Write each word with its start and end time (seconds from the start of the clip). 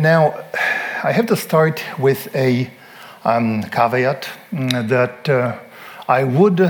now, 0.00 0.34
I 1.04 1.12
have 1.12 1.26
to 1.26 1.36
start 1.36 1.82
with 1.98 2.34
a 2.34 2.70
um, 3.24 3.62
caveat 3.64 4.28
mm, 4.52 4.88
that 4.88 5.28
uh, 5.28 5.58
I 6.08 6.24
would 6.24 6.60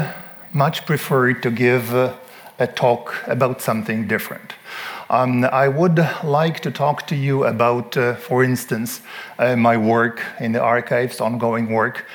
much 0.53 0.85
prefer 0.87 1.33
to 1.35 1.51
give 1.51 1.95
uh, 1.95 2.15
a 2.59 2.67
talk 2.67 3.15
about 3.27 3.61
something 3.61 4.09
different. 4.09 4.55
Um, 5.09 5.45
I 5.45 5.69
would 5.69 5.99
like 6.25 6.61
to 6.61 6.71
talk 6.71 7.07
to 7.09 7.17
you 7.17 7.45
about, 7.45 7.97
uh, 7.97 8.15
for 8.15 8.45
instance, 8.45 9.01
uh, 9.39 9.57
my 9.57 9.77
work 9.77 10.23
in 10.41 10.53
the 10.53 10.61
archives, 10.61 11.21
ongoing 11.21 11.71
work. 11.71 12.07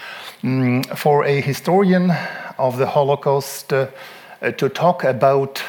Mm, 0.43 0.85
for 0.97 1.25
a 1.25 1.41
historian 1.41 2.11
of 2.57 2.77
the 2.77 2.87
Holocaust, 2.87 3.73
uh 3.73 3.87
to 4.57 4.69
talk 4.69 5.03
about 5.03 5.63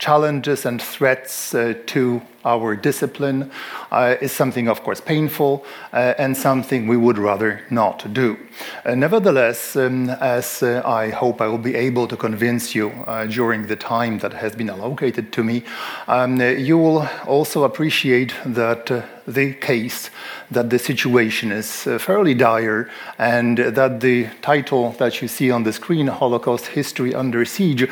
challenges 0.00 0.66
and 0.66 0.82
threats 0.82 1.54
uh, 1.54 1.74
to 1.86 2.20
our 2.44 2.74
discipline 2.74 3.50
uh, 3.90 4.16
is 4.22 4.32
something, 4.32 4.66
of 4.66 4.82
course, 4.82 5.00
painful 5.00 5.64
uh, 5.92 6.14
and 6.16 6.34
something 6.34 6.86
we 6.86 6.96
would 6.96 7.18
rather 7.18 7.60
not 7.70 8.12
do. 8.14 8.36
Uh, 8.84 8.94
nevertheless, 8.94 9.76
um, 9.76 10.08
as 10.08 10.62
uh, 10.62 10.82
I 10.86 11.10
hope 11.10 11.42
I 11.42 11.48
will 11.48 11.58
be 11.58 11.74
able 11.74 12.08
to 12.08 12.16
convince 12.16 12.74
you 12.74 12.88
uh, 13.06 13.26
during 13.26 13.66
the 13.66 13.76
time 13.76 14.18
that 14.20 14.32
has 14.32 14.54
been 14.56 14.70
allocated 14.70 15.32
to 15.32 15.44
me, 15.44 15.64
um, 16.08 16.40
you 16.40 16.78
will 16.78 17.06
also 17.26 17.64
appreciate 17.64 18.34
that 18.46 18.86
the 19.26 19.52
case 19.54 20.10
that 20.50 20.70
the 20.70 20.78
situation 20.78 21.52
is 21.52 21.84
fairly 21.98 22.34
dire 22.34 22.90
and 23.18 23.58
that 23.58 24.00
the 24.00 24.28
title 24.40 24.92
that 24.92 25.20
you 25.20 25.28
see 25.28 25.50
on 25.50 25.62
the 25.62 25.72
screen, 25.72 26.06
Holocaust 26.06 26.68
History 26.68 27.14
Under 27.14 27.44
Siege, 27.44 27.88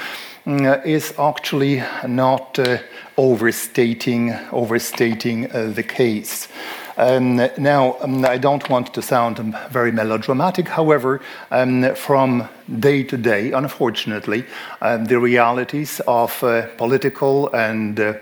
is 0.48 1.12
actually 1.19 1.83
not 2.07 2.59
uh, 2.59 2.79
overstating, 3.16 4.33
overstating 4.51 5.51
uh, 5.51 5.73
the 5.75 5.83
case. 5.83 6.48
Um, 6.97 7.37
now, 7.59 7.97
um, 8.01 8.25
I 8.25 8.39
don't 8.39 8.69
want 8.69 8.92
to 8.95 9.03
sound 9.03 9.39
very 9.70 9.92
melodramatic, 9.92 10.69
however, 10.69 11.20
um, 11.50 11.95
from 11.95 12.48
day 12.81 13.05
to 13.05 13.17
day, 13.17 13.53
unfortunately, 13.53 14.45
um, 14.81 15.05
the 15.05 15.20
realities 15.20 16.00
of 16.09 16.42
uh, 16.42 16.67
political 16.77 17.55
and 17.55 18.00
uh, 18.00 18.15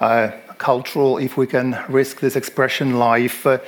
uh, 0.00 0.30
cultural, 0.58 1.18
if 1.18 1.36
we 1.36 1.46
can 1.46 1.78
risk 1.88 2.20
this 2.20 2.36
expression, 2.36 2.98
life 2.98 3.46
uh, 3.46 3.58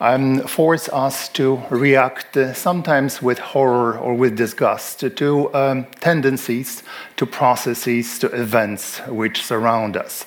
um, 0.00 0.40
force 0.46 0.88
us 0.88 1.28
to 1.28 1.62
react 1.70 2.36
uh, 2.36 2.52
sometimes 2.54 3.22
with 3.22 3.38
horror 3.38 3.98
or 3.98 4.14
with 4.14 4.36
disgust 4.36 5.00
to 5.16 5.54
um, 5.54 5.86
tendencies, 6.00 6.82
to 7.16 7.26
processes, 7.26 8.18
to 8.18 8.26
events 8.28 9.00
which 9.06 9.42
surround 9.42 9.96
us. 9.96 10.26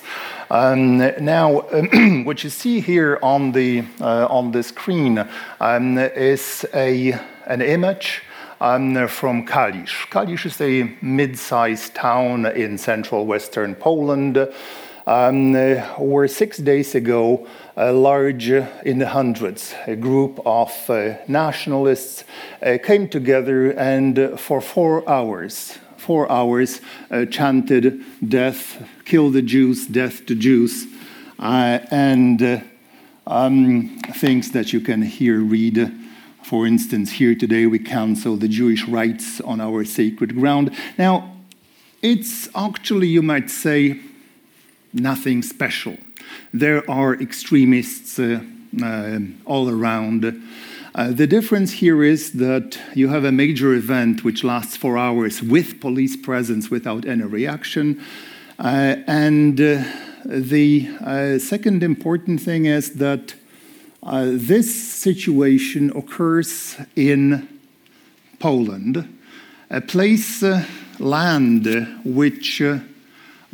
Um, 0.50 0.98
now, 0.98 1.60
what 2.24 2.44
you 2.44 2.50
see 2.50 2.80
here 2.80 3.18
on 3.22 3.52
the 3.52 3.84
uh, 4.00 4.26
on 4.28 4.52
the 4.52 4.62
screen 4.62 5.26
um, 5.60 5.98
is 5.98 6.66
a 6.74 7.12
an 7.46 7.62
image. 7.62 8.22
Um, 8.60 9.08
from 9.08 9.44
Kalisz. 9.44 10.08
Kalisz 10.10 10.46
is 10.46 10.58
a 10.60 10.96
mid 11.02 11.36
sized 11.36 11.94
town 11.94 12.46
in 12.46 12.78
central 12.78 13.26
western 13.26 13.74
Poland 13.74 14.38
um, 15.06 15.54
where 15.98 16.28
six 16.28 16.58
days 16.58 16.94
ago, 16.94 17.46
a 17.76 17.92
large, 17.92 18.50
in 18.50 18.98
the 18.98 19.08
hundreds, 19.08 19.74
a 19.86 19.96
group 19.96 20.40
of 20.46 20.72
uh, 20.88 21.16
nationalists 21.28 22.24
uh, 22.62 22.78
came 22.82 23.08
together 23.08 23.70
and 23.72 24.18
uh, 24.18 24.36
for 24.36 24.60
four 24.60 25.08
hours, 25.08 25.78
four 25.96 26.30
hours, 26.30 26.80
uh, 27.10 27.24
chanted 27.26 28.02
death, 28.26 28.86
kill 29.04 29.30
the 29.30 29.42
Jews, 29.42 29.86
death 29.86 30.24
to 30.26 30.34
Jews, 30.34 30.86
uh, 31.38 31.80
and 31.90 32.42
uh, 32.42 32.60
um, 33.26 33.98
things 34.14 34.52
that 34.52 34.72
you 34.72 34.80
can 34.80 35.02
here 35.02 35.40
read. 35.40 35.92
For 36.42 36.66
instance, 36.66 37.12
here 37.12 37.34
today 37.34 37.66
we 37.66 37.78
cancel 37.78 38.36
the 38.36 38.48
Jewish 38.48 38.86
rights 38.86 39.40
on 39.40 39.60
our 39.60 39.84
sacred 39.84 40.34
ground. 40.36 40.74
Now, 40.98 41.32
it's 42.02 42.48
actually, 42.54 43.08
you 43.08 43.22
might 43.22 43.50
say, 43.50 43.98
nothing 44.94 45.42
special. 45.42 45.96
There 46.52 46.88
are 46.90 47.14
extremists 47.14 48.18
uh, 48.18 48.40
uh, 48.82 49.18
all 49.44 49.68
around. 49.68 50.42
Uh, 50.94 51.10
the 51.10 51.26
difference 51.26 51.72
here 51.72 52.04
is 52.04 52.32
that 52.32 52.78
you 52.94 53.08
have 53.08 53.24
a 53.24 53.32
major 53.32 53.74
event 53.74 54.22
which 54.22 54.44
lasts 54.44 54.76
four 54.76 54.96
hours 54.96 55.42
with 55.42 55.80
police 55.80 56.16
presence 56.16 56.70
without 56.70 57.04
any 57.04 57.24
reaction. 57.24 58.00
Uh, 58.58 58.96
and 59.08 59.60
uh, 59.60 59.82
the 60.24 60.88
uh, 61.04 61.38
second 61.38 61.82
important 61.82 62.40
thing 62.40 62.66
is 62.66 62.94
that 62.94 63.34
this 64.06 64.72
situation 64.72 65.90
occurs 65.96 66.76
in 66.94 67.48
Poland, 68.38 69.08
a 69.70 69.80
place, 69.80 70.44
land 71.00 71.66
which 72.04 72.62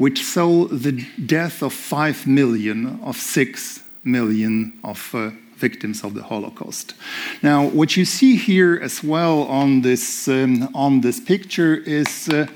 which 0.01 0.25
saw 0.25 0.65
the 0.65 0.93
death 1.27 1.63
of 1.63 1.75
5 1.75 2.27
million 2.27 2.99
of 3.03 3.19
6 3.19 3.81
million 4.03 4.73
of 4.83 5.15
uh, 5.15 5.29
victims 5.57 6.03
of 6.03 6.15
the 6.15 6.23
Holocaust. 6.23 6.95
Now, 7.43 7.67
what 7.67 7.99
you 7.99 8.07
see 8.07 8.37
here 8.37 8.81
as 8.83 9.05
well 9.05 9.43
on 9.43 9.83
this, 9.83 10.27
um, 10.27 10.71
on 10.75 11.03
this 11.03 11.21
picture 11.21 11.77
is 11.77 12.31
uh, 12.31 12.47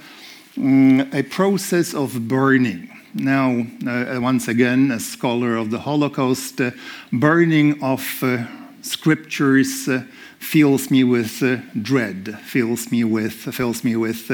mm, 0.56 1.12
a 1.12 1.22
process 1.25 1.93
of 1.93 2.27
burning. 2.27 2.88
Now, 3.12 3.66
uh, 3.87 4.21
once 4.22 4.49
again, 4.49 4.91
a 4.91 4.99
scholar 4.99 5.56
of 5.56 5.71
the 5.71 5.81
Holocaust, 5.81 6.62
uh, 6.62 6.71
burning 7.12 7.82
of 7.82 8.22
uh, 8.22 8.47
scriptures 8.81 9.87
uh, 9.87 10.05
fills 10.38 10.91
me 10.91 11.05
with 11.05 11.43
dread, 11.82 12.38
fills 12.43 12.91
me 12.91 13.05
with, 13.05 13.34
fills 13.34 13.84
me 13.84 13.97
with 13.97 14.31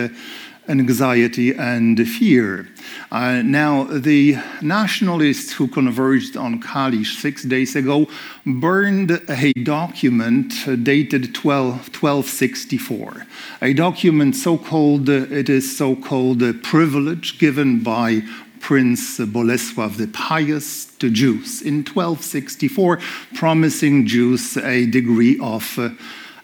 anxiety 0.71 1.53
and 1.53 2.09
fear. 2.09 2.69
Uh, 3.11 3.43
now, 3.43 3.85
the 3.85 4.39
nationalists 4.63 5.53
who 5.53 5.67
converged 5.67 6.37
on 6.37 6.63
Kalisz 6.63 7.21
six 7.21 7.43
days 7.43 7.75
ago 7.75 8.07
burned 8.47 9.21
a 9.29 9.53
document 9.65 10.55
dated 10.85 11.35
12, 11.35 11.73
1264, 11.89 13.27
a 13.63 13.75
document 13.75 14.37
so 14.37 14.57
called, 14.57 15.09
it 15.09 15.49
is 15.49 15.77
so 15.77 15.97
called 15.97 16.43
privilege 16.63 17.39
given 17.39 17.83
by 17.83 18.23
Prince 18.61 19.19
Bolesław 19.19 19.97
the 19.97 20.07
Pious 20.09 20.85
to 20.99 21.11
Jews 21.11 21.63
in 21.63 21.79
1264, 21.79 23.01
promising 23.35 24.07
Jews 24.07 24.57
a 24.59 24.87
degree 24.87 25.39
of 25.41 25.79
uh, 25.79 25.91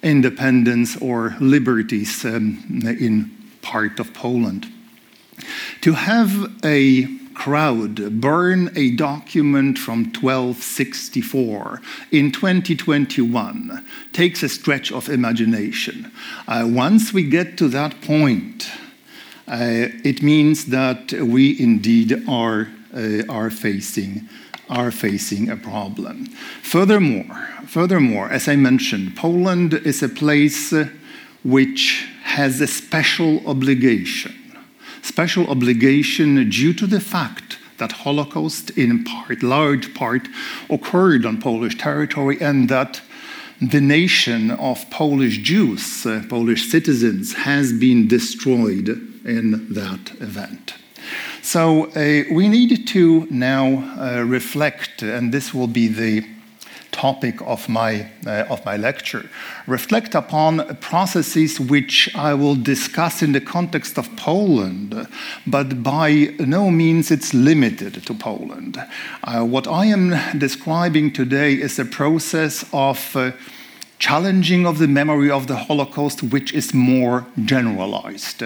independence 0.03 0.97
or 0.97 1.37
liberties 1.41 2.25
um, 2.25 2.59
in 2.85 3.36
part 3.67 3.99
of 3.99 4.15
Poland. 4.15 4.67
To 5.81 5.93
have 5.93 6.33
a 6.65 7.07
crowd 7.35 8.21
burn 8.21 8.71
a 8.77 8.91
document 8.93 9.79
from 9.79 10.05
1264 10.05 11.83
in 12.11 12.33
2021 12.33 13.85
takes 14.13 14.43
a 14.43 14.49
stretch 14.49 14.91
of 14.91 15.09
imagination. 15.09 16.11
Uh, 16.49 16.65
once 16.67 17.13
we 17.13 17.23
get 17.23 17.59
to 17.59 17.69
that 17.69 18.01
point, 18.01 18.71
uh, 19.49 19.89
it 20.05 20.23
means 20.23 20.67
that 20.67 21.13
we 21.13 21.61
indeed 21.61 22.25
are, 22.29 22.69
uh, 22.95 23.23
are 23.29 23.51
facing 23.51 24.29
are 24.69 24.91
facing 24.91 25.49
a 25.49 25.57
problem. 25.57 26.27
Furthermore, 26.63 27.49
furthermore, 27.67 28.29
as 28.33 28.49
I 28.49 28.57
mentioned, 28.57 29.15
Poland 29.15 29.75
is 29.75 30.03
a 30.03 30.09
place 30.09 30.75
which 31.47 32.09
has 32.25 32.61
a 32.61 32.67
special 32.67 33.41
obligation. 33.47 34.35
Special 35.03 35.47
obligation 35.49 36.51
due 36.51 36.75
to 36.75 36.87
the 36.87 37.01
fact 37.01 37.59
that 37.79 37.93
Holocaust, 37.93 38.71
in 38.71 39.05
part, 39.05 39.43
large 39.43 39.95
part, 39.95 40.29
occurred 40.69 41.25
on 41.25 41.41
Polish 41.41 41.79
territory 41.79 42.39
and 42.41 42.69
that 42.69 43.01
the 43.61 43.81
nation 43.81 44.51
of 44.51 44.91
Polish 44.91 45.39
Jews, 45.39 46.05
uh, 46.05 46.23
Polish 46.29 46.69
citizens, 46.69 47.35
has 47.35 47.73
been 47.73 48.09
destroyed 48.09 48.89
in 49.25 49.73
that 49.73 50.11
event. 50.21 50.75
So 51.43 51.87
uh, 51.91 52.25
we 52.33 52.49
need 52.49 52.89
to 52.89 53.27
now 53.31 53.67
uh, 53.99 54.25
reflect, 54.25 55.03
and 55.03 55.33
this 55.33 55.55
will 55.55 55.69
be 55.69 55.87
the 55.87 56.27
topic 56.97 57.41
of 57.43 57.69
my, 57.69 58.09
uh, 58.27 58.45
of 58.49 58.65
my 58.65 58.77
lecture. 58.77 59.29
Reflect 59.67 60.15
upon 60.15 60.77
processes 60.81 61.61
which 61.61 62.09
I 62.15 62.33
will 62.35 62.57
discuss 62.57 63.23
in 63.23 63.33
the 63.33 63.41
context 63.41 63.99
of 63.99 64.09
Poland, 64.17 65.07
but 65.47 65.83
by 65.83 66.35
no 66.39 66.71
means 66.71 67.11
it's 67.11 67.35
limited 67.35 68.07
to 68.07 68.15
Poland. 68.15 68.79
Uh, 69.23 69.45
what 69.45 69.67
I 69.69 69.87
am 69.87 70.15
describing 70.39 71.13
today 71.13 71.53
is 71.53 71.79
a 71.79 71.85
process 71.85 72.65
of 72.73 73.15
uh, 73.15 73.33
challenging 73.99 74.67
of 74.67 74.79
the 74.79 74.89
memory 74.89 75.31
of 75.31 75.47
the 75.47 75.57
Holocaust, 75.57 76.23
which 76.23 76.53
is 76.53 76.75
more 76.75 77.27
generalized. 77.45 78.43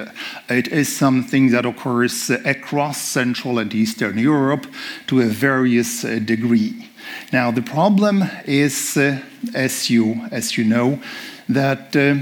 It 0.49 0.69
is 0.69 0.97
something 0.97 1.50
that 1.50 1.67
occurs 1.67 2.31
across 2.31 2.99
Central 3.00 3.58
and 3.58 3.75
Eastern 3.75 4.19
Europe 4.19 4.67
to 5.06 5.20
a 5.20 5.26
various 5.26 6.05
uh, 6.05 6.19
degree. 6.25 6.89
Now, 7.32 7.50
the 7.50 7.62
problem 7.62 8.24
is, 8.44 8.96
uh, 8.96 9.20
as, 9.54 9.88
you, 9.90 10.26
as 10.30 10.56
you 10.56 10.64
know, 10.64 11.00
that 11.48 11.94
uh, 11.96 12.16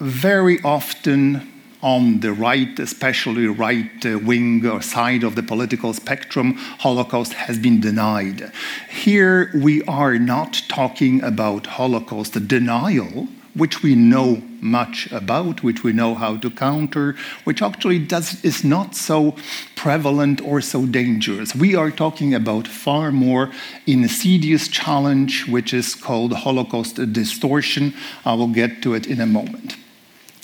very 0.00 0.60
often 0.62 1.46
on 1.82 2.20
the 2.20 2.32
right, 2.32 2.78
especially 2.78 3.46
right 3.46 4.04
uh, 4.04 4.18
wing 4.18 4.66
or 4.66 4.82
side 4.82 5.24
of 5.24 5.34
the 5.34 5.42
political 5.42 5.94
spectrum, 5.94 6.54
Holocaust 6.78 7.32
has 7.32 7.58
been 7.58 7.80
denied. 7.80 8.52
Here 8.90 9.50
we 9.54 9.82
are 9.84 10.18
not 10.18 10.62
talking 10.68 11.22
about 11.22 11.66
Holocaust 11.66 12.46
denial, 12.46 13.28
which 13.54 13.82
we 13.82 13.94
know 13.94 14.42
much 14.60 15.10
about, 15.12 15.62
which 15.62 15.82
we 15.82 15.92
know 15.92 16.14
how 16.14 16.36
to 16.36 16.50
counter, 16.50 17.16
which 17.44 17.62
actually 17.62 17.98
does, 17.98 18.44
is 18.44 18.62
not 18.62 18.94
so 18.94 19.34
prevalent 19.76 20.40
or 20.42 20.60
so 20.60 20.86
dangerous. 20.86 21.54
We 21.54 21.74
are 21.74 21.90
talking 21.90 22.34
about 22.34 22.68
far 22.68 23.10
more 23.10 23.50
insidious 23.86 24.68
challenge, 24.68 25.48
which 25.48 25.72
is 25.72 25.94
called 25.94 26.32
Holocaust 26.32 26.96
distortion. 27.12 27.94
I 28.24 28.34
will 28.34 28.48
get 28.48 28.82
to 28.82 28.94
it 28.94 29.06
in 29.06 29.20
a 29.20 29.26
moment. 29.26 29.76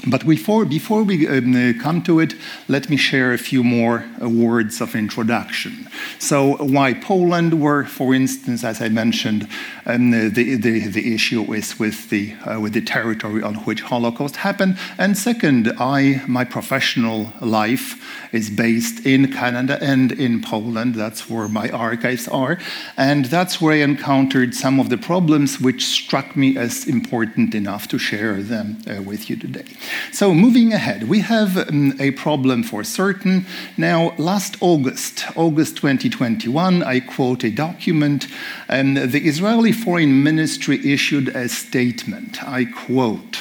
But 0.09 0.25
before, 0.25 0.65
before 0.65 1.03
we 1.03 1.27
um, 1.27 1.55
uh, 1.55 1.73
come 1.83 2.01
to 2.03 2.21
it, 2.21 2.35
let 2.69 2.89
me 2.89 2.97
share 2.97 3.33
a 3.33 3.39
few 3.39 3.65
more 3.65 4.05
uh, 4.23 4.29
words 4.29 4.81
of 4.81 4.95
introduction. 4.95 5.89
So, 6.19 6.57
why 6.59 6.95
Poland? 6.95 7.61
Where, 7.61 7.85
for 7.85 8.15
instance, 8.15 8.63
as 8.63 8.81
I 8.81 8.89
mentioned, 8.89 9.49
um, 9.85 10.13
the, 10.13 10.57
the, 10.57 10.87
the 10.87 11.15
issue 11.15 11.53
is 11.53 11.79
with 11.79 12.09
the, 12.11 12.35
uh, 12.45 12.61
with 12.61 12.73
the 12.75 12.83
territory 12.83 13.43
on 13.43 13.55
which 13.67 13.81
Holocaust 13.81 14.37
happened. 14.37 14.79
And 14.97 15.19
second, 15.19 15.73
I, 15.79 16.23
my 16.29 16.45
professional 16.45 17.33
life 17.41 18.01
is 18.33 18.51
based 18.51 19.05
in 19.05 19.33
Canada 19.33 19.79
and 19.81 20.13
in 20.13 20.41
Poland. 20.41 20.95
That's 20.95 21.29
where 21.29 21.49
my 21.49 21.69
archives 21.71 22.29
are. 22.29 22.59
And 22.97 23.25
that's 23.25 23.61
where 23.61 23.75
I 23.75 23.79
encountered 23.79 24.55
some 24.55 24.79
of 24.79 24.89
the 24.89 24.99
problems 24.99 25.61
which 25.61 25.85
struck 25.85 26.37
me 26.37 26.57
as 26.57 26.87
important 26.87 27.55
enough 27.55 27.89
to 27.89 27.99
share 27.99 28.43
them 28.43 28.79
uh, 28.89 29.03
with 29.03 29.29
you 29.29 29.37
today. 29.37 29.67
So, 30.13 30.35
moving 30.35 30.73
ahead, 30.73 31.09
we 31.09 31.21
have 31.21 31.57
um, 31.57 31.95
a 32.01 32.13
problem 32.13 32.63
for 32.63 32.85
certain. 32.85 33.47
Now, 33.77 34.15
last 34.19 34.57
August, 34.61 35.25
August 35.37 35.77
2021, 35.77 36.83
I 36.83 37.01
quote 37.01 37.45
a 37.45 37.51
document, 37.51 38.27
and 38.69 38.97
the 38.97 39.21
Israeli 39.27 39.73
Foreign 39.73 40.23
Ministry 40.23 40.93
issued 40.93 41.29
a 41.29 41.49
statement. 41.49 42.43
I 42.43 42.65
quote, 42.65 43.39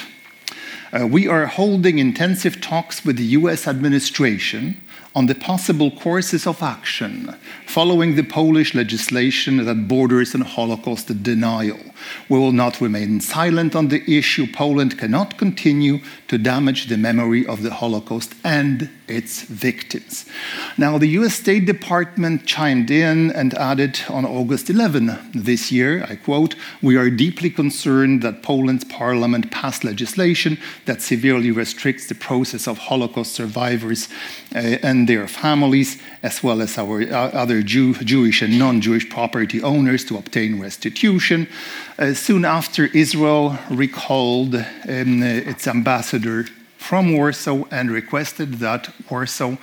uh, 0.91 1.07
we 1.07 1.27
are 1.27 1.45
holding 1.45 1.99
intensive 1.99 2.61
talks 2.61 3.03
with 3.03 3.17
the 3.17 3.25
US 3.39 3.67
administration 3.67 4.81
on 5.15 5.27
the 5.27 5.35
possible 5.35 5.89
courses 5.91 6.45
of 6.45 6.61
action 6.61 7.33
following 7.65 8.15
the 8.15 8.23
Polish 8.23 8.75
legislation 8.75 9.63
that 9.65 9.87
borders 9.87 10.35
on 10.35 10.41
Holocaust 10.41 11.23
denial. 11.23 11.79
We 12.27 12.37
will 12.37 12.51
not 12.51 12.81
remain 12.81 13.21
silent 13.21 13.75
on 13.75 13.87
the 13.87 14.03
issue. 14.17 14.45
Poland 14.51 14.97
cannot 14.99 15.37
continue 15.37 15.99
to 16.27 16.37
damage 16.37 16.87
the 16.87 16.97
memory 16.97 17.45
of 17.45 17.63
the 17.63 17.73
Holocaust 17.73 18.33
and 18.43 18.89
its 19.07 19.43
victims. 19.43 20.25
Now, 20.77 20.97
the 20.97 21.07
US 21.19 21.35
State 21.35 21.65
Department 21.65 22.45
chimed 22.45 22.89
in 22.89 23.31
and 23.31 23.53
added 23.53 23.99
on 24.09 24.25
August 24.25 24.69
11 24.69 25.17
this 25.33 25.71
year, 25.71 26.03
I 26.09 26.15
quote, 26.15 26.55
We 26.81 26.97
are 26.97 27.09
deeply 27.09 27.49
concerned 27.49 28.21
that 28.23 28.43
Poland's 28.43 28.85
parliament 28.85 29.51
passed 29.51 29.83
legislation 29.83 30.57
that 30.85 31.01
severely 31.01 31.51
restricts 31.51 32.07
the 32.07 32.15
process 32.15 32.67
of 32.67 32.77
Holocaust 32.77 33.33
survivors 33.33 34.09
uh, 34.55 34.59
and 34.81 35.04
their 35.05 35.27
families, 35.27 36.01
as 36.23 36.43
well 36.43 36.61
as 36.61 36.77
our 36.77 37.01
uh, 37.01 37.29
other 37.31 37.61
Jew, 37.61 37.93
Jewish 37.93 38.41
and 38.41 38.57
non 38.57 38.81
Jewish 38.81 39.09
property 39.09 39.61
owners, 39.61 40.05
to 40.05 40.17
obtain 40.17 40.61
restitution. 40.61 41.47
Uh, 41.97 42.13
soon 42.13 42.45
after, 42.45 42.85
Israel 42.85 43.57
recalled 43.69 44.55
um, 44.55 45.23
its 45.23 45.67
ambassador 45.67 46.45
from 46.77 47.13
Warsaw 47.13 47.63
and 47.71 47.89
requested 47.89 48.55
that 48.55 48.93
Warsaw 49.09 49.57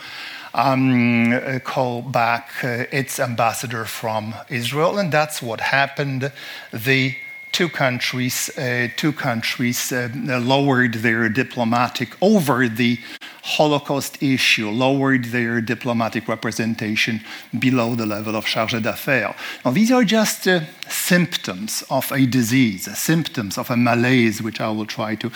um, 0.54 1.60
call 1.64 2.02
back 2.02 2.50
uh, 2.62 2.84
its 2.90 3.18
ambassador 3.18 3.84
from 3.84 4.34
Israel, 4.48 4.98
and 4.98 5.12
that's 5.12 5.40
what 5.42 5.60
happened. 5.60 6.32
The 6.72 7.16
two 7.52 7.68
countries, 7.68 8.50
uh, 8.58 8.88
two 8.96 9.12
countries 9.12 9.92
uh, 9.92 10.08
lowered 10.14 10.94
their 10.94 11.28
diplomatic 11.28 12.16
over 12.20 12.68
the 12.68 12.98
Holocaust 13.44 14.22
issue, 14.22 14.70
lowered 14.70 15.26
their 15.26 15.60
diplomatic 15.60 16.28
representation 16.28 17.20
below 17.58 17.94
the 17.94 18.06
level 18.06 18.36
of 18.36 18.46
charge 18.46 18.72
d'affaires. 18.82 19.34
Now, 19.64 19.72
these 19.72 19.92
are 19.92 20.04
just 20.04 20.48
uh, 20.48 20.60
symptoms 20.88 21.84
of 21.90 22.10
a 22.12 22.26
disease, 22.26 22.84
symptoms 22.96 23.58
of 23.58 23.70
a 23.70 23.76
malaise, 23.76 24.40
which 24.40 24.60
I 24.60 24.70
will 24.70 24.86
try 24.86 25.14
to, 25.16 25.30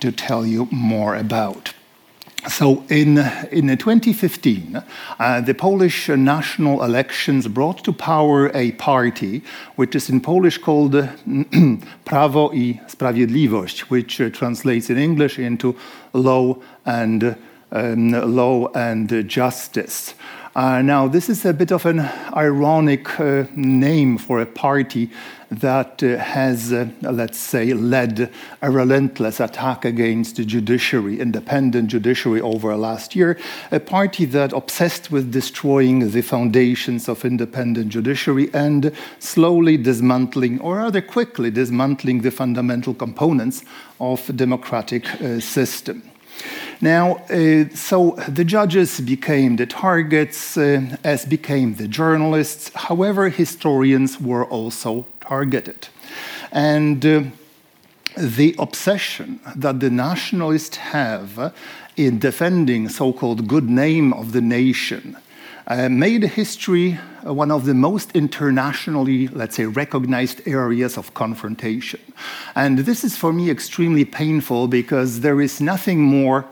to 0.00 0.12
tell 0.12 0.46
you 0.46 0.68
more 0.70 1.16
about. 1.16 1.74
So 2.48 2.82
in, 2.88 3.18
in 3.52 3.76
2015, 3.76 4.82
uh, 5.18 5.40
the 5.42 5.54
Polish 5.54 6.08
national 6.08 6.82
elections 6.82 7.46
brought 7.46 7.84
to 7.84 7.92
power 7.92 8.50
a 8.54 8.72
party 8.72 9.42
which 9.76 9.94
is 9.94 10.08
in 10.08 10.20
Polish 10.20 10.56
called 10.56 10.92
Prawo 12.04 12.50
i 12.54 12.80
Sprawiedliwość, 12.88 13.90
which 13.90 14.20
uh, 14.20 14.30
translates 14.30 14.88
in 14.88 14.96
English 14.96 15.38
into 15.38 15.76
law 16.14 16.56
and, 16.86 17.36
um, 17.70 18.12
law 18.12 18.68
and 18.72 19.28
justice. 19.28 20.14
Uh, 20.56 20.80
now, 20.80 21.06
this 21.06 21.28
is 21.28 21.44
a 21.44 21.52
bit 21.52 21.70
of 21.70 21.84
an 21.86 22.00
ironic 22.34 23.20
uh, 23.20 23.44
name 23.54 24.16
for 24.16 24.40
a 24.40 24.46
party 24.46 25.10
that 25.50 26.02
uh, 26.02 26.18
has, 26.18 26.72
uh, 26.72 26.88
let's 27.02 27.38
say, 27.38 27.72
led 27.72 28.30
a 28.60 28.70
relentless 28.70 29.40
attack 29.40 29.84
against 29.84 30.36
the 30.36 30.44
judiciary, 30.44 31.20
independent 31.20 31.88
judiciary, 31.88 32.40
over 32.40 32.76
last 32.76 33.16
year. 33.16 33.38
A 33.70 33.80
party 33.80 34.24
that 34.26 34.52
obsessed 34.52 35.10
with 35.10 35.32
destroying 35.32 36.10
the 36.10 36.22
foundations 36.22 37.08
of 37.08 37.24
independent 37.24 37.88
judiciary 37.88 38.50
and 38.52 38.92
slowly 39.18 39.76
dismantling, 39.76 40.60
or 40.60 40.76
rather 40.76 41.00
quickly 41.00 41.50
dismantling, 41.50 42.20
the 42.20 42.30
fundamental 42.30 42.94
components 42.94 43.64
of 44.00 44.36
democratic 44.36 45.08
uh, 45.20 45.40
system. 45.40 46.02
Now, 46.80 47.16
uh, 47.28 47.68
so 47.74 48.12
the 48.28 48.44
judges 48.44 49.00
became 49.00 49.56
the 49.56 49.66
targets, 49.66 50.56
uh, 50.56 50.96
as 51.02 51.24
became 51.24 51.74
the 51.74 51.88
journalists. 51.88 52.70
However, 52.72 53.28
historians 53.30 54.20
were 54.20 54.44
also 54.44 55.04
targeted. 55.28 55.88
And 56.52 57.04
uh, 57.04 57.22
the 58.16 58.54
obsession 58.58 59.40
that 59.54 59.80
the 59.80 59.90
nationalists 59.90 60.76
have 60.76 61.54
in 61.96 62.18
defending 62.18 62.88
so-called 62.88 63.46
good 63.46 63.68
name 63.68 64.12
of 64.12 64.32
the 64.32 64.40
nation 64.40 65.16
uh, 65.66 65.88
made 65.90 66.22
history 66.22 66.98
one 67.24 67.50
of 67.50 67.66
the 67.66 67.74
most 67.74 68.12
internationally, 68.12 69.28
let's 69.28 69.56
say, 69.56 69.66
recognized 69.66 70.40
areas 70.46 70.96
of 70.96 71.12
confrontation. 71.12 72.00
And 72.54 72.78
this 72.78 73.04
is 73.04 73.16
for 73.16 73.32
me 73.32 73.50
extremely 73.50 74.04
painful 74.04 74.68
because 74.68 75.20
there 75.20 75.40
is 75.42 75.60
nothing 75.60 76.00
more 76.00 76.46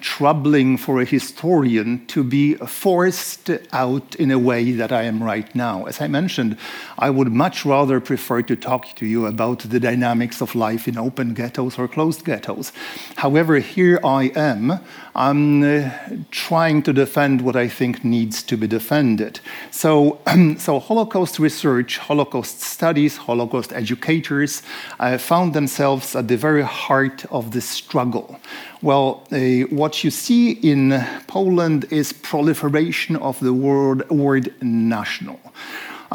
troubling 0.00 0.76
for 0.76 1.00
a 1.00 1.04
historian 1.04 2.06
to 2.06 2.22
be 2.22 2.54
forced 2.54 3.50
out 3.72 4.14
in 4.16 4.30
a 4.30 4.38
way 4.38 4.72
that 4.72 4.92
I 4.92 5.02
am 5.02 5.22
right 5.22 5.54
now. 5.54 5.84
As 5.86 6.00
I 6.00 6.08
mentioned, 6.08 6.56
I 6.98 7.10
would 7.10 7.32
much 7.32 7.64
rather 7.64 8.00
prefer 8.00 8.42
to 8.42 8.56
talk 8.56 8.94
to 8.96 9.06
you 9.06 9.26
about 9.26 9.60
the 9.60 9.80
dynamics 9.80 10.40
of 10.42 10.54
life 10.54 10.86
in 10.86 10.98
open 10.98 11.34
ghettos 11.34 11.78
or 11.78 11.88
closed 11.88 12.24
ghettos. 12.24 12.72
However, 13.16 13.58
here 13.58 13.98
I 14.04 14.32
am. 14.36 14.80
I'm 15.14 15.62
uh, 15.62 15.90
trying 16.30 16.82
to 16.84 16.92
defend 16.92 17.42
what 17.42 17.56
I 17.56 17.68
think 17.68 18.04
needs 18.04 18.42
to 18.44 18.56
be 18.56 18.66
defended. 18.66 19.40
So, 19.70 20.20
so 20.58 20.78
Holocaust 20.78 21.38
research, 21.38 21.98
Holocaust 21.98 22.60
studies, 22.60 23.16
Holocaust 23.16 23.72
educators 23.72 24.62
uh, 24.98 25.18
found 25.18 25.54
themselves 25.54 26.16
at 26.16 26.28
the 26.28 26.36
very 26.36 26.62
heart 26.62 27.24
of 27.30 27.52
this 27.52 27.68
struggle. 27.68 28.40
Well, 28.82 29.28
uh, 29.30 29.68
what 29.70 30.02
you 30.02 30.10
see 30.10 30.50
in 30.50 31.06
Poland 31.28 31.84
is 31.92 32.12
proliferation 32.12 33.14
of 33.14 33.38
the 33.38 33.52
word, 33.52 34.10
word 34.10 34.52
national. 34.60 35.38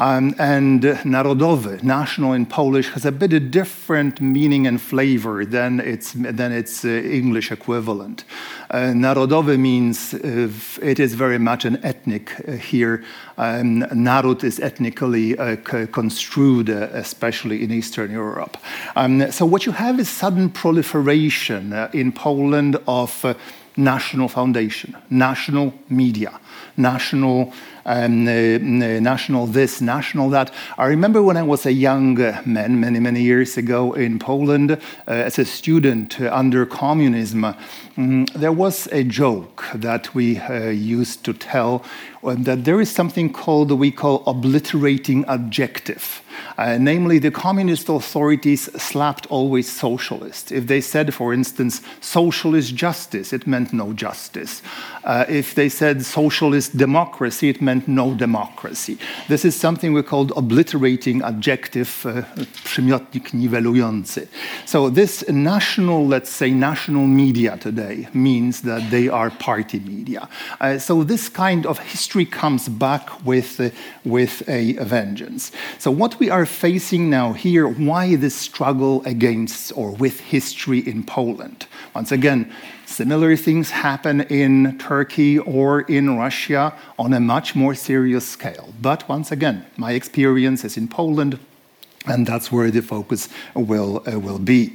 Um, 0.00 0.36
and 0.38 0.82
narodowy, 0.82 1.82
national 1.82 2.32
in 2.32 2.46
Polish, 2.46 2.90
has 2.90 3.04
a 3.04 3.10
bit 3.10 3.32
of 3.32 3.50
different 3.50 4.20
meaning 4.20 4.64
and 4.64 4.80
flavor 4.80 5.44
than 5.44 5.80
its, 5.80 6.12
than 6.12 6.52
its 6.52 6.84
uh, 6.84 6.88
English 6.88 7.50
equivalent. 7.50 8.24
Uh, 8.70 8.92
narodowy 8.94 9.58
means 9.58 10.14
uh, 10.14 10.48
it 10.80 11.00
is 11.00 11.14
very 11.14 11.38
much 11.38 11.64
an 11.64 11.80
ethnic 11.82 12.32
uh, 12.46 12.52
here. 12.52 13.02
Um, 13.38 13.80
narod 13.92 14.44
is 14.44 14.60
ethnically 14.60 15.36
uh, 15.36 15.56
construed, 15.90 16.70
uh, 16.70 16.90
especially 16.92 17.64
in 17.64 17.72
Eastern 17.72 18.12
Europe. 18.12 18.56
Um, 18.94 19.32
so 19.32 19.44
what 19.44 19.66
you 19.66 19.72
have 19.72 19.98
is 19.98 20.08
sudden 20.08 20.50
proliferation 20.50 21.72
in 21.92 22.12
Poland 22.12 22.76
of 22.86 23.24
national 23.76 24.28
foundation, 24.28 24.96
national 25.10 25.72
media, 25.88 26.38
national 26.76 27.52
um, 27.88 28.24
national 29.02 29.46
this, 29.46 29.80
national 29.80 30.30
that. 30.30 30.52
I 30.76 30.86
remember 30.86 31.22
when 31.22 31.36
I 31.36 31.42
was 31.42 31.64
a 31.66 31.72
young 31.72 32.16
man, 32.44 32.80
many, 32.80 33.00
many 33.00 33.22
years 33.22 33.56
ago 33.56 33.94
in 33.94 34.18
Poland, 34.18 34.72
uh, 34.72 34.76
as 35.06 35.38
a 35.38 35.44
student 35.44 36.20
under 36.20 36.66
communism, 36.66 37.44
mm, 37.98 38.32
there 38.32 38.52
was 38.52 38.86
a 38.92 39.02
joke 39.04 39.64
that 39.74 40.14
we 40.14 40.38
uh, 40.38 40.68
used 40.68 41.24
to 41.24 41.32
tell 41.32 41.84
uh, 42.22 42.34
that 42.38 42.64
there 42.64 42.80
is 42.80 42.90
something 42.90 43.32
called 43.32 43.72
we 43.72 43.90
call 43.90 44.22
obliterating 44.26 45.24
adjective. 45.26 46.22
Uh, 46.56 46.76
namely, 46.78 47.18
the 47.18 47.30
communist 47.30 47.88
authorities 47.88 48.70
slapped 48.80 49.26
always 49.26 49.70
socialist. 49.70 50.52
If 50.52 50.66
they 50.66 50.80
said, 50.80 51.14
for 51.14 51.32
instance, 51.32 51.80
socialist 52.00 52.74
justice, 52.74 53.32
it 53.32 53.46
meant 53.46 53.72
no 53.72 53.92
justice. 53.92 54.62
Uh, 55.04 55.24
if 55.28 55.54
they 55.54 55.68
said 55.68 56.04
socialist 56.04 56.76
democracy, 56.76 57.48
it 57.48 57.62
meant 57.62 57.88
no 57.88 58.14
democracy. 58.14 58.98
This 59.28 59.44
is 59.44 59.56
something 59.56 59.92
we 59.92 60.02
called 60.02 60.32
obliterating 60.36 61.22
adjective, 61.22 62.04
uh, 62.04 62.22
przymiotnik 62.64 63.32
niwelujący. 63.32 64.28
So 64.66 64.90
this 64.90 65.24
national, 65.28 66.06
let's 66.06 66.30
say, 66.30 66.50
national 66.50 67.06
media 67.06 67.56
today 67.56 67.87
means 68.12 68.62
that 68.62 68.90
they 68.90 69.08
are 69.08 69.30
party 69.30 69.80
media. 69.80 70.28
Uh, 70.60 70.78
so 70.78 71.04
this 71.04 71.28
kind 71.28 71.66
of 71.66 71.78
history 71.78 72.24
comes 72.24 72.68
back 72.68 73.24
with, 73.24 73.60
uh, 73.60 73.70
with 74.04 74.48
a 74.48 74.72
vengeance. 74.84 75.52
So 75.78 75.90
what 75.90 76.18
we 76.18 76.30
are 76.30 76.46
facing 76.46 77.10
now 77.10 77.32
here, 77.32 77.66
why 77.66 78.16
this 78.16 78.34
struggle 78.34 79.02
against 79.04 79.72
or 79.76 79.90
with 79.92 80.20
history 80.20 80.78
in 80.78 81.04
Poland? 81.04 81.66
Once 81.94 82.12
again, 82.12 82.52
Similar 82.88 83.36
things 83.36 83.70
happen 83.70 84.22
in 84.22 84.78
Turkey 84.78 85.38
or 85.38 85.82
in 85.82 86.16
Russia 86.16 86.74
on 86.98 87.12
a 87.12 87.20
much 87.20 87.54
more 87.54 87.74
serious 87.74 88.26
scale. 88.26 88.72
But 88.80 89.06
once 89.08 89.30
again, 89.30 89.66
my 89.76 89.92
experience 89.92 90.64
is 90.64 90.78
in 90.78 90.88
Poland, 90.88 91.38
and 92.06 92.26
that's 92.26 92.50
where 92.50 92.70
the 92.70 92.82
focus 92.82 93.28
will, 93.54 94.02
uh, 94.06 94.18
will 94.18 94.38
be. 94.38 94.72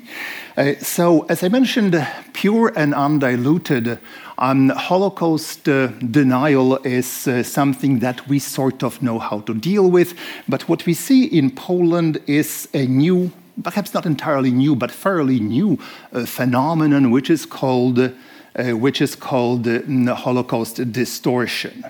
Uh, 0.55 0.73
so, 0.79 1.21
as 1.29 1.43
I 1.43 1.49
mentioned, 1.49 1.95
pure 2.33 2.71
and 2.75 2.93
undiluted 2.93 3.99
um, 4.37 4.69
Holocaust 4.69 5.69
uh, 5.69 5.87
denial 5.87 6.77
is 6.77 7.27
uh, 7.27 7.43
something 7.43 7.99
that 7.99 8.27
we 8.27 8.39
sort 8.39 8.83
of 8.83 9.01
know 9.01 9.19
how 9.19 9.41
to 9.41 9.53
deal 9.53 9.89
with, 9.89 10.15
but 10.49 10.67
what 10.67 10.85
we 10.85 10.93
see 10.93 11.25
in 11.25 11.51
Poland 11.51 12.19
is 12.27 12.67
a 12.73 12.85
new 12.85 13.31
perhaps 13.61 13.93
not 13.93 14.05
entirely 14.05 14.51
new, 14.51 14.75
but 14.75 14.91
fairly 14.91 15.39
new 15.39 15.77
uh, 16.11 16.25
phenomenon, 16.25 17.11
which 17.11 17.29
is 17.29 17.45
called, 17.45 18.11
which 18.55 19.01
is 19.01 19.15
called 19.15 19.67
uh, 19.67 20.15
Holocaust 20.15 20.91
distortion. 20.91 21.83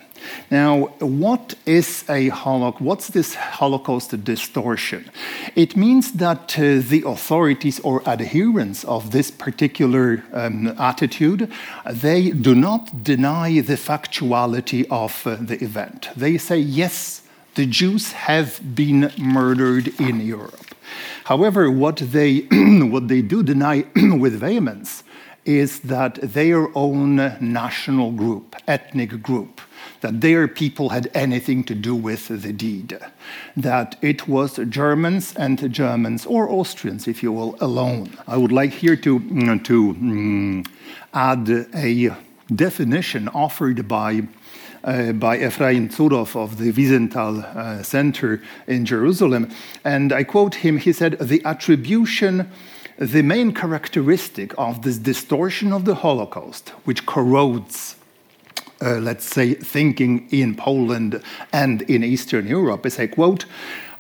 Now, 0.50 0.94
what 1.00 1.56
is 1.66 2.06
a 2.10 2.30
Holocaust? 2.30 2.82
What's 2.82 3.08
this 3.10 3.36
Holocaust 3.36 4.24
distortion? 4.24 5.10
It 5.56 5.76
means 5.76 6.14
that 6.14 6.58
uh, 6.58 6.80
the 6.80 7.04
authorities 7.06 7.80
or 7.82 8.08
adherents 8.08 8.84
of 8.86 9.12
this 9.12 9.32
particular 9.32 10.24
um, 10.34 10.68
attitude, 10.80 11.52
they 11.92 12.32
do 12.32 12.56
not 12.56 13.04
deny 13.04 13.60
the 13.62 13.76
factuality 13.76 14.86
of 14.90 15.26
uh, 15.28 15.36
the 15.40 15.62
event. 15.64 16.10
They 16.16 16.38
say, 16.38 16.58
yes, 16.58 17.22
the 17.56 17.66
Jews 17.66 18.14
have 18.14 18.76
been 18.76 19.12
murdered 19.18 19.88
in 20.00 20.22
Europe. 20.22 20.76
However, 21.26 21.70
what 21.70 21.98
they, 21.98 22.40
what 22.52 23.08
they 23.08 23.22
do 23.22 23.44
deny 23.44 23.86
with 23.96 24.40
vehemence 24.40 25.04
is 25.46 25.82
that 25.82 26.16
their 26.22 26.76
own 26.78 27.16
national 27.40 28.12
group, 28.12 28.56
ethnic 28.68 29.22
group, 29.22 29.62
that 30.02 30.22
their 30.22 30.48
people 30.48 30.90
had 30.90 31.10
anything 31.14 31.64
to 31.64 31.76
do 31.76 31.96
with 31.96 32.28
the 32.28 32.54
deed, 32.54 32.98
that 33.58 33.98
it 34.02 34.28
was 34.28 34.60
Germans 34.70 35.36
and 35.36 35.72
Germans, 35.74 36.26
or 36.26 36.50
Austrians, 36.50 37.08
if 37.08 37.22
you 37.24 37.32
will, 37.32 37.58
alone. 37.60 38.18
I 38.28 38.38
would 38.38 38.52
like 38.52 38.72
here 38.72 38.96
to, 38.98 39.20
mm, 39.20 39.64
to 39.66 39.90
um, 39.92 40.64
add 41.14 41.50
a 41.74 42.16
definition 42.56 43.28
offered 43.30 43.88
by 43.88 44.24
uh, 44.84 45.14
by 45.14 45.38
Efraim 45.38 45.90
Zuroff 45.90 46.36
of 46.36 46.58
the 46.58 46.72
Wiesenthal 46.74 47.44
uh, 47.56 47.82
Center 47.84 48.42
in 48.68 48.86
Jerusalem. 48.86 49.50
And 49.86 50.12
I 50.12 50.26
quote 50.26 50.56
him 50.56 50.78
he 50.78 50.92
said, 50.92 51.18
The 51.20 51.42
attribution, 51.46 52.52
the 52.98 53.22
main 53.22 53.54
characteristic 53.54 54.54
of 54.58 54.82
this 54.84 54.98
distortion 54.98 55.74
of 55.74 55.86
the 55.86 55.96
Holocaust, 55.96 56.70
which 56.86 57.06
corrodes 57.06 57.96
uh, 58.82 59.00
let's 59.00 59.26
say, 59.26 59.54
thinking 59.54 60.28
in 60.30 60.56
Poland 60.56 61.22
and 61.54 61.84
in 61.84 62.04
Eastern 62.04 62.48
Europe, 62.48 62.86
is 62.86 63.00
I 63.00 63.08
quote, 63.08 63.46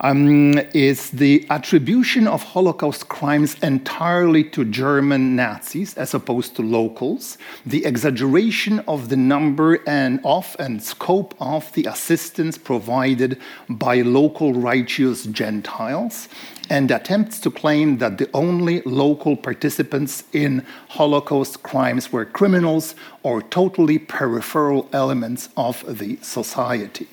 um, 0.03 0.59
is 0.73 1.11
the 1.11 1.47
attribution 1.49 2.27
of 2.27 2.43
Holocaust 2.43 3.07
crimes 3.07 3.55
entirely 3.63 4.43
to 4.43 4.65
German 4.65 5.37
Nazis 5.37 5.95
as 5.95 6.13
opposed 6.13 6.57
to 6.57 6.61
locals, 6.61 7.37
the 7.65 7.85
exaggeration 7.85 8.79
of 8.81 9.07
the 9.07 9.15
number 9.15 9.79
and 9.87 10.19
of 10.25 10.55
and 10.59 10.83
scope 10.83 11.33
of 11.39 11.71
the 11.73 11.85
assistance 11.85 12.57
provided 12.57 13.39
by 13.69 14.01
local 14.01 14.53
righteous 14.53 15.23
Gentiles, 15.23 16.27
and 16.69 16.91
attempts 16.91 17.39
to 17.39 17.49
claim 17.49 17.97
that 17.99 18.17
the 18.17 18.29
only 18.33 18.81
local 18.81 19.37
participants 19.37 20.25
in 20.33 20.65
Holocaust 20.89 21.63
crimes 21.63 22.11
were 22.11 22.25
criminals 22.25 22.93
or 23.21 23.41
totally 23.41 23.99
peripheral 23.99 24.89
elements 24.91 25.47
of 25.55 25.97
the 25.97 26.17
society. 26.21 27.07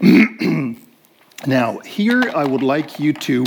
Now, 1.46 1.78
here 1.80 2.22
I 2.34 2.44
would 2.44 2.62
like 2.62 2.98
you 2.98 3.12
to, 3.12 3.44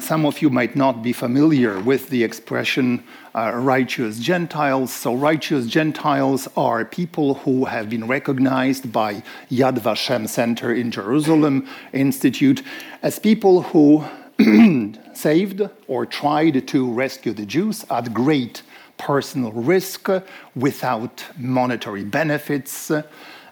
some 0.00 0.24
of 0.24 0.40
you 0.40 0.48
might 0.48 0.74
not 0.74 1.02
be 1.02 1.12
familiar 1.12 1.78
with 1.78 2.08
the 2.08 2.24
expression 2.24 3.04
uh, 3.34 3.52
righteous 3.54 4.18
Gentiles. 4.18 4.90
So, 4.90 5.14
righteous 5.14 5.66
Gentiles 5.66 6.48
are 6.56 6.86
people 6.86 7.34
who 7.34 7.66
have 7.66 7.90
been 7.90 8.06
recognized 8.06 8.90
by 8.90 9.22
Yad 9.50 9.78
Vashem 9.80 10.26
Center 10.26 10.72
in 10.72 10.90
Jerusalem 10.90 11.68
Institute 11.92 12.62
as 13.02 13.18
people 13.18 13.62
who 13.62 14.02
saved 15.12 15.68
or 15.88 16.06
tried 16.06 16.66
to 16.68 16.90
rescue 16.90 17.34
the 17.34 17.44
Jews 17.44 17.84
at 17.90 18.14
great 18.14 18.62
personal 18.96 19.52
risk 19.52 20.08
without 20.54 21.22
monetary 21.38 22.04
benefits. 22.04 22.90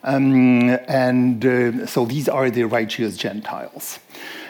Um, 0.05 0.69
and 0.87 1.45
uh, 1.45 1.87
so 1.87 2.05
these 2.05 2.29
are 2.29 2.51
the 2.51 2.65
righteous 2.65 3.17
Gentiles. 3.17 3.99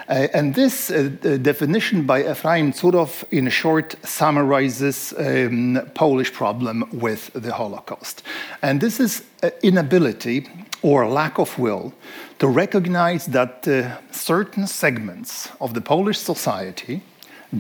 Uh, 0.07 0.29
and 0.35 0.55
this 0.55 0.91
uh, 0.91 1.09
definition 1.41 2.05
by 2.05 2.23
Efraim 2.23 2.75
Zuroff, 2.75 3.25
in 3.31 3.49
short, 3.49 3.95
summarizes 4.05 5.15
um, 5.17 5.81
Polish 5.95 6.33
problem 6.33 6.85
with 6.93 7.31
the 7.33 7.55
Holocaust. 7.55 8.23
And 8.61 8.81
this 8.81 9.01
is 9.01 9.25
uh, 9.43 9.51
inability 9.63 10.47
or 10.83 11.09
lack 11.09 11.39
of 11.39 11.59
will 11.59 11.95
to 12.39 12.47
recognize 12.47 13.27
that 13.27 13.67
uh, 13.67 13.97
certain 14.13 14.67
segments 14.67 15.49
of 15.61 15.73
the 15.73 15.81
Polish 15.81 16.19
society, 16.19 17.01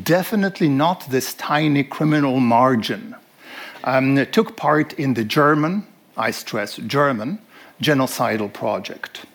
definitely 0.02 0.68
not 0.68 1.08
this 1.08 1.32
tiny 1.34 1.84
criminal 1.84 2.40
margin, 2.40 3.14
um, 3.84 4.26
took 4.32 4.54
part 4.56 4.92
in 4.94 5.14
the 5.14 5.24
German, 5.24 5.86
I 6.16 6.32
stress 6.32 6.76
German, 6.76 7.38
genocidal 7.82 8.52
project. 8.52 9.26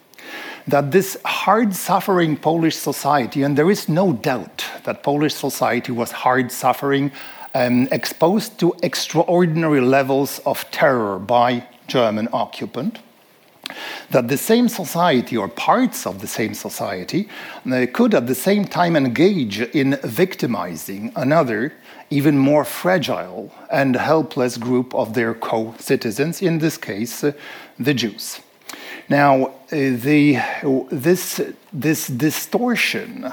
That 0.68 0.92
this 0.92 1.18
hard 1.26 1.74
suffering 1.76 2.38
Polish 2.38 2.76
society, 2.76 3.44
and 3.44 3.58
there 3.58 3.72
is 3.72 3.90
no 3.90 4.14
doubt 4.14 4.66
that 4.84 5.04
Polish 5.04 5.34
society 5.34 5.92
was 5.92 6.12
hard 6.12 6.52
suffering, 6.52 7.12
um, 7.56 7.88
exposed 7.92 8.60
to 8.60 8.76
extraordinary 8.84 9.82
levels 9.82 10.40
of 10.46 10.70
terror 10.70 11.18
by 11.18 11.64
German 11.88 12.30
occupant, 12.32 13.00
that 14.12 14.28
the 14.28 14.38
same 14.38 14.68
society 14.68 15.38
or 15.38 15.48
parts 15.48 16.06
of 16.06 16.22
the 16.22 16.28
same 16.28 16.54
society 16.54 17.30
uh, 17.72 17.86
could 17.94 18.14
at 18.14 18.28
the 18.28 18.36
same 18.36 18.66
time 18.66 18.96
engage 18.96 19.62
in 19.62 19.98
victimizing 20.04 21.12
another 21.16 21.74
even 22.10 22.38
more 22.38 22.66
fragile 22.66 23.54
and 23.72 23.96
helpless 23.96 24.58
group 24.58 24.96
of 24.96 25.14
their 25.14 25.34
co 25.36 25.76
citizens, 25.78 26.42
in 26.42 26.58
this 26.58 26.78
case, 26.78 27.24
uh, 27.24 27.32
the 27.80 27.94
Jews. 27.94 28.42
Now, 29.08 29.46
uh, 29.46 29.52
the, 29.72 30.40
this, 30.92 31.42
this 31.74 32.08
distortion 32.08 33.32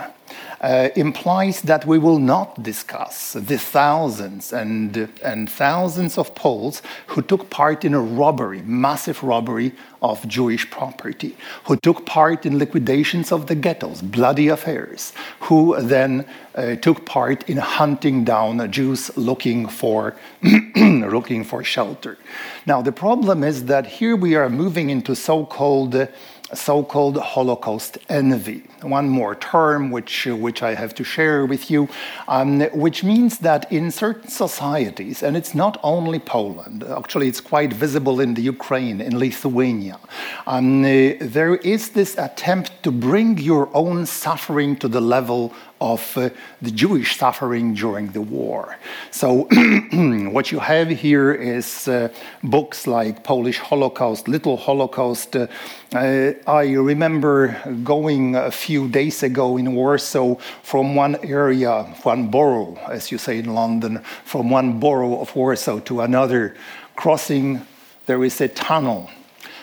uh, 0.66 0.88
implies 0.96 1.62
that 1.62 1.86
we 1.86 1.96
will 1.96 2.18
not 2.18 2.60
discuss 2.60 3.34
the 3.34 3.56
thousands 3.56 4.52
and, 4.52 5.08
and 5.22 5.48
thousands 5.48 6.18
of 6.18 6.34
Poles 6.34 6.82
who 7.06 7.22
took 7.22 7.48
part 7.50 7.84
in 7.84 7.94
a 7.94 8.00
robbery, 8.00 8.62
massive 8.62 9.22
robbery 9.22 9.72
of 10.02 10.26
Jewish 10.26 10.68
property, 10.68 11.36
who 11.66 11.76
took 11.76 12.04
part 12.04 12.44
in 12.44 12.58
liquidations 12.58 13.30
of 13.30 13.46
the 13.46 13.54
ghettos, 13.54 14.02
bloody 14.02 14.48
affairs, 14.48 15.12
who 15.40 15.80
then 15.80 16.26
uh, 16.56 16.74
took 16.76 17.06
part 17.06 17.48
in 17.48 17.58
hunting 17.58 18.24
down 18.24 18.68
Jews 18.72 19.16
looking 19.16 19.68
for, 19.68 20.16
looking 20.76 21.44
for 21.44 21.62
shelter. 21.62 22.18
Now, 22.66 22.82
the 22.82 22.92
problem 22.92 23.44
is 23.44 23.66
that 23.66 23.86
here 23.86 24.16
we 24.16 24.34
are 24.34 24.50
moving 24.50 24.90
into 24.90 25.14
so 25.14 25.46
called 25.46 26.08
so-called 26.54 27.16
Holocaust 27.18 27.98
envy. 28.08 28.62
One 28.82 29.08
more 29.08 29.34
term 29.34 29.90
which, 29.90 30.26
uh, 30.26 30.36
which 30.36 30.62
I 30.62 30.74
have 30.74 30.94
to 30.94 31.04
share 31.04 31.46
with 31.46 31.70
you, 31.70 31.88
um, 32.28 32.60
which 32.72 33.02
means 33.02 33.38
that 33.38 33.70
in 33.72 33.90
certain 33.90 34.28
societies, 34.28 35.22
and 35.22 35.36
it's 35.36 35.54
not 35.54 35.78
only 35.82 36.18
Poland, 36.18 36.84
actually 36.84 37.28
it's 37.28 37.40
quite 37.40 37.72
visible 37.72 38.20
in 38.20 38.34
the 38.34 38.42
Ukraine, 38.42 39.00
in 39.00 39.18
Lithuania, 39.18 39.98
um, 40.46 40.84
uh, 40.84 41.14
there 41.20 41.56
is 41.56 41.90
this 41.90 42.16
attempt 42.18 42.82
to 42.82 42.90
bring 42.90 43.38
your 43.38 43.68
own 43.74 44.06
suffering 44.06 44.76
to 44.76 44.88
the 44.88 45.00
level 45.00 45.52
of 45.80 46.16
uh, 46.16 46.30
the 46.62 46.70
Jewish 46.70 47.16
suffering 47.16 47.74
during 47.74 48.08
the 48.12 48.20
war. 48.20 48.78
So, 49.10 49.48
what 50.32 50.50
you 50.50 50.58
have 50.58 50.88
here 50.88 51.32
is 51.32 51.88
uh, 51.88 52.08
books 52.42 52.86
like 52.86 53.24
Polish 53.24 53.58
Holocaust, 53.58 54.28
Little 54.28 54.56
Holocaust. 54.56 55.36
Uh, 55.36 55.46
I 55.92 56.72
remember 56.72 57.56
going 57.84 58.36
a 58.36 58.50
few 58.50 58.88
days 58.88 59.22
ago 59.22 59.56
in 59.56 59.74
Warsaw 59.74 60.36
from 60.62 60.94
one 60.94 61.16
area, 61.24 61.82
one 62.02 62.28
borough, 62.28 62.76
as 62.90 63.12
you 63.12 63.18
say 63.18 63.38
in 63.38 63.54
London, 63.54 63.98
from 64.24 64.50
one 64.50 64.80
borough 64.80 65.20
of 65.20 65.34
Warsaw 65.36 65.80
to 65.80 66.00
another. 66.00 66.54
Crossing, 66.96 67.66
there 68.06 68.24
is 68.24 68.40
a 68.40 68.48
tunnel. 68.48 69.10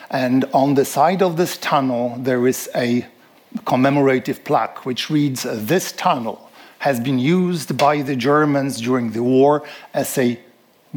And 0.10 0.46
on 0.53 0.75
the 0.75 0.86
side 0.86 1.24
of 1.24 1.38
this 1.38 1.58
tunnel, 1.58 2.15
there 2.20 2.48
is 2.48 2.70
a 2.75 3.08
commemorative 3.65 4.43
plaque 4.43 4.86
which 4.86 5.10
reads 5.10 5.43
This 5.43 5.91
tunnel 5.91 6.50
has 6.79 7.00
been 7.00 7.19
used 7.19 7.77
by 7.77 8.01
the 8.01 8.15
Germans 8.15 8.81
during 8.81 9.12
the 9.12 9.24
war 9.24 9.63
as 9.93 10.17
a 10.17 10.39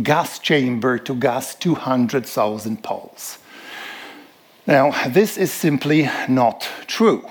gas 0.03 0.39
chamber 0.39 0.99
to 0.99 1.15
gas 1.15 1.55
200,000 1.55 2.83
Poles. 2.83 3.39
Now, 4.67 4.91
this 5.09 5.37
is 5.37 5.53
simply 5.53 6.11
not 6.29 6.69
true. 6.87 7.25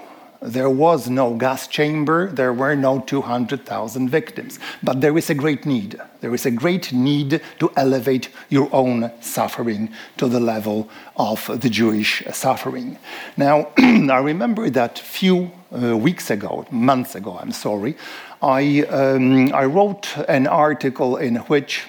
There 0.46 0.70
was 0.70 1.10
no 1.10 1.34
gas 1.34 1.68
chamber, 1.68 2.30
there 2.32 2.54
were 2.54 2.76
no 2.76 3.00
200,000 3.00 4.10
victims. 4.10 4.60
But 4.84 5.02
there 5.02 5.18
is 5.18 5.32
a 5.32 5.34
great 5.34 5.66
need. 5.66 6.00
There 6.22 6.36
is 6.36 6.46
a 6.46 6.52
great 6.52 6.94
need 6.94 7.42
to 7.60 7.72
elevate 7.76 8.30
your 8.50 8.70
own 8.72 9.12
suffering 9.22 9.92
to 10.18 10.28
the 10.28 10.40
level 10.40 10.88
of 11.18 11.50
the 11.62 11.70
Jewish 11.70 12.24
suffering. 12.32 13.00
Now, 13.38 13.70
I 13.78 14.20
remember 14.20 14.70
that 14.70 15.00
few 15.00 15.52
uh, 15.72 15.98
weeks 15.98 16.30
ago, 16.30 16.68
months 16.70 17.16
ago, 17.16 17.40
I'm 17.42 17.52
sorry, 17.52 17.98
I, 18.42 18.82
um, 18.84 19.52
I 19.52 19.66
wrote 19.66 20.16
an 20.30 20.46
article 20.46 21.18
in 21.18 21.38
which 21.38 21.86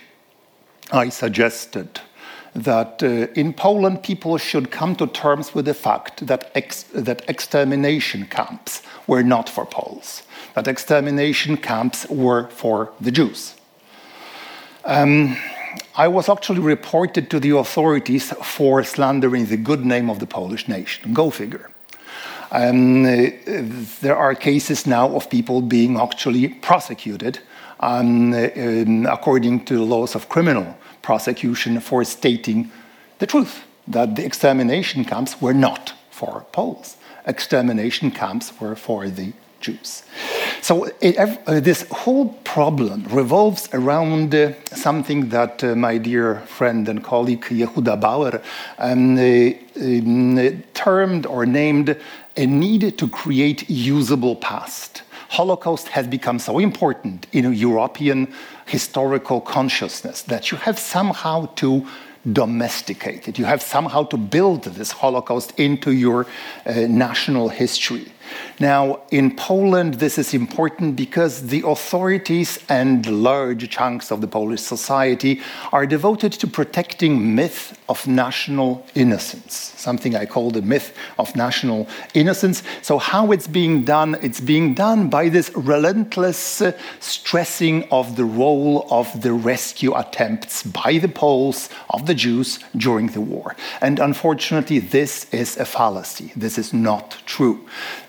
I 0.90 1.10
suggested 1.10 2.00
that 2.56 3.02
uh, 3.02 3.26
in 3.34 3.52
Poland 3.52 4.02
people 4.02 4.38
should 4.38 4.70
come 4.70 4.96
to 4.96 5.06
terms 5.06 5.54
with 5.54 5.66
the 5.66 5.74
fact 5.74 6.26
that, 6.26 6.50
ex 6.54 6.84
that 6.94 7.22
extermination 7.28 8.26
camps 8.26 8.82
were 9.06 9.22
not 9.22 9.48
for 9.48 9.66
Poles, 9.66 10.22
that 10.54 10.66
extermination 10.66 11.56
camps 11.56 12.06
were 12.08 12.48
for 12.48 12.90
the 13.00 13.10
Jews. 13.10 13.54
Um, 14.84 15.36
I 15.96 16.08
was 16.08 16.28
actually 16.28 16.60
reported 16.60 17.28
to 17.30 17.40
the 17.40 17.56
authorities 17.56 18.32
for 18.42 18.82
slandering 18.84 19.46
the 19.46 19.56
good 19.56 19.84
name 19.84 20.08
of 20.08 20.18
the 20.18 20.26
Polish 20.26 20.68
nation. 20.68 21.12
Go 21.12 21.30
figure. 21.30 21.70
Um, 22.52 23.04
uh, 23.04 23.30
there 24.00 24.16
are 24.16 24.34
cases 24.34 24.86
now 24.86 25.14
of 25.14 25.28
people 25.28 25.60
being 25.60 25.98
actually 25.98 26.48
prosecuted 26.48 27.40
um, 27.80 28.32
uh, 28.32 29.12
according 29.12 29.64
to 29.66 29.74
the 29.74 29.84
laws 29.84 30.14
of 30.14 30.28
criminal 30.28 30.76
prosecution 31.06 31.78
for 31.78 32.04
stating 32.04 32.68
the 33.20 33.26
truth 33.26 33.54
that 33.86 34.16
the 34.16 34.24
extermination 34.24 35.04
camps 35.04 35.40
were 35.40 35.54
not 35.54 35.92
for 36.10 36.44
Poles. 36.50 36.96
Extermination 37.24 38.10
camps 38.10 38.52
were 38.60 38.74
for 38.74 39.08
the 39.08 39.32
Jews. 39.60 40.02
So 40.60 40.72
it, 41.00 41.16
uh, 41.18 41.60
this 41.60 41.86
whole 41.90 42.26
problem 42.42 43.04
revolves 43.20 43.68
around 43.72 44.34
uh, 44.34 44.52
something 44.74 45.28
that 45.28 45.62
uh, 45.62 45.76
my 45.76 45.98
dear 45.98 46.40
friend 46.58 46.88
and 46.88 47.04
colleague 47.04 47.44
Yehuda 47.44 48.00
Bauer 48.00 48.42
um, 48.78 49.16
uh, 49.16 49.52
um, 49.80 50.62
termed 50.74 51.24
or 51.26 51.46
named 51.46 51.96
a 52.36 52.46
need 52.46 52.98
to 52.98 53.08
create 53.08 53.70
usable 53.70 54.36
past. 54.36 55.02
Holocaust 55.28 55.88
has 55.88 56.06
become 56.06 56.38
so 56.38 56.58
important 56.58 57.26
in 57.32 57.52
European 57.52 58.32
historical 58.66 59.40
consciousness 59.40 60.22
that 60.22 60.50
you 60.50 60.58
have 60.58 60.78
somehow 60.78 61.46
to 61.56 61.86
domesticate 62.32 63.28
it. 63.28 63.38
You 63.38 63.44
have 63.44 63.62
somehow 63.62 64.04
to 64.04 64.16
build 64.16 64.64
this 64.64 64.92
Holocaust 64.92 65.52
into 65.58 65.92
your 65.92 66.26
uh, 66.64 66.72
national 66.88 67.48
history. 67.48 68.12
Now, 68.58 69.00
in 69.10 69.36
Poland, 69.36 69.94
this 69.94 70.18
is 70.18 70.34
important 70.34 70.96
because 70.96 71.48
the 71.48 71.62
authorities 71.66 72.58
and 72.68 73.06
large 73.06 73.68
chunks 73.68 74.10
of 74.10 74.20
the 74.20 74.28
Polish 74.28 74.62
society 74.62 75.40
are 75.72 75.86
devoted 75.86 76.32
to 76.32 76.46
protecting 76.46 77.34
myth 77.34 77.78
of 77.88 78.06
national 78.06 78.84
innocence, 78.94 79.54
something 79.76 80.16
I 80.16 80.26
call 80.26 80.50
the 80.50 80.62
myth 80.62 80.96
of 81.18 81.36
national 81.36 81.86
innocence. 82.14 82.62
So, 82.82 82.98
how 82.98 83.32
it's 83.32 83.46
being 83.46 83.84
done? 83.84 84.16
It's 84.22 84.40
being 84.40 84.74
done 84.74 85.08
by 85.08 85.28
this 85.28 85.50
relentless 85.54 86.60
uh, 86.60 86.72
stressing 87.00 87.84
of 87.90 88.16
the 88.16 88.24
role 88.24 88.86
of 88.90 89.22
the 89.22 89.32
rescue 89.32 89.94
attempts 89.94 90.62
by 90.62 90.98
the 90.98 91.08
Poles 91.08 91.68
of 91.90 92.06
the 92.06 92.14
Jews 92.14 92.58
during 92.76 93.08
the 93.08 93.20
war. 93.20 93.54
And 93.80 93.98
unfortunately, 93.98 94.78
this 94.80 95.32
is 95.32 95.56
a 95.56 95.64
fallacy. 95.64 96.32
This 96.36 96.58
is 96.58 96.72
not 96.72 97.16
true. 97.26 97.66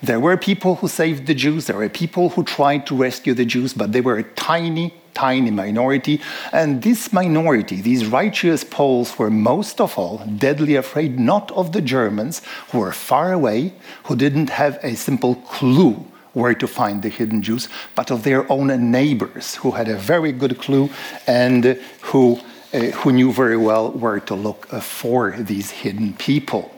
There 0.08 0.22
were 0.22 0.38
people 0.38 0.76
who 0.76 0.88
saved 0.88 1.28
the 1.28 1.34
Jews, 1.34 1.68
there 1.68 1.76
were 1.76 1.90
people 1.90 2.30
who 2.30 2.46
tried 2.46 2.88
to 2.88 2.96
rescue 2.96 3.34
the 3.34 3.44
Jews, 3.44 3.74
but 3.74 3.92
they 3.92 4.00
were 4.00 4.18
a 4.18 4.24
tiny, 4.24 4.94
tiny 5.14 5.52
minority. 5.52 6.22
And 6.54 6.82
this 6.82 7.12
minority, 7.12 7.82
these 7.82 8.06
righteous 8.06 8.64
Poles, 8.64 9.20
were 9.20 9.30
most 9.30 9.82
of 9.82 9.98
all 9.98 10.20
deadly 10.38 10.76
afraid 10.76 11.20
not 11.20 11.52
of 11.52 11.74
the 11.74 11.82
Germans, 11.82 12.42
who 12.72 12.80
were 12.80 12.94
far 12.94 13.34
away, 13.34 13.74
who 14.06 14.16
didn't 14.16 14.50
have 14.50 14.80
a 14.82 14.96
simple 14.96 15.36
clue 15.36 16.06
where 16.32 16.54
to 16.54 16.68
find 16.68 17.02
the 17.02 17.10
hidden 17.10 17.42
Jews, 17.42 17.68
but 17.94 18.10
of 18.10 18.24
their 18.24 18.50
own 18.50 18.68
neighbors, 18.90 19.56
who 19.56 19.72
had 19.72 19.90
a 19.90 19.98
very 19.98 20.32
good 20.32 20.58
clue 20.58 20.90
and 21.28 21.78
who, 22.00 22.40
uh, 22.74 22.80
who 23.00 23.12
knew 23.12 23.34
very 23.34 23.58
well 23.58 23.92
where 23.92 24.22
to 24.22 24.36
look 24.36 24.72
uh, 24.72 24.80
for 24.80 25.32
these 25.32 25.70
hidden 25.70 26.14
people. 26.14 26.77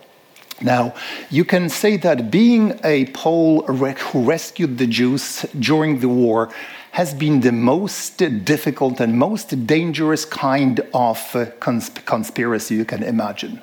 Now, 0.62 0.94
you 1.30 1.46
can 1.46 1.70
say 1.70 1.98
that 1.98 2.30
being 2.32 2.80
a 2.84 3.06
Pole 3.08 3.62
who 3.64 4.24
rescued 4.24 4.78
the 4.78 4.88
Jews 4.88 5.46
during 5.60 6.00
the 6.00 6.10
war 6.10 6.50
has 6.92 7.14
been 7.14 7.42
the 7.42 7.52
most 7.52 8.18
difficult 8.44 9.00
and 9.00 9.18
most 9.18 9.68
dangerous 9.68 10.26
kind 10.26 10.80
of 10.94 11.18
uh, 11.36 11.46
consp 11.60 12.04
conspiracy 12.06 12.76
you 12.76 12.86
can 12.86 13.04
imagine. 13.04 13.62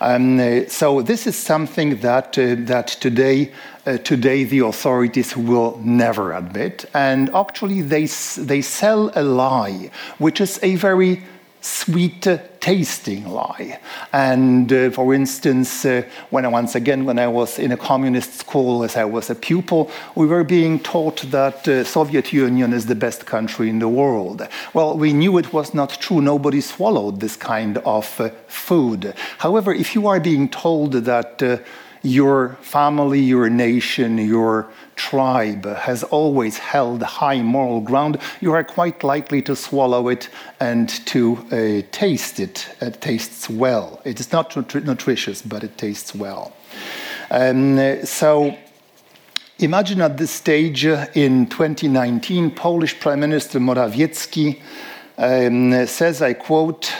Um, 0.00 0.40
uh, 0.40 0.66
so 0.68 1.02
this 1.02 1.26
is 1.26 1.36
something 1.36 2.00
that 2.00 2.36
uh, 2.38 2.56
that 2.66 2.88
today 2.88 3.52
uh, 3.86 3.98
today 3.98 4.44
the 4.44 4.60
authorities 4.60 5.36
will 5.36 5.80
never 5.84 6.32
admit, 6.32 6.84
and 6.94 7.30
actually 7.34 7.80
they 7.82 8.06
they 8.38 8.62
sell 8.62 9.10
a 9.14 9.22
lie, 9.22 9.90
which 10.18 10.40
is 10.40 10.58
a 10.62 10.74
very 10.76 11.22
sweet 11.64 12.26
tasting 12.60 13.26
lie. 13.26 13.80
And 14.12 14.70
uh, 14.70 14.90
for 14.90 15.14
instance, 15.14 15.84
uh, 15.86 16.02
when 16.28 16.44
I, 16.44 16.48
once 16.48 16.74
again, 16.74 17.06
when 17.06 17.18
I 17.18 17.26
was 17.26 17.58
in 17.58 17.72
a 17.72 17.76
communist 17.76 18.34
school 18.34 18.84
as 18.84 18.96
I 18.96 19.04
was 19.04 19.30
a 19.30 19.34
pupil, 19.34 19.90
we 20.14 20.26
were 20.26 20.44
being 20.44 20.78
taught 20.78 21.22
that 21.30 21.66
uh, 21.66 21.84
Soviet 21.84 22.34
Union 22.34 22.74
is 22.74 22.84
the 22.84 22.94
best 22.94 23.24
country 23.24 23.70
in 23.70 23.78
the 23.78 23.88
world. 23.88 24.46
Well, 24.74 24.98
we 24.98 25.14
knew 25.14 25.38
it 25.38 25.54
was 25.54 25.72
not 25.72 25.90
true. 26.00 26.20
Nobody 26.20 26.60
swallowed 26.60 27.20
this 27.20 27.36
kind 27.36 27.78
of 27.78 28.20
uh, 28.20 28.28
food. 28.46 29.14
However, 29.38 29.72
if 29.72 29.94
you 29.94 30.06
are 30.06 30.20
being 30.20 30.50
told 30.50 30.92
that 30.92 31.42
uh, 31.42 31.58
your 32.04 32.50
family, 32.60 33.18
your 33.18 33.48
nation, 33.48 34.18
your 34.18 34.68
tribe 34.94 35.64
has 35.64 36.04
always 36.04 36.58
held 36.58 37.02
high 37.02 37.40
moral 37.40 37.80
ground, 37.80 38.18
you 38.40 38.52
are 38.52 38.62
quite 38.62 39.02
likely 39.02 39.40
to 39.42 39.56
swallow 39.56 40.08
it 40.08 40.28
and 40.60 40.88
to 41.06 41.38
uh, 41.50 41.82
taste 41.90 42.38
it. 42.38 42.68
It 42.80 43.00
tastes 43.00 43.48
well. 43.48 44.00
It 44.04 44.20
is 44.20 44.30
not 44.32 44.50
nutri 44.50 44.84
nutritious, 44.84 45.40
but 45.40 45.64
it 45.64 45.78
tastes 45.78 46.14
well. 46.14 46.52
Um, 47.30 48.04
so, 48.04 48.56
imagine 49.58 50.02
at 50.02 50.18
this 50.18 50.30
stage 50.30 50.84
uh, 50.84 51.06
in 51.14 51.46
2019, 51.46 52.50
Polish 52.50 53.00
Prime 53.00 53.20
Minister 53.20 53.58
Morawiecki 53.58 54.60
um, 55.16 55.86
says, 55.86 56.20
I 56.20 56.34
quote, 56.34 56.92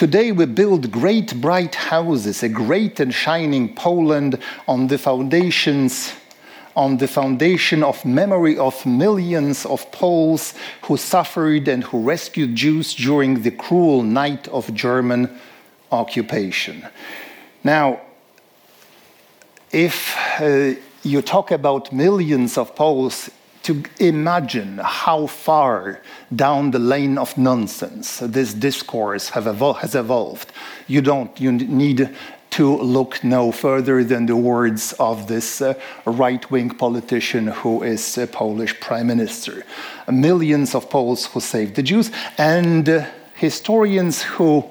Today 0.00 0.32
we 0.32 0.46
build 0.46 0.90
great 0.90 1.38
bright 1.42 1.74
houses, 1.74 2.42
a 2.42 2.48
great 2.48 3.00
and 3.00 3.12
shining 3.12 3.74
Poland 3.74 4.38
on 4.66 4.86
the 4.86 4.96
foundations 4.96 6.14
on 6.74 6.96
the 6.96 7.06
foundation 7.06 7.82
of 7.82 8.02
memory 8.06 8.56
of 8.56 8.86
millions 8.86 9.66
of 9.66 9.92
Poles 9.92 10.54
who 10.84 10.96
suffered 10.96 11.68
and 11.68 11.84
who 11.84 12.00
rescued 12.00 12.54
Jews 12.54 12.94
during 12.94 13.42
the 13.42 13.50
cruel 13.50 14.02
night 14.02 14.48
of 14.48 14.72
German 14.72 15.38
occupation. 15.92 16.88
Now, 17.62 18.00
if 19.70 20.16
uh, 20.40 20.80
you 21.02 21.20
talk 21.20 21.50
about 21.50 21.92
millions 21.92 22.56
of 22.56 22.74
Poles, 22.74 23.28
to 23.62 23.82
imagine 23.98 24.78
how 24.82 25.26
far 25.26 26.00
down 26.34 26.70
the 26.70 26.78
lane 26.78 27.18
of 27.18 27.36
nonsense 27.36 28.18
this 28.18 28.54
discourse 28.54 29.30
evol 29.30 29.76
has 29.78 29.94
evolved. 29.94 30.52
You 30.86 31.02
don't, 31.02 31.38
you 31.40 31.52
need 31.52 32.10
to 32.50 32.76
look 32.78 33.22
no 33.22 33.52
further 33.52 34.02
than 34.02 34.26
the 34.26 34.36
words 34.36 34.92
of 34.94 35.28
this 35.28 35.62
uh, 35.62 35.74
right 36.04 36.50
wing 36.50 36.70
politician 36.70 37.46
who 37.46 37.82
is 37.82 38.18
a 38.18 38.26
Polish 38.26 38.78
prime 38.80 39.06
minister. 39.06 39.64
Millions 40.10 40.74
of 40.74 40.90
Poles 40.90 41.26
who 41.26 41.40
saved 41.40 41.76
the 41.76 41.82
Jews, 41.82 42.10
and 42.38 42.88
uh, 42.88 43.06
historians 43.34 44.22
who 44.22 44.64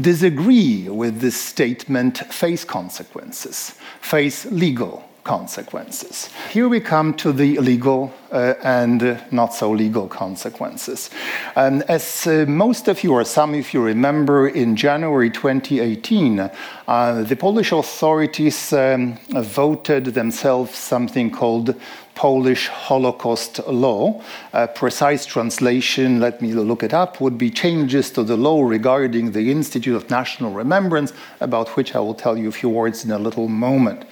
disagree 0.00 0.88
with 0.88 1.20
this 1.20 1.38
statement 1.38 2.18
face 2.32 2.64
consequences, 2.64 3.74
face 4.00 4.46
legal 4.46 5.09
consequences. 5.30 6.28
Here 6.50 6.68
we 6.68 6.80
come 6.80 7.14
to 7.14 7.32
the 7.32 7.56
legal 7.58 8.12
uh, 8.32 8.54
and 8.64 9.00
not 9.30 9.54
so 9.54 9.70
legal 9.70 10.08
consequences. 10.08 11.08
And 11.54 11.84
as 11.84 12.26
uh, 12.26 12.46
most 12.48 12.88
of 12.88 13.04
you, 13.04 13.12
or 13.12 13.24
some 13.24 13.54
of 13.54 13.72
you 13.72 13.80
remember, 13.80 14.48
in 14.48 14.74
January 14.74 15.30
2018, 15.30 16.40
uh, 16.40 17.22
the 17.22 17.36
Polish 17.36 17.70
authorities 17.70 18.72
um, 18.72 19.18
voted 19.28 20.06
themselves 20.06 20.74
something 20.74 21.30
called 21.30 21.76
Polish 22.16 22.66
Holocaust 22.66 23.60
law. 23.68 24.20
A 24.52 24.66
precise 24.66 25.26
translation, 25.26 26.18
let 26.18 26.42
me 26.42 26.52
look 26.52 26.82
it 26.82 26.92
up, 26.92 27.20
would 27.20 27.38
be 27.38 27.50
changes 27.50 28.10
to 28.10 28.24
the 28.24 28.36
law 28.36 28.62
regarding 28.62 29.30
the 29.30 29.52
Institute 29.52 29.94
of 29.94 30.10
National 30.10 30.50
Remembrance, 30.52 31.12
about 31.40 31.76
which 31.76 31.94
I 31.94 32.00
will 32.00 32.14
tell 32.14 32.36
you 32.36 32.48
a 32.48 32.52
few 32.52 32.68
words 32.68 33.04
in 33.04 33.12
a 33.12 33.18
little 33.18 33.46
moment. 33.48 34.04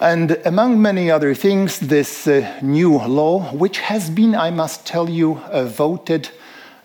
And 0.00 0.40
among 0.46 0.80
many 0.80 1.10
other 1.10 1.34
things, 1.34 1.78
this 1.78 2.26
uh, 2.26 2.58
new 2.62 2.96
law, 2.96 3.52
which 3.52 3.80
has 3.80 4.08
been, 4.08 4.34
I 4.34 4.50
must 4.50 4.86
tell 4.86 5.10
you, 5.10 5.36
uh, 5.50 5.64
voted 5.64 6.30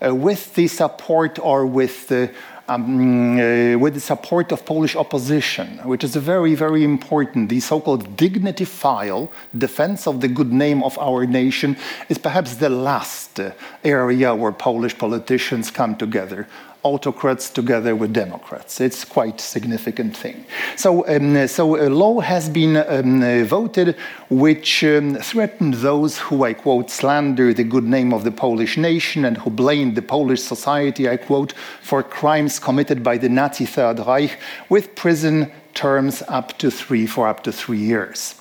uh, 0.06 0.13
with 0.13 0.54
the 0.56 0.67
support 0.67 1.39
or 1.39 1.65
with 1.65 2.10
the 2.10 2.30
um, 2.67 3.39
uh, 3.39 3.78
with 3.78 3.93
the 3.93 3.99
support 3.99 4.51
of 4.51 4.65
Polish 4.65 4.95
opposition, 4.95 5.78
which 5.84 6.04
is 6.04 6.15
very, 6.15 6.56
very 6.56 6.84
important. 6.84 7.49
The 7.49 7.60
so-called 7.60 8.17
dignity 8.17 8.65
file, 8.65 9.32
defense 9.56 10.08
of 10.08 10.19
the 10.19 10.28
good 10.28 10.51
name 10.51 10.84
of 10.84 10.97
our 10.97 11.25
nation, 11.28 11.78
is 12.10 12.17
perhaps 12.17 12.56
the 12.56 12.69
last 12.69 13.39
uh, 13.39 13.51
area 13.84 14.34
where 14.34 14.51
Polish 14.51 14.97
politicians 14.97 15.69
come 15.69 15.95
together 15.95 16.47
autocrats 16.85 17.49
together 17.49 17.95
with 17.95 18.13
Democrats. 18.13 18.79
It's 18.79 19.03
quite 19.03 19.41
a 19.41 19.43
significant 19.43 20.15
thing. 20.15 20.45
So, 20.77 21.05
um, 21.07 21.47
so 21.47 21.75
a 21.75 21.89
law 21.89 22.19
has 22.19 22.47
been 22.47 22.77
um, 22.77 23.45
voted 23.45 23.97
which 24.29 24.83
um, 24.83 25.15
threatened 25.15 25.73
those 25.75 26.19
who, 26.19 26.43
I 26.43 26.53
quote, 26.53 26.91
slander 26.91 27.53
the 27.53 27.63
good 27.63 27.85
name 27.85 28.13
of 28.13 28.23
the 28.23 28.31
Polish 28.31 28.77
nation 28.77 29.25
and 29.25 29.37
who 29.37 29.49
blame 29.49 29.95
the 29.95 30.03
Polish 30.03 30.43
society, 30.43 31.09
I 31.09 31.17
quote, 31.17 31.53
for 31.81 32.03
crimes 32.03 32.59
committed 32.59 33.03
by 33.03 33.17
the 33.17 33.29
Nazi 33.29 33.65
Third 33.65 33.99
Reich 33.99 34.37
with 34.69 34.95
prison 34.95 35.51
terms 35.73 36.21
up 36.27 36.57
to 36.59 36.69
three 36.69 37.07
for 37.07 37.27
up 37.27 37.41
to 37.43 37.51
three 37.51 37.79
years. 37.79 38.35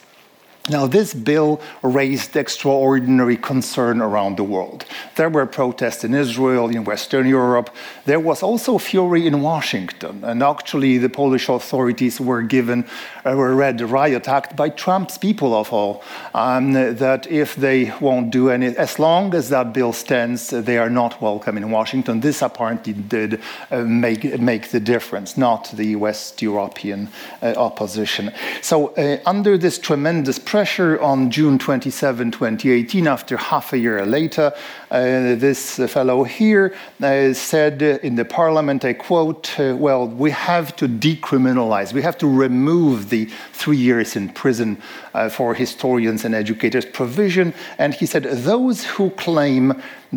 Now, 0.71 0.87
this 0.87 1.13
bill 1.13 1.61
raised 1.83 2.37
extraordinary 2.37 3.37
concern 3.37 4.01
around 4.01 4.39
the 4.39 4.45
world. 4.45 4.87
There 5.17 5.29
were 5.29 5.45
protests 5.45 6.05
in 6.05 6.15
Israel, 6.15 6.71
in 6.71 6.85
Western 6.85 7.27
Europe. 7.27 7.69
There 8.07 8.19
was 8.19 8.43
also 8.43 8.79
fury 8.79 9.27
in 9.27 9.43
Washington. 9.43 10.25
And 10.25 10.43
actually, 10.43 10.97
the 10.97 11.11
Polish 11.11 11.51
authorities 11.51 12.19
were 12.19 12.41
given, 12.41 12.87
were 13.33 13.55
read 13.55 13.81
riot 13.81 14.29
act 14.29 14.55
by 14.57 14.69
Trump's 14.69 15.17
people 15.17 15.55
of 15.55 15.73
all, 15.73 16.03
um, 16.35 16.73
that 16.73 17.27
if 17.31 17.57
they 17.57 17.93
won't 18.01 18.31
do 18.31 18.51
any, 18.51 18.67
as 18.67 18.99
long 18.99 19.35
as 19.35 19.49
that 19.49 19.73
bill 19.73 19.95
stands, 19.95 20.51
they 20.51 20.77
are 20.77 20.91
not 20.91 21.23
welcome 21.23 21.57
in 21.57 21.71
Washington. 21.71 22.21
This 22.21 22.43
apparently 22.43 22.93
did 22.93 23.41
uh, 23.71 23.83
make, 23.83 24.39
make 24.39 24.71
the 24.71 24.81
difference, 24.81 25.39
not 25.39 25.71
the 25.73 25.97
West 25.97 26.43
European 26.43 27.09
uh, 27.41 27.55
opposition. 27.57 28.33
So, 28.61 28.89
uh, 28.97 29.19
under 29.25 29.57
this 29.57 29.79
tremendous 29.79 30.39
pressure 30.39 31.01
on 31.01 31.31
June 31.31 31.59
27, 31.59 32.31
2018, 32.33 33.07
after 33.07 33.37
half 33.37 33.73
a 33.73 33.79
year 33.79 34.05
later, 34.05 34.53
uh, 34.91 35.35
this 35.37 35.77
fellow 35.77 36.25
here 36.25 36.75
uh, 37.03 37.33
said 37.33 37.83
in 37.83 38.17
the 38.17 38.25
parliament, 38.25 38.85
I 38.85 38.93
quote, 38.93 39.59
uh, 39.59 39.77
well, 39.77 40.07
we 40.09 40.31
have 40.31 40.77
to 40.77 40.89
decriminalize, 40.89 41.93
we 41.93 42.03
have 42.03 42.19
to 42.19 42.27
remove 42.27 43.11
the 43.15 43.25
three 43.61 43.83
years 43.89 44.17
in 44.17 44.25
prison 44.43 44.71
uh, 45.15 45.29
for 45.37 45.49
historians 45.65 46.21
and 46.25 46.35
educators 46.35 46.87
provision. 47.01 47.47
And 47.83 47.91
he 48.01 48.07
said, 48.07 48.25
those 48.53 48.79
who 48.95 49.11
claim 49.27 49.65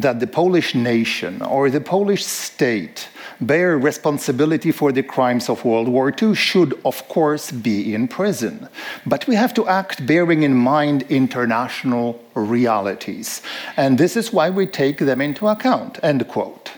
that 0.04 0.20
the 0.20 0.32
Polish 0.42 0.70
nation 0.76 1.34
or 1.42 1.70
the 1.70 1.82
Polish 1.96 2.26
state 2.26 3.10
bear 3.40 3.78
responsibility 3.78 4.72
for 4.72 4.92
the 4.92 5.04
crimes 5.04 5.50
of 5.50 5.66
World 5.66 5.88
War 5.88 6.08
II 6.22 6.34
should, 6.36 6.72
of 6.84 6.98
course, 7.08 7.52
be 7.52 7.94
in 7.96 8.08
prison. 8.08 8.68
But 9.06 9.28
we 9.28 9.36
have 9.36 9.54
to 9.56 9.68
act 9.68 10.06
bearing 10.12 10.42
in 10.44 10.56
mind 10.56 11.04
international 11.10 12.08
realities. 12.34 13.42
And 13.76 13.98
this 13.98 14.16
is 14.16 14.34
why 14.34 14.50
we 14.50 14.66
take 14.66 14.98
them 15.10 15.22
into 15.22 15.48
account. 15.48 16.00
End 16.04 16.28
quote. 16.28 16.77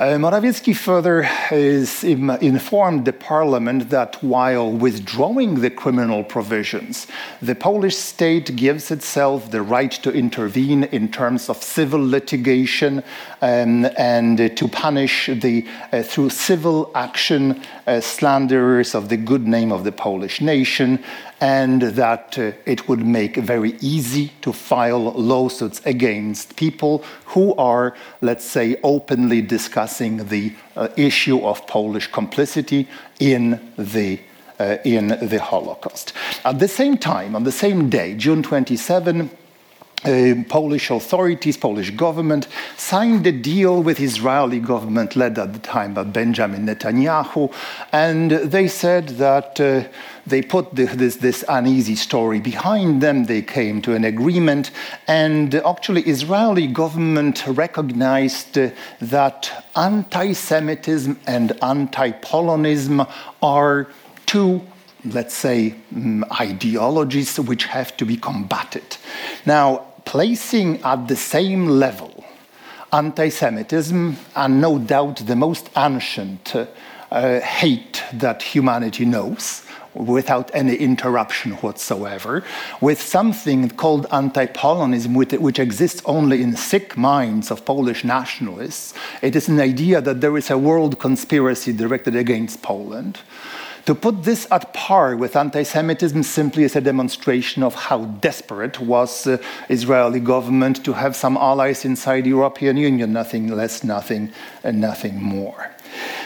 Uh, 0.00 0.16
Morawiecki 0.16 0.74
further 0.74 1.28
is 1.50 2.02
Im 2.04 2.30
informed 2.30 3.04
the 3.04 3.12
parliament 3.12 3.90
that 3.90 4.16
while 4.22 4.72
withdrawing 4.72 5.60
the 5.60 5.68
criminal 5.68 6.24
provisions, 6.24 7.06
the 7.42 7.54
Polish 7.54 7.98
state 7.98 8.56
gives 8.56 8.90
itself 8.90 9.50
the 9.50 9.60
right 9.60 9.92
to 9.92 10.10
intervene 10.10 10.84
in 10.84 11.12
terms 11.12 11.50
of 11.50 11.62
civil 11.62 12.00
litigation 12.00 13.02
um, 13.42 13.84
and 13.98 14.40
uh, 14.40 14.48
to 14.48 14.68
punish 14.68 15.26
the, 15.26 15.66
uh, 15.92 16.02
through 16.02 16.30
civil 16.30 16.90
action 16.94 17.60
uh, 17.86 18.00
slanderers 18.00 18.94
of 18.94 19.10
the 19.10 19.18
good 19.18 19.46
name 19.46 19.70
of 19.70 19.84
the 19.84 19.92
Polish 19.92 20.40
nation 20.40 21.04
and 21.40 21.82
that 21.82 22.38
uh, 22.38 22.52
it 22.66 22.88
would 22.88 23.04
make 23.04 23.36
very 23.36 23.76
easy 23.80 24.32
to 24.42 24.52
file 24.52 25.12
lawsuits 25.12 25.80
against 25.86 26.56
people 26.56 27.02
who 27.26 27.54
are, 27.54 27.94
let's 28.20 28.44
say, 28.44 28.76
openly 28.82 29.40
discussing 29.40 30.28
the 30.28 30.52
uh, 30.76 30.88
issue 30.96 31.40
of 31.44 31.66
Polish 31.66 32.08
complicity 32.08 32.86
in 33.18 33.60
the 33.78 34.20
uh, 34.58 34.76
in 34.84 35.08
the 35.08 35.40
Holocaust. 35.40 36.12
At 36.44 36.58
the 36.58 36.68
same 36.68 36.98
time, 36.98 37.34
on 37.34 37.44
the 37.44 37.52
same 37.52 37.88
day, 37.88 38.14
June 38.14 38.42
27, 38.42 39.30
uh, 40.04 40.34
Polish 40.48 40.90
authorities, 40.90 41.56
Polish 41.56 41.90
government 41.90 42.46
signed 42.76 43.26
a 43.26 43.32
deal 43.32 43.82
with 43.82 44.00
Israeli 44.00 44.58
government 44.58 45.16
led 45.16 45.38
at 45.38 45.52
the 45.52 45.58
time 45.58 45.94
by 45.94 46.04
Benjamin 46.04 46.66
Netanyahu, 46.66 47.52
and 47.92 48.30
they 48.30 48.68
said 48.68 49.08
that 49.18 49.60
uh, 49.60 49.84
they 50.30 50.42
put 50.42 50.74
the, 50.74 50.86
this, 50.86 51.16
this 51.16 51.44
uneasy 51.48 51.96
story 51.96 52.40
behind 52.40 53.02
them. 53.02 53.24
They 53.24 53.42
came 53.42 53.82
to 53.82 53.94
an 53.94 54.04
agreement, 54.04 54.70
and 55.06 55.54
actually, 55.54 56.02
Israeli 56.02 56.66
government 56.66 57.46
recognized 57.46 58.56
uh, 58.56 58.70
that 59.00 59.66
anti-Semitism 59.76 61.20
and 61.26 61.62
anti-Polonism 61.62 63.06
are 63.42 63.88
two 64.26 64.62
let's 65.04 65.34
say, 65.34 65.74
um, 65.96 66.22
ideologies 66.38 67.40
which 67.40 67.64
have 67.64 67.96
to 67.96 68.04
be 68.04 68.18
combated. 68.18 68.98
Now, 69.46 69.86
placing 70.04 70.82
at 70.82 71.08
the 71.08 71.16
same 71.16 71.66
level 71.66 72.24
anti 72.92 73.28
Semitism 73.28 74.16
and 74.34 74.60
no 74.60 74.78
doubt 74.78 75.18
the 75.26 75.36
most 75.36 75.70
ancient 75.76 76.54
uh, 76.54 77.40
hate 77.40 78.02
that 78.12 78.42
humanity 78.42 79.04
knows 79.04 79.64
without 79.94 80.50
any 80.54 80.76
interruption 80.76 81.52
whatsoever, 81.52 82.42
with 82.80 83.00
something 83.00 83.70
called 83.70 84.06
anti 84.12 84.46
Polonism, 84.46 85.14
which 85.14 85.58
exists 85.58 86.02
only 86.04 86.42
in 86.42 86.56
sick 86.56 86.96
minds 86.96 87.50
of 87.50 87.64
Polish 87.64 88.04
nationalists. 88.04 88.94
It 89.22 89.36
is 89.36 89.48
an 89.48 89.60
idea 89.60 90.00
that 90.00 90.20
there 90.20 90.36
is 90.36 90.50
a 90.50 90.58
world 90.58 90.98
conspiracy 90.98 91.72
directed 91.72 92.14
against 92.14 92.62
Poland. 92.62 93.18
To 93.86 93.94
put 93.94 94.24
this 94.24 94.46
at 94.50 94.72
par 94.74 95.16
with 95.16 95.34
anti-Semitism 95.34 96.22
simply 96.22 96.64
is 96.64 96.76
a 96.76 96.80
demonstration 96.80 97.62
of 97.62 97.74
how 97.74 98.04
desperate 98.04 98.78
was 98.78 99.24
the 99.24 99.42
Israeli 99.68 100.20
government 100.20 100.84
to 100.84 100.92
have 100.92 101.16
some 101.16 101.36
allies 101.36 101.84
inside 101.84 102.22
the 102.22 102.28
European 102.28 102.76
Union, 102.76 103.12
nothing 103.12 103.48
less, 103.48 103.82
nothing, 103.82 104.32
and 104.62 104.80
nothing 104.80 105.20
more. 105.20 105.70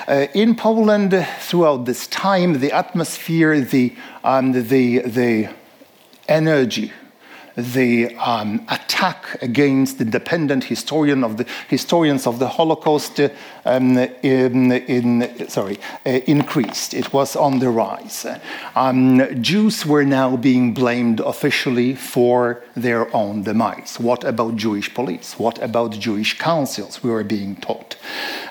Uh, 0.06 0.26
in 0.34 0.54
Poland, 0.54 1.26
throughout 1.40 1.84
this 1.84 2.06
time, 2.08 2.60
the 2.60 2.72
atmosphere, 2.72 3.60
the, 3.60 3.94
um, 4.22 4.52
the, 4.52 4.98
the 5.00 5.48
energy 6.28 6.92
the 7.56 8.14
um, 8.16 8.64
attack 8.68 9.40
against 9.42 10.00
independent 10.00 10.64
historian 10.64 11.22
of 11.22 11.36
the, 11.36 11.46
historians 11.68 12.26
of 12.26 12.38
the 12.38 12.48
Holocaust 12.48 13.20
um, 13.64 13.96
in, 14.22 14.72
in, 14.72 15.48
sorry, 15.48 15.78
uh, 16.06 16.10
increased. 16.26 16.94
It 16.94 17.12
was 17.12 17.36
on 17.36 17.60
the 17.60 17.70
rise. 17.70 18.26
Um, 18.74 19.42
Jews 19.42 19.86
were 19.86 20.04
now 20.04 20.36
being 20.36 20.74
blamed 20.74 21.20
officially 21.20 21.94
for 21.94 22.62
their 22.74 23.14
own 23.14 23.42
demise. 23.44 23.98
What 24.00 24.24
about 24.24 24.56
Jewish 24.56 24.92
police? 24.92 25.38
What 25.38 25.62
about 25.62 25.92
Jewish 25.92 26.38
councils? 26.38 27.02
We 27.02 27.10
were 27.10 27.24
being 27.24 27.56
taught. 27.56 27.96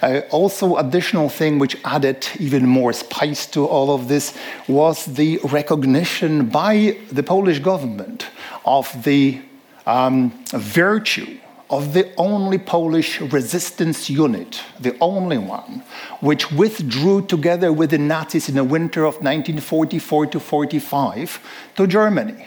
Uh, 0.01 0.21
also, 0.31 0.77
additional 0.77 1.29
thing 1.29 1.59
which 1.59 1.77
added 1.83 2.27
even 2.39 2.67
more 2.67 2.93
spice 2.93 3.45
to 3.47 3.65
all 3.65 3.93
of 3.93 4.07
this 4.07 4.35
was 4.67 5.05
the 5.05 5.39
recognition 5.43 6.47
by 6.47 6.97
the 7.11 7.23
Polish 7.23 7.59
government 7.59 8.27
of 8.65 9.03
the 9.03 9.41
um, 9.85 10.31
virtue 10.51 11.37
of 11.69 11.93
the 11.93 12.13
only 12.17 12.59
Polish 12.59 13.19
resistance 13.19 14.09
unit, 14.09 14.61
the 14.79 14.95
only 15.01 15.39
one, 15.39 15.83
which 16.19 16.51
withdrew 16.51 17.25
together 17.25 17.73
with 17.73 17.89
the 17.89 17.97
Nazis 17.97 18.47
in 18.47 18.55
the 18.55 18.63
winter 18.63 19.05
of 19.05 19.15
1944 19.15 20.27
to 20.27 20.39
45 20.39 21.39
to 21.75 21.87
Germany. 21.87 22.45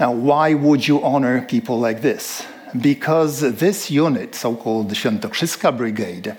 Now, 0.00 0.12
why 0.12 0.54
would 0.54 0.88
you 0.88 1.04
honor 1.04 1.42
people 1.42 1.78
like 1.78 2.00
this? 2.00 2.46
Because 2.80 3.40
this 3.40 3.90
unit, 3.90 4.34
so 4.34 4.56
called 4.56 4.88
Świętokrzyska 4.88 5.76
Brigade, 5.76 6.36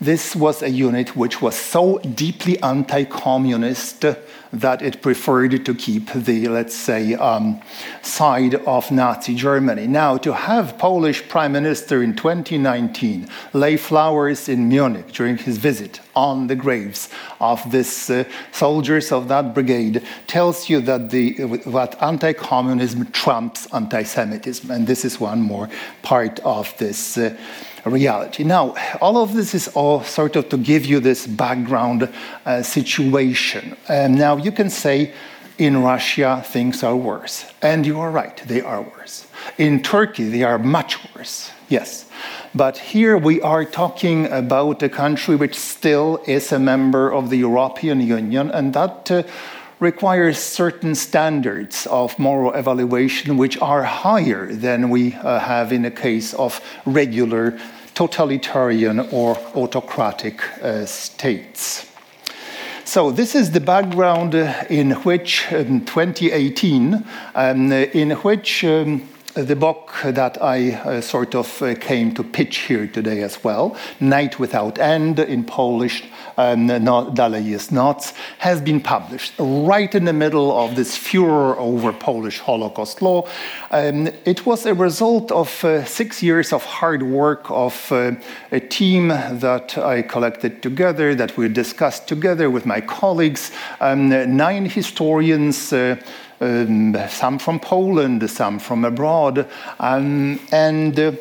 this 0.00 0.36
was 0.36 0.62
a 0.62 0.68
unit 0.68 1.16
which 1.16 1.40
was 1.40 1.54
so 1.54 1.98
deeply 1.98 2.60
anti 2.62 3.04
communist 3.04 4.04
that 4.52 4.82
it 4.82 5.00
preferred 5.00 5.64
to 5.64 5.74
keep 5.74 6.12
the, 6.12 6.48
let's 6.48 6.74
say, 6.74 7.14
um, 7.14 7.60
side 8.02 8.54
of 8.54 8.90
Nazi 8.90 9.34
Germany. 9.34 9.86
Now, 9.86 10.18
to 10.18 10.34
have 10.34 10.76
Polish 10.78 11.26
Prime 11.28 11.52
Minister 11.52 12.02
in 12.02 12.14
2019 12.14 13.28
lay 13.54 13.76
flowers 13.76 14.48
in 14.48 14.68
Munich 14.68 15.12
during 15.12 15.38
his 15.38 15.56
visit 15.56 16.00
on 16.14 16.48
the 16.48 16.56
graves 16.56 17.08
of 17.40 17.70
these 17.72 18.10
uh, 18.10 18.24
soldiers 18.50 19.10
of 19.10 19.28
that 19.28 19.54
brigade 19.54 20.02
tells 20.26 20.68
you 20.68 20.80
that 20.82 21.10
that 21.10 21.96
anti-communism 22.02 23.10
trumps 23.12 23.66
anti-Semitism, 23.72 24.70
and 24.70 24.86
this 24.86 25.04
is 25.04 25.18
one 25.18 25.40
more 25.40 25.68
part 26.02 26.40
of 26.40 26.76
this. 26.76 27.16
Uh, 27.16 27.36
reality. 27.84 28.44
Now, 28.44 28.74
all 29.00 29.16
of 29.22 29.34
this 29.34 29.54
is 29.54 29.68
all 29.68 30.02
sort 30.02 30.36
of 30.36 30.48
to 30.50 30.56
give 30.56 30.84
you 30.86 31.00
this 31.00 31.26
background 31.26 32.08
uh, 32.46 32.62
situation. 32.62 33.76
Now 33.88 34.36
you 34.36 34.52
can 34.52 34.70
say, 34.70 35.12
in 35.58 35.82
Russia, 35.82 36.42
things 36.44 36.82
are 36.82 36.96
worse. 36.96 37.44
And 37.60 37.86
you 37.86 38.00
are 38.00 38.10
right, 38.10 38.36
they 38.46 38.60
are 38.60 38.82
worse. 38.82 39.26
In 39.58 39.82
Turkey, 39.82 40.28
they 40.28 40.42
are 40.42 40.58
much 40.58 40.98
worse, 41.14 41.50
yes. 41.68 42.06
But 42.54 42.78
here 42.78 43.16
we 43.16 43.40
are 43.42 43.64
talking 43.64 44.26
about 44.26 44.82
a 44.82 44.88
country 44.88 45.36
which 45.36 45.58
still 45.58 46.22
is 46.26 46.52
a 46.52 46.58
member 46.58 47.12
of 47.12 47.30
the 47.30 47.36
European 47.36 48.00
Union, 48.00 48.50
and 48.50 48.72
that 48.74 49.10
uh, 49.10 49.22
requires 49.82 50.38
certain 50.38 50.94
standards 50.94 51.86
of 51.88 52.16
moral 52.16 52.52
evaluation 52.54 53.36
which 53.36 53.58
are 53.58 53.82
higher 53.82 54.46
than 54.46 54.90
we 54.90 55.12
uh, 55.14 55.40
have 55.40 55.72
in 55.72 55.82
the 55.82 55.90
case 55.90 56.32
of 56.34 56.60
regular 56.86 57.58
totalitarian 57.94 59.00
or 59.10 59.36
autocratic 59.56 60.40
uh, 60.62 60.86
states. 60.86 61.88
So, 62.84 63.10
this 63.10 63.34
is 63.34 63.50
the 63.50 63.60
background 63.60 64.34
in 64.70 64.92
which, 65.02 65.50
in 65.50 65.84
2018, 65.84 67.04
um, 67.34 67.72
in 67.72 68.10
which 68.10 68.64
um, 68.64 69.08
the 69.34 69.56
book 69.56 69.94
that 70.04 70.42
I 70.42 70.72
uh, 70.72 71.00
sort 71.00 71.34
of 71.34 71.62
uh, 71.62 71.74
came 71.74 72.14
to 72.14 72.22
pitch 72.22 72.58
here 72.68 72.86
today 72.86 73.22
as 73.22 73.42
well, 73.42 73.76
Night 73.98 74.38
Without 74.38 74.78
End 74.78 75.18
in 75.18 75.44
Polish, 75.44 76.04
um, 76.36 76.68
Dalej 77.14 77.50
jest 77.50 77.72
Noc, 77.72 78.12
has 78.38 78.60
been 78.60 78.80
published 78.80 79.34
right 79.38 79.94
in 79.94 80.04
the 80.04 80.12
middle 80.12 80.52
of 80.52 80.74
this 80.74 80.96
furor 80.96 81.58
over 81.58 81.92
Polish 81.92 82.40
Holocaust 82.40 83.02
law. 83.02 83.26
Um, 83.70 84.08
it 84.24 84.46
was 84.46 84.66
a 84.66 84.74
result 84.74 85.30
of 85.32 85.64
uh, 85.64 85.84
six 85.84 86.22
years 86.22 86.52
of 86.52 86.64
hard 86.64 87.02
work 87.02 87.50
of 87.50 87.92
uh, 87.92 88.12
a 88.50 88.60
team 88.60 89.08
that 89.08 89.76
I 89.78 90.02
collected 90.02 90.62
together, 90.62 91.14
that 91.14 91.36
we 91.36 91.48
discussed 91.48 92.08
together 92.08 92.50
with 92.50 92.66
my 92.66 92.80
colleagues, 92.80 93.50
um, 93.80 94.08
nine 94.36 94.66
historians. 94.66 95.72
Uh, 95.72 95.96
um, 96.40 96.96
some 97.08 97.38
from 97.38 97.60
Poland, 97.60 98.28
some 98.28 98.58
from 98.58 98.84
abroad. 98.84 99.48
Um, 99.78 100.40
and 100.50 100.98
uh, 100.98 101.12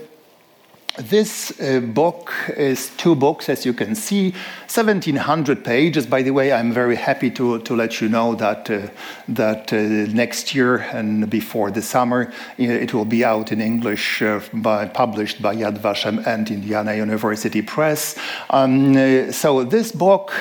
this 0.97 1.58
uh, 1.62 1.80
book 1.80 2.34
is 2.58 2.89
two 2.97 3.15
books, 3.15 3.47
as 3.47 3.65
you 3.65 3.73
can 3.73 3.95
see, 3.95 4.32
1700 4.32 5.63
pages. 5.63 6.06
By 6.06 6.21
the 6.21 6.32
way, 6.32 6.51
I'm 6.51 6.73
very 6.73 6.97
happy 6.97 7.32
to, 7.32 7.60
to 7.60 7.75
let 7.75 8.01
you 8.01 8.10
know 8.10 8.36
that, 8.36 8.69
uh, 8.69 8.88
that 9.30 9.71
uh, 9.71 9.77
next 10.13 10.54
year 10.54 10.77
and 10.77 11.30
before 11.30 11.71
the 11.71 11.82
summer, 11.82 12.34
it 12.58 12.93
will 12.93 13.06
be 13.06 13.23
out 13.23 13.51
in 13.51 13.62
English, 13.62 14.21
uh, 14.21 14.41
by, 14.54 14.86
published 14.88 15.41
by 15.41 15.56
Yad 15.56 15.77
Vashem 15.77 16.25
and 16.27 16.51
Indiana 16.51 16.93
University 16.93 17.62
Press. 17.62 18.17
Um, 18.49 18.95
uh, 18.95 19.32
so, 19.32 19.63
this 19.63 19.91
book 19.91 20.34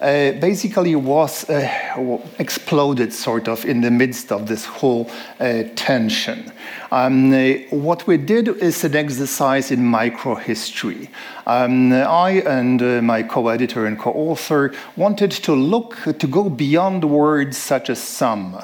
uh, 0.00 0.32
basically 0.40 0.94
was 0.94 1.48
uh, 1.50 2.18
exploded 2.38 3.12
sort 3.12 3.48
of 3.48 3.64
in 3.64 3.80
the 3.80 3.90
midst 3.90 4.30
of 4.30 4.46
this 4.46 4.64
whole 4.64 5.10
uh, 5.40 5.64
tension. 5.74 6.52
Um, 6.90 7.32
uh, 7.32 7.54
what 7.70 8.06
we 8.06 8.16
did 8.16 8.48
is 8.48 8.84
an 8.84 8.94
exercise 8.94 9.70
in 9.70 9.80
microhistory. 9.80 11.08
Um, 11.46 11.92
I 11.92 12.42
and 12.46 12.80
uh, 12.80 13.02
my 13.02 13.22
co-editor 13.22 13.86
and 13.86 13.98
co-author 13.98 14.72
wanted 14.96 15.30
to 15.32 15.54
look 15.54 15.96
to 16.18 16.26
go 16.26 16.48
beyond 16.48 17.04
words 17.04 17.56
such 17.56 17.90
as 17.90 17.98
some 17.98 18.58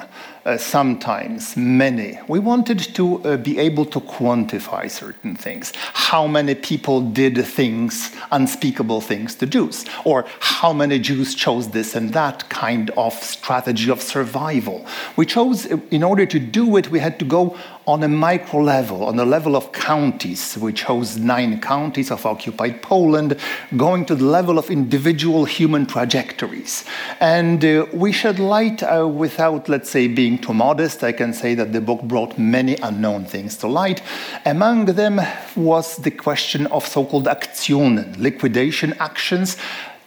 uh, 0.45 0.57
sometimes, 0.57 1.57
many. 1.57 2.19
We 2.27 2.39
wanted 2.39 2.79
to 2.95 3.23
uh, 3.23 3.37
be 3.37 3.57
able 3.57 3.85
to 3.85 3.99
quantify 3.99 4.89
certain 4.91 5.35
things. 5.35 5.73
How 5.75 6.27
many 6.27 6.53
people 6.53 7.01
did 7.01 7.43
things, 7.45 8.15
unspeakable 8.31 9.01
things 9.01 9.35
to 9.35 9.47
Jews? 9.47 9.85
Or 10.03 10.25
how 10.39 10.71
many 10.71 10.99
Jews 10.99 11.33
chose 11.33 11.69
this 11.69 11.95
and 11.95 12.13
that 12.13 12.47
kind 12.49 12.91
of 12.91 13.13
strategy 13.13 13.89
of 13.89 14.01
survival? 14.01 14.85
We 15.15 15.25
chose, 15.25 15.65
in 15.65 16.03
order 16.03 16.27
to 16.27 16.39
do 16.39 16.77
it, 16.77 16.91
we 16.91 16.99
had 16.99 17.17
to 17.19 17.25
go 17.25 17.57
on 17.87 18.03
a 18.03 18.07
micro 18.07 18.61
level, 18.61 19.03
on 19.03 19.15
the 19.15 19.25
level 19.25 19.55
of 19.55 19.71
counties. 19.71 20.57
We 20.57 20.73
chose 20.73 21.17
nine 21.17 21.61
counties 21.61 22.11
of 22.11 22.25
occupied 22.25 22.81
Poland, 22.81 23.37
going 23.77 24.05
to 24.05 24.15
the 24.15 24.25
level 24.25 24.57
of 24.57 24.69
individual 24.71 25.45
human 25.45 25.85
trajectories. 25.85 26.85
And 27.19 27.63
uh, 27.63 27.85
we 27.93 28.11
shed 28.11 28.39
light 28.39 28.81
uh, 28.81 29.07
without, 29.07 29.69
let's 29.69 29.89
say, 29.89 30.07
being 30.07 30.39
too 30.39 30.53
modest. 30.53 31.03
I 31.03 31.11
can 31.11 31.33
say 31.33 31.53
that 31.55 31.73
the 31.73 31.81
book 31.81 32.01
brought 32.03 32.37
many 32.39 32.75
unknown 32.77 33.25
things 33.25 33.55
to 33.57 33.67
light. 33.67 34.01
Among 34.45 34.85
them 34.85 35.21
was 35.55 35.97
the 35.97 36.11
question 36.11 36.67
of 36.67 36.87
so 36.87 37.05
called 37.05 37.27
Aktionen, 37.27 38.17
liquidation 38.17 38.93
actions 38.99 39.57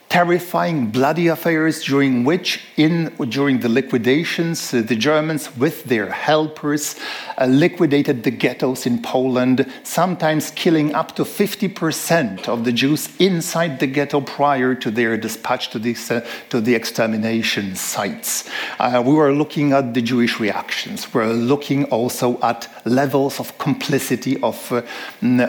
terrifying, 0.08 0.86
bloody 0.86 1.28
affairs 1.28 1.82
during 1.82 2.24
which, 2.24 2.60
in, 2.76 3.14
during 3.28 3.60
the 3.60 3.68
liquidations, 3.68 4.72
uh, 4.72 4.80
the 4.80 4.96
Germans, 4.96 5.54
with 5.56 5.84
their 5.84 6.10
helpers, 6.10 6.96
uh, 7.36 7.44
liquidated 7.44 8.22
the 8.24 8.30
ghettos 8.30 8.86
in 8.86 9.02
Poland, 9.02 9.70
sometimes 9.82 10.50
killing 10.52 10.94
up 10.94 11.14
to 11.14 11.24
50% 11.24 12.48
of 12.48 12.64
the 12.64 12.72
Jews 12.72 13.14
inside 13.18 13.80
the 13.80 13.86
ghetto 13.86 14.20
prior 14.20 14.74
to 14.74 14.90
their 14.90 15.16
dispatch 15.18 15.68
to 15.70 15.78
the, 15.78 15.94
uh, 16.10 16.20
to 16.48 16.60
the 16.60 16.74
extermination 16.74 17.76
sites. 17.76 18.48
Uh, 18.78 19.02
we 19.04 19.12
were 19.12 19.34
looking 19.34 19.72
at 19.72 19.92
the 19.92 20.00
Jewish 20.00 20.40
reactions. 20.40 21.12
We 21.12 21.20
we're 21.20 21.32
looking 21.34 21.84
also 21.86 22.40
at 22.40 22.68
levels 22.86 23.40
of 23.40 23.58
complicity 23.58 24.40
of, 24.40 24.72
uh, 24.72 24.82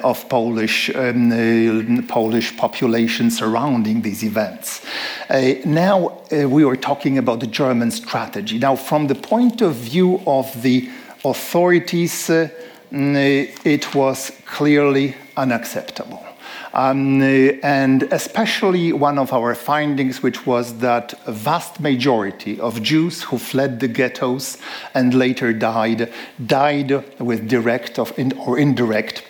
of 0.04 0.28
Polish, 0.28 0.90
um, 0.96 1.32
uh, 1.32 2.02
Polish 2.08 2.58
population 2.58 3.32
surrounding 3.32 4.02
these 4.02 4.24
events 4.24 4.49
events. 4.50 4.86
Uh, 5.30 5.54
now 5.66 6.22
uh, 6.32 6.48
we 6.50 6.64
are 6.64 6.76
talking 6.76 7.18
about 7.18 7.40
the 7.40 7.48
German 7.48 7.92
strategy. 7.92 8.58
Now, 8.60 8.76
from 8.76 9.08
the 9.08 9.16
point 9.16 9.62
of 9.62 9.76
view 9.76 10.22
of 10.26 10.62
the 10.62 10.90
authorities, 11.24 12.30
uh, 12.30 12.50
mm, 12.92 13.66
it 13.66 13.96
was 13.96 14.32
clearly 14.46 15.16
unacceptable. 15.38 16.26
Um, 16.72 17.22
and 17.64 18.04
especially 18.04 18.94
one 18.94 19.18
of 19.18 19.34
our 19.34 19.56
findings, 19.56 20.22
which 20.22 20.46
was 20.46 20.78
that 20.80 21.20
a 21.26 21.32
vast 21.32 21.80
majority 21.80 22.60
of 22.60 22.84
Jews 22.84 23.24
who 23.24 23.40
fled 23.40 23.80
the 23.80 23.88
ghettos 23.88 24.58
and 24.94 25.14
later 25.16 25.52
died, 25.52 26.14
died 26.46 27.20
with 27.20 27.48
direct 27.48 27.98
or 27.98 28.60
indirect 28.60 29.24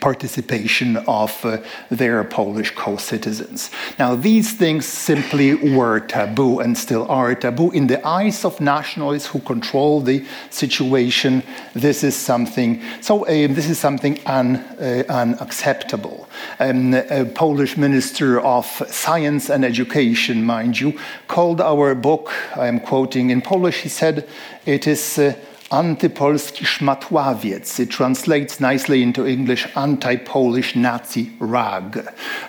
participation 0.00 0.96
of 1.08 1.44
uh, 1.44 1.58
their 1.90 2.24
Polish 2.24 2.74
co-citizens. 2.74 3.70
Now, 3.98 4.14
these 4.14 4.52
things 4.52 4.86
simply 4.86 5.54
were 5.54 6.00
taboo 6.00 6.60
and 6.60 6.76
still 6.76 7.06
are 7.10 7.34
taboo. 7.34 7.70
In 7.70 7.86
the 7.86 8.06
eyes 8.06 8.44
of 8.44 8.60
nationalists 8.60 9.26
who 9.26 9.40
control 9.40 10.00
the 10.00 10.24
situation, 10.50 11.42
this 11.74 12.04
is 12.04 12.16
something, 12.16 12.82
so 13.00 13.24
uh, 13.24 13.48
this 13.48 13.68
is 13.68 13.78
something 13.78 14.20
un, 14.26 14.56
uh, 14.56 15.04
unacceptable. 15.08 16.28
Um, 16.60 16.94
a 16.94 17.24
Polish 17.24 17.76
minister 17.76 18.40
of 18.40 18.66
science 18.88 19.50
and 19.50 19.64
education, 19.64 20.44
mind 20.44 20.80
you, 20.80 20.98
called 21.26 21.60
our 21.60 21.94
book, 21.94 22.32
I 22.56 22.66
am 22.66 22.80
quoting 22.80 23.30
in 23.30 23.42
Polish, 23.42 23.82
he 23.82 23.88
said, 23.88 24.28
it 24.66 24.86
is 24.86 25.18
uh, 25.18 25.34
Antypolski 25.70 26.66
szmatławiec. 26.66 27.80
It 27.80 27.90
translates 27.90 28.60
nicely 28.60 29.02
into 29.02 29.26
English 29.26 29.68
anti-Polish 29.74 30.76
Nazi 30.76 31.30
rag. 31.40 31.96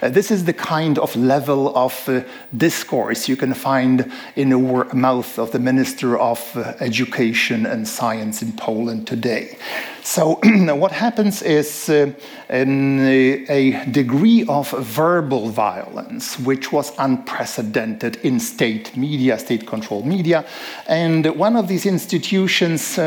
Uh, 0.02 0.10
this 0.10 0.32
is 0.32 0.44
the 0.44 0.54
kind 0.54 0.98
of 0.98 1.16
level 1.16 1.72
of 1.76 2.10
uh, 2.10 2.22
discourse 2.58 3.28
you 3.28 3.38
can 3.38 3.54
find 3.54 4.06
in 4.36 4.50
the 4.50 4.86
mouth 4.94 5.40
of 5.40 5.52
the 5.52 5.60
Minister 5.60 6.18
of 6.18 6.56
uh, 6.56 6.74
Education 6.80 7.66
and 7.66 7.88
Science 7.88 8.42
in 8.42 8.54
Poland 8.54 9.06
today. 9.06 9.58
So, 10.04 10.40
what 10.76 10.92
happens 10.92 11.42
is 11.42 11.90
uh, 11.90 12.12
a 12.50 13.86
degree 13.92 14.46
of 14.48 14.72
verbal 14.72 15.50
violence, 15.50 16.40
which 16.40 16.72
was 16.72 16.94
unprecedented 16.98 18.16
in 18.24 18.40
state 18.40 18.98
media, 18.98 19.38
state 19.38 19.68
controlled 19.68 20.06
media. 20.06 20.46
And 20.88 21.26
one 21.38 21.56
of 21.56 21.68
these 21.68 21.86
institutions, 21.86 22.98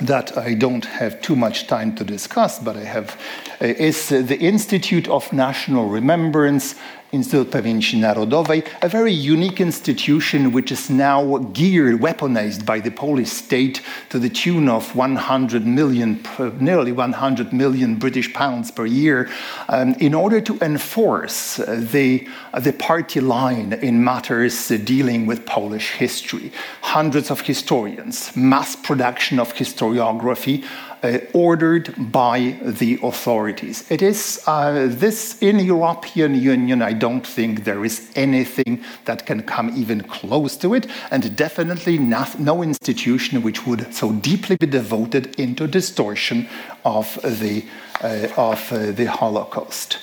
that 0.00 0.36
I 0.36 0.54
don't 0.54 0.84
have 0.84 1.20
too 1.20 1.36
much 1.36 1.66
time 1.66 1.94
to 1.96 2.04
discuss, 2.04 2.58
but 2.58 2.76
I 2.76 2.84
have, 2.84 3.16
uh, 3.60 3.66
is 3.66 4.08
the 4.08 4.38
Institute 4.38 5.08
of 5.08 5.32
National 5.32 5.88
Remembrance 5.88 6.74
Instytut 7.12 7.50
Pamięci 7.50 7.98
Narodowej, 7.98 8.62
a 8.80 8.88
very 8.88 9.12
unique 9.12 9.60
institution 9.60 10.50
which 10.50 10.72
is 10.72 10.88
now 10.88 11.36
geared, 11.52 12.00
weaponized 12.00 12.64
by 12.64 12.80
the 12.80 12.90
Polish 12.90 13.28
state 13.28 13.82
to 14.08 14.18
the 14.18 14.30
tune 14.30 14.66
of 14.66 14.96
100 14.96 15.66
million, 15.66 16.18
nearly 16.58 16.90
100 16.90 17.52
million 17.52 17.96
British 17.96 18.32
pounds 18.32 18.70
per 18.70 18.86
year, 18.86 19.28
um, 19.68 19.94
in 20.00 20.14
order 20.14 20.40
to 20.40 20.58
enforce 20.62 21.56
the, 21.56 22.26
the 22.58 22.72
party 22.72 23.20
line 23.20 23.74
in 23.74 24.02
matters 24.02 24.68
dealing 24.68 25.26
with 25.26 25.44
Polish 25.44 25.90
history. 25.90 26.50
Hundreds 26.80 27.30
of 27.30 27.42
historians, 27.42 28.34
mass 28.34 28.74
production 28.74 29.38
of 29.38 29.52
historiography, 29.52 30.64
uh, 31.02 31.18
ordered 31.32 31.94
by 32.12 32.56
the 32.62 32.98
authorities. 33.02 33.90
It 33.90 34.02
is 34.02 34.42
uh, 34.46 34.86
this 34.88 35.40
in 35.42 35.58
European 35.58 36.34
Union. 36.34 36.82
I 36.82 36.92
don't 36.92 37.26
think 37.26 37.64
there 37.64 37.84
is 37.84 38.10
anything 38.14 38.84
that 39.04 39.26
can 39.26 39.42
come 39.42 39.70
even 39.76 40.02
close 40.02 40.56
to 40.58 40.74
it, 40.74 40.86
and 41.10 41.34
definitely 41.36 41.98
not, 41.98 42.38
no 42.38 42.62
institution 42.62 43.42
which 43.42 43.66
would 43.66 43.92
so 43.94 44.12
deeply 44.12 44.56
be 44.56 44.66
devoted 44.66 45.38
into 45.38 45.66
distortion 45.66 46.48
of 46.84 47.18
the 47.22 47.64
uh, 48.02 48.28
of 48.36 48.72
uh, 48.72 48.90
the 48.90 49.06
Holocaust. 49.06 49.98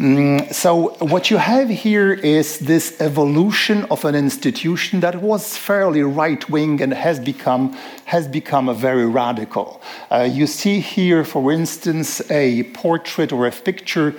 Mm, 0.00 0.50
so, 0.54 0.94
what 1.00 1.30
you 1.30 1.36
have 1.36 1.68
here 1.68 2.14
is 2.14 2.58
this 2.60 2.98
evolution 3.02 3.84
of 3.90 4.06
an 4.06 4.14
institution 4.14 5.00
that 5.00 5.20
was 5.20 5.58
fairly 5.58 6.02
right 6.02 6.48
wing 6.48 6.80
and 6.80 6.94
has 6.94 7.20
become, 7.20 7.76
has 8.06 8.26
become 8.26 8.70
a 8.70 8.72
very 8.72 9.06
radical. 9.06 9.82
Uh, 10.10 10.22
you 10.22 10.46
see 10.46 10.80
here, 10.80 11.22
for 11.22 11.52
instance, 11.52 12.22
a 12.30 12.62
portrait 12.72 13.30
or 13.30 13.46
a 13.46 13.50
picture 13.50 14.14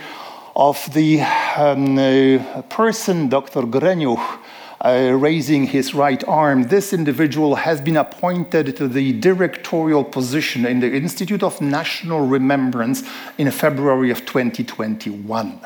of 0.55 0.77
the 0.93 1.21
um, 1.57 1.97
uh, 1.97 2.61
person, 2.69 3.27
Dr. 3.27 3.63
Greniuch, 3.63 4.37
uh, 4.83 5.15
raising 5.15 5.65
his 5.67 5.93
right 5.93 6.23
arm, 6.27 6.63
this 6.63 6.91
individual 6.91 7.55
has 7.55 7.79
been 7.79 7.97
appointed 7.97 8.75
to 8.77 8.87
the 8.87 9.13
directorial 9.19 10.03
position 10.03 10.65
in 10.65 10.79
the 10.79 10.91
Institute 10.91 11.43
of 11.43 11.61
National 11.61 12.25
Remembrance 12.25 13.03
in 13.37 13.51
February 13.51 14.09
of 14.09 14.25
2021. 14.25 15.59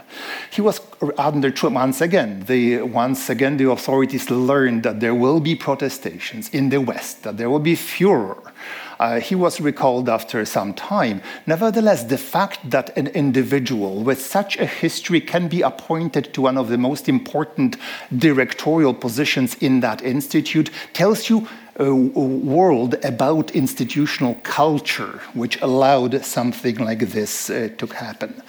He 0.52 0.62
was 0.62 0.82
under 1.18 1.54
once 1.64 2.02
again, 2.02 2.44
the, 2.48 2.82
once 2.82 3.30
again 3.30 3.58
the 3.58 3.70
authorities 3.70 4.30
learned 4.30 4.84
that 4.84 5.00
there 5.00 5.16
will 5.16 5.40
be 5.40 5.56
protestations 5.56 6.50
in 6.50 6.70
the 6.70 6.82
West, 6.82 7.24
that 7.24 7.38
there 7.38 7.50
will 7.50 7.60
be 7.60 7.76
furor 7.76 8.54
uh, 9.00 9.20
he 9.20 9.36
was 9.36 9.62
recalled 9.62 10.10
after 10.10 10.44
some 10.46 10.74
time. 10.74 11.22
Nevertheless, 11.46 12.04
the 12.04 12.18
fact 12.18 12.70
that 12.70 12.96
an 12.98 13.08
individual 13.08 14.04
with 14.04 14.22
such 14.22 14.58
a 14.58 14.66
history 14.66 15.22
can 15.22 15.48
be 15.48 15.62
appointed 15.62 16.34
to 16.34 16.42
one 16.42 16.58
of 16.58 16.70
the 16.70 16.78
most 16.78 17.10
important 17.10 17.78
directorial 18.18 18.94
positions 18.94 19.56
in 19.56 19.80
that 19.82 20.02
institute 20.02 20.70
tells 20.94 21.30
you 21.30 21.48
world 21.78 22.96
about 23.04 23.52
institutional 23.52 24.36
culture 24.44 25.20
which 25.34 25.62
allowed 25.62 26.24
something 26.24 26.78
like 26.78 27.00
this 27.00 27.50
uh, 27.50 27.70
to 27.78 27.86
happen. 27.88 28.42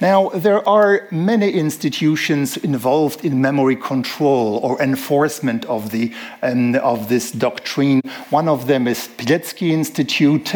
Now, 0.00 0.30
there 0.30 0.66
are 0.68 1.06
many 1.10 1.52
institutions 1.52 2.56
involved 2.56 3.24
in 3.24 3.40
memory 3.40 3.76
control 3.76 4.58
or 4.64 4.82
enforcement 4.82 5.64
of, 5.66 5.90
the, 5.90 6.12
um, 6.42 6.74
of 6.76 7.08
this 7.08 7.30
doctrine. 7.30 8.00
One 8.30 8.48
of 8.48 8.66
them 8.66 8.88
is 8.88 9.08
Pilecki 9.16 9.70
Institute, 9.70 10.54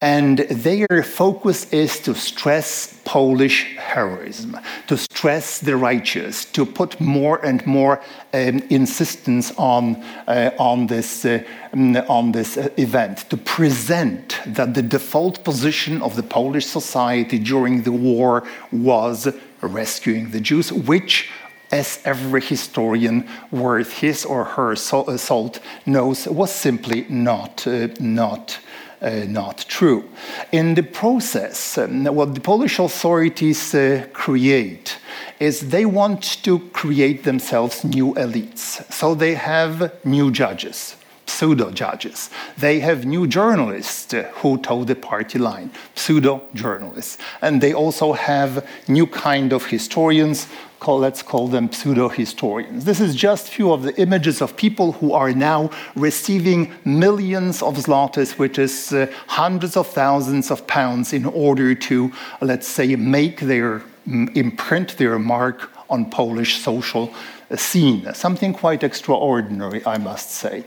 and 0.00 0.38
their 0.38 1.02
focus 1.04 1.72
is 1.72 2.00
to 2.00 2.14
stress 2.14 2.97
Polish 3.08 3.74
heroism, 3.78 4.58
to 4.86 4.98
stress 4.98 5.60
the 5.60 5.74
righteous, 5.74 6.44
to 6.44 6.66
put 6.66 7.00
more 7.00 7.42
and 7.42 7.66
more 7.66 8.02
um, 8.34 8.58
insistence 8.68 9.50
on, 9.56 9.96
uh, 10.26 10.50
on 10.58 10.88
this, 10.88 11.24
uh, 11.24 11.42
mm, 11.72 12.04
on 12.10 12.32
this 12.32 12.58
uh, 12.58 12.68
event, 12.76 13.24
to 13.30 13.38
present 13.38 14.38
that 14.44 14.74
the 14.74 14.82
default 14.82 15.42
position 15.42 16.02
of 16.02 16.16
the 16.16 16.22
Polish 16.22 16.66
society 16.66 17.38
during 17.38 17.82
the 17.82 17.92
war 17.92 18.46
was 18.70 19.26
rescuing 19.62 20.30
the 20.30 20.40
Jews, 20.40 20.70
which 20.70 21.30
as 21.70 22.00
every 22.04 22.42
historian 22.42 23.26
worth 23.50 24.00
his 24.00 24.26
or 24.26 24.44
her 24.44 24.76
salt 24.76 25.60
knows, 25.86 26.26
was 26.28 26.52
simply 26.52 27.06
not, 27.08 27.66
uh, 27.66 27.88
not 28.00 28.58
not 29.00 29.64
true. 29.68 30.08
In 30.52 30.74
the 30.74 30.82
process, 30.82 31.78
um, 31.78 32.04
what 32.04 32.34
the 32.34 32.40
Polish 32.40 32.78
authorities 32.78 33.74
uh, 33.74 34.06
create 34.12 34.98
is 35.38 35.70
they 35.70 35.84
want 35.84 36.42
to 36.42 36.58
create 36.70 37.22
themselves 37.24 37.84
new 37.84 38.14
elites. 38.14 38.90
So 38.92 39.14
they 39.14 39.34
have 39.34 39.92
new 40.04 40.30
judges, 40.30 40.96
pseudo 41.26 41.70
judges. 41.70 42.30
They 42.56 42.80
have 42.80 43.04
new 43.04 43.26
journalists 43.26 44.12
who 44.34 44.58
toe 44.58 44.84
the 44.84 44.96
party 44.96 45.38
line, 45.38 45.70
pseudo 45.94 46.42
journalists. 46.54 47.18
And 47.40 47.60
they 47.60 47.72
also 47.72 48.12
have 48.14 48.66
new 48.88 49.06
kind 49.06 49.52
of 49.52 49.66
historians 49.66 50.48
call, 50.80 50.98
let's 50.98 51.22
call 51.22 51.48
them 51.48 51.72
pseudo 51.72 52.08
historians. 52.08 52.84
This 52.84 53.00
is 53.00 53.14
just 53.14 53.48
a 53.48 53.50
few 53.50 53.72
of 53.72 53.82
the 53.82 53.98
images 54.00 54.40
of 54.40 54.56
people 54.56 54.92
who 54.92 55.12
are 55.12 55.32
now 55.32 55.70
receiving 55.94 56.72
millions 56.84 57.62
of 57.62 57.76
zlotys, 57.76 58.38
which 58.38 58.58
is 58.58 58.92
uh, 58.92 59.12
hundreds 59.26 59.76
of 59.76 59.86
thousands 59.86 60.50
of 60.50 60.66
pounds, 60.66 61.12
in 61.12 61.24
order 61.24 61.74
to, 61.74 62.12
let's 62.40 62.68
say, 62.68 62.96
make 62.96 63.40
their 63.40 63.82
mm, 64.08 64.34
imprint 64.36 64.96
their 64.98 65.18
mark 65.18 65.70
on 65.90 66.10
Polish 66.10 66.60
social 66.60 67.12
scene. 67.56 68.12
Something 68.14 68.52
quite 68.52 68.82
extraordinary, 68.82 69.84
I 69.86 69.98
must 69.98 70.30
say. 70.30 70.64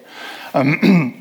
Um, 0.53 1.20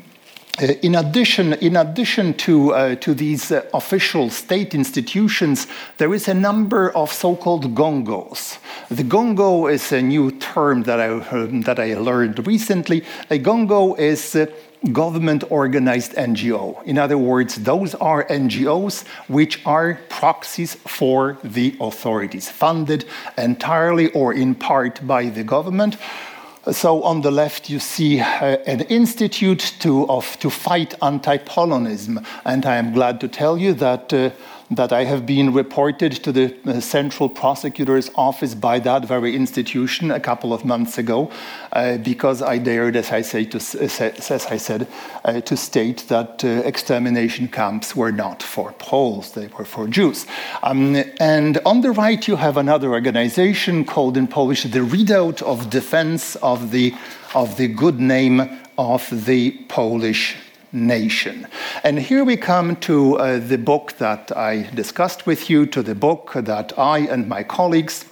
in 0.61 0.95
addition, 0.95 1.53
in 1.53 1.75
addition 1.75 2.33
to, 2.35 2.73
uh, 2.73 2.95
to 2.95 3.13
these 3.13 3.51
uh, 3.51 3.65
official 3.73 4.29
state 4.29 4.75
institutions, 4.75 5.67
there 5.97 6.13
is 6.13 6.27
a 6.27 6.33
number 6.33 6.95
of 6.95 7.11
so-called 7.11 7.73
gongos. 7.73 8.57
The 8.89 9.03
gongo 9.03 9.71
is 9.71 9.91
a 9.91 10.01
new 10.01 10.31
term 10.31 10.83
that 10.83 10.99
I, 10.99 11.07
that 11.63 11.79
I 11.79 11.95
learned 11.95 12.45
recently. 12.45 13.03
A 13.29 13.39
gongo 13.39 13.97
is 13.97 14.35
a 14.35 14.49
government 14.91 15.43
organized 15.49 16.13
NGO. 16.13 16.83
In 16.83 16.97
other 16.97 17.17
words, 17.17 17.55
those 17.55 17.93
are 17.95 18.27
NGOs 18.27 19.05
which 19.27 19.63
are 19.65 19.99
proxies 20.09 20.75
for 20.75 21.37
the 21.43 21.75
authorities, 21.79 22.49
funded 22.49 23.05
entirely 23.37 24.11
or 24.11 24.33
in 24.33 24.55
part 24.55 25.05
by 25.05 25.29
the 25.29 25.43
government 25.43 25.97
so 26.69 27.01
on 27.03 27.21
the 27.21 27.31
left, 27.31 27.69
you 27.69 27.79
see 27.79 28.19
uh, 28.19 28.57
an 28.67 28.81
institute 28.81 29.73
to, 29.79 30.07
of, 30.09 30.37
to 30.39 30.49
fight 30.49 30.93
anti-Polonism, 31.01 32.19
and 32.45 32.65
I 32.65 32.75
am 32.75 32.93
glad 32.93 33.19
to 33.21 33.27
tell 33.27 33.57
you 33.57 33.73
that 33.73 34.13
uh, 34.13 34.29
that 34.71 34.93
I 34.93 35.03
have 35.03 35.25
been 35.25 35.53
reported 35.53 36.13
to 36.23 36.31
the 36.31 36.55
uh, 36.65 36.79
Central 36.79 37.27
Prosecutor's 37.27 38.09
Office 38.15 38.55
by 38.55 38.79
that 38.79 39.05
very 39.05 39.35
institution 39.35 40.11
a 40.11 40.19
couple 40.19 40.53
of 40.53 40.63
months 40.63 40.97
ago, 40.97 41.29
uh, 41.73 41.97
because 41.97 42.41
I 42.41 42.57
dared, 42.57 42.95
as 42.95 43.11
I, 43.11 43.21
say 43.21 43.43
to, 43.45 43.57
as 43.57 44.47
I 44.49 44.57
said, 44.57 44.87
uh, 45.25 45.41
to 45.41 45.57
state 45.57 46.05
that 46.07 46.45
uh, 46.45 46.47
extermination 46.65 47.49
camps 47.49 47.95
were 47.97 48.13
not 48.13 48.41
for 48.41 48.71
Poles, 48.73 49.33
they 49.33 49.47
were 49.47 49.65
for 49.65 49.87
Jews. 49.87 50.25
Um, 50.63 50.95
and 51.19 51.57
on 51.65 51.81
the 51.81 51.91
right, 51.91 52.25
you 52.25 52.37
have 52.37 52.55
another 52.55 52.91
organization 52.91 53.83
called 53.83 54.15
in 54.15 54.27
Polish 54.27 54.63
the 54.63 54.83
Redoubt 54.83 55.41
of 55.41 55.69
Defense 55.69 56.37
of 56.37 56.71
the, 56.71 56.95
of 57.35 57.57
the 57.57 57.67
Good 57.67 57.99
Name 57.99 58.59
of 58.77 59.25
the 59.25 59.51
Polish 59.67 60.37
nation. 60.71 61.47
And 61.83 61.99
here 61.99 62.23
we 62.23 62.37
come 62.37 62.75
to 62.77 63.17
uh, 63.17 63.39
the 63.39 63.57
book 63.57 63.93
that 63.97 64.35
I 64.35 64.69
discussed 64.73 65.25
with 65.25 65.49
you, 65.49 65.65
to 65.67 65.83
the 65.83 65.95
book 65.95 66.33
that 66.35 66.77
I 66.77 66.99
and 66.99 67.27
my 67.27 67.43
colleagues 67.43 68.05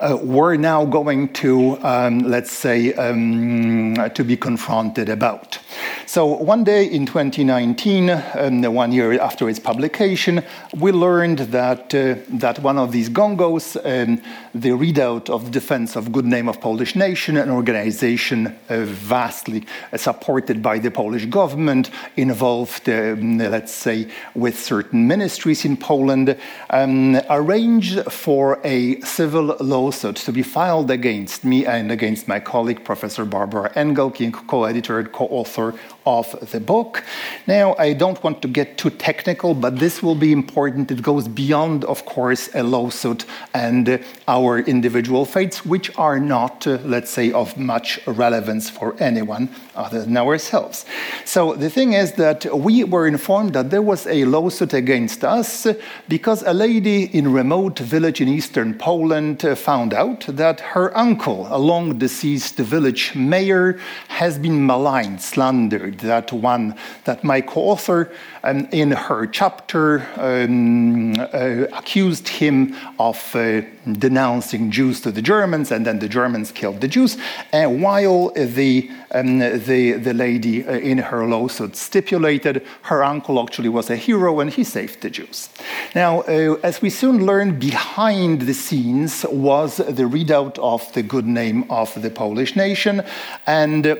uh, 0.00 0.18
we're 0.22 0.56
now 0.56 0.84
going 0.84 1.32
to, 1.32 1.78
um, 1.82 2.18
let's 2.20 2.52
say, 2.52 2.92
um, 2.94 3.94
to 4.14 4.24
be 4.24 4.36
confronted 4.36 5.08
about. 5.08 5.58
So 6.06 6.26
one 6.26 6.64
day 6.64 6.84
in 6.84 7.06
2019, 7.06 8.10
um, 8.10 8.62
one 8.74 8.92
year 8.92 9.20
after 9.20 9.48
its 9.48 9.58
publication, 9.58 10.42
we 10.76 10.92
learned 10.92 11.38
that 11.38 11.94
uh, 11.94 12.16
that 12.28 12.58
one 12.60 12.78
of 12.78 12.92
these 12.92 13.08
gongos, 13.08 13.76
um, 13.84 14.20
the 14.54 14.70
Redoubt 14.72 15.28
of 15.30 15.46
the 15.46 15.50
defense 15.50 15.96
of 15.96 16.12
good 16.12 16.24
name 16.24 16.48
of 16.48 16.60
Polish 16.60 16.94
nation, 16.94 17.36
an 17.36 17.50
organization 17.50 18.56
uh, 18.68 18.84
vastly 18.84 19.66
supported 19.96 20.62
by 20.62 20.78
the 20.78 20.90
Polish 20.90 21.26
government, 21.26 21.90
involved, 22.16 22.88
um, 22.88 23.38
let's 23.38 23.72
say, 23.72 24.08
with 24.34 24.58
certain 24.58 25.08
ministries 25.08 25.64
in 25.64 25.76
Poland, 25.76 26.36
um, 26.70 27.20
arranged 27.30 28.04
for 28.12 28.60
a 28.62 29.00
civil 29.00 29.56
lawsuit 29.60 30.16
to 30.16 30.32
be 30.32 30.42
filed 30.42 30.90
against 30.90 31.44
me 31.44 31.66
and 31.66 31.90
against 31.90 32.28
my 32.28 32.38
colleague, 32.38 32.84
Professor 32.84 33.24
Barbara 33.24 33.72
Engelking, 33.74 34.32
co-editor 34.32 35.00
and 35.00 35.10
co-author 35.10 35.74
of 36.06 36.50
the 36.52 36.60
book. 36.60 37.02
Now, 37.46 37.74
I 37.78 37.92
don't 37.92 38.22
want 38.22 38.42
to 38.42 38.48
get 38.48 38.78
too 38.78 38.90
technical, 38.90 39.54
but 39.54 39.78
this 39.78 40.02
will 40.02 40.14
be 40.14 40.32
important. 40.32 40.90
It 40.90 41.02
goes 41.02 41.26
beyond, 41.26 41.84
of 41.84 42.04
course, 42.04 42.50
a 42.54 42.62
lawsuit 42.62 43.24
and 43.52 43.88
uh, 43.88 43.98
our 44.44 44.58
individual 44.58 45.24
fates, 45.24 45.64
which 45.64 45.96
are 45.98 46.20
not, 46.20 46.66
uh, 46.66 46.78
let's 46.84 47.10
say, 47.10 47.32
of 47.32 47.56
much 47.56 47.98
relevance 48.06 48.70
for 48.70 48.94
anyone 48.98 49.48
other 49.76 50.02
than 50.02 50.16
ourselves. 50.16 50.84
So 51.24 51.54
the 51.54 51.70
thing 51.70 51.92
is 51.94 52.12
that 52.12 52.46
we 52.54 52.84
were 52.84 53.06
informed 53.06 53.54
that 53.54 53.70
there 53.70 53.82
was 53.82 54.06
a 54.06 54.24
lawsuit 54.24 54.72
against 54.72 55.24
us 55.24 55.66
because 56.08 56.42
a 56.42 56.52
lady 56.52 57.04
in 57.16 57.26
a 57.26 57.30
remote 57.30 57.78
village 57.78 58.20
in 58.20 58.28
eastern 58.28 58.74
Poland 58.74 59.44
uh, 59.44 59.54
found 59.54 59.94
out 59.94 60.26
that 60.28 60.60
her 60.60 60.96
uncle, 60.96 61.46
a 61.50 61.58
long 61.58 61.98
deceased 61.98 62.56
village 62.56 63.14
mayor, 63.14 63.78
has 64.08 64.38
been 64.38 64.66
maligned, 64.66 65.20
slandered 65.20 65.98
that 66.00 66.32
one 66.32 66.74
that 67.04 67.24
my 67.24 67.40
co-author 67.40 68.10
um, 68.42 68.68
in 68.70 68.90
her 68.92 69.26
chapter 69.26 70.06
um, 70.16 71.14
uh, 71.18 71.66
accused 71.72 72.28
him 72.28 72.76
of 72.98 73.34
uh, 73.34 73.62
denouncing 73.92 74.70
Jews 74.70 75.00
to 75.02 75.10
the 75.10 75.22
Germans, 75.22 75.70
and 75.70 75.86
then 75.86 75.98
the 75.98 76.08
Germans 76.08 76.52
killed 76.52 76.80
the 76.80 76.88
Jews. 76.88 77.16
And 77.52 77.82
while 77.82 78.30
the 78.30 78.90
um, 79.10 79.38
the, 79.66 79.92
the 79.92 80.14
lady 80.14 80.66
uh, 80.66 80.72
in 80.72 80.98
her 80.98 81.26
lawsuit 81.26 81.76
stipulated 81.76 82.64
her 82.82 83.02
uncle 83.04 83.42
actually 83.42 83.68
was 83.68 83.90
a 83.90 83.96
hero 83.96 84.40
and 84.40 84.50
he 84.50 84.64
saved 84.64 85.00
the 85.00 85.10
Jews. 85.10 85.48
Now, 85.94 86.20
uh, 86.22 86.58
as 86.62 86.82
we 86.82 86.90
soon 86.90 87.26
learned, 87.26 87.60
behind 87.60 88.42
the 88.42 88.54
scenes 88.54 89.24
was 89.30 89.76
the 89.76 90.06
redoubt 90.06 90.58
of 90.58 90.92
the 90.92 91.02
good 91.02 91.26
name 91.26 91.64
of 91.70 92.00
the 92.00 92.10
Polish 92.10 92.56
nation, 92.56 93.02
and 93.46 93.98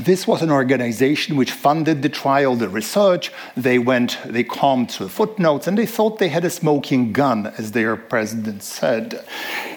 this 0.00 0.26
was 0.26 0.42
an 0.42 0.50
organization 0.50 1.36
which 1.36 1.50
funded 1.50 2.02
the 2.02 2.08
trial, 2.08 2.54
the 2.54 2.68
research. 2.68 3.32
They 3.56 3.78
went, 3.78 4.18
they 4.24 4.44
combed 4.44 4.90
through 4.90 5.06
the 5.06 5.12
footnotes, 5.12 5.66
and 5.66 5.78
they 5.78 5.86
thought 5.86 6.18
they 6.18 6.28
had 6.28 6.44
a 6.44 6.50
smoking 6.50 7.12
gun, 7.12 7.46
as 7.58 7.72
their 7.72 7.96
president 7.96 8.62
said. 8.62 9.24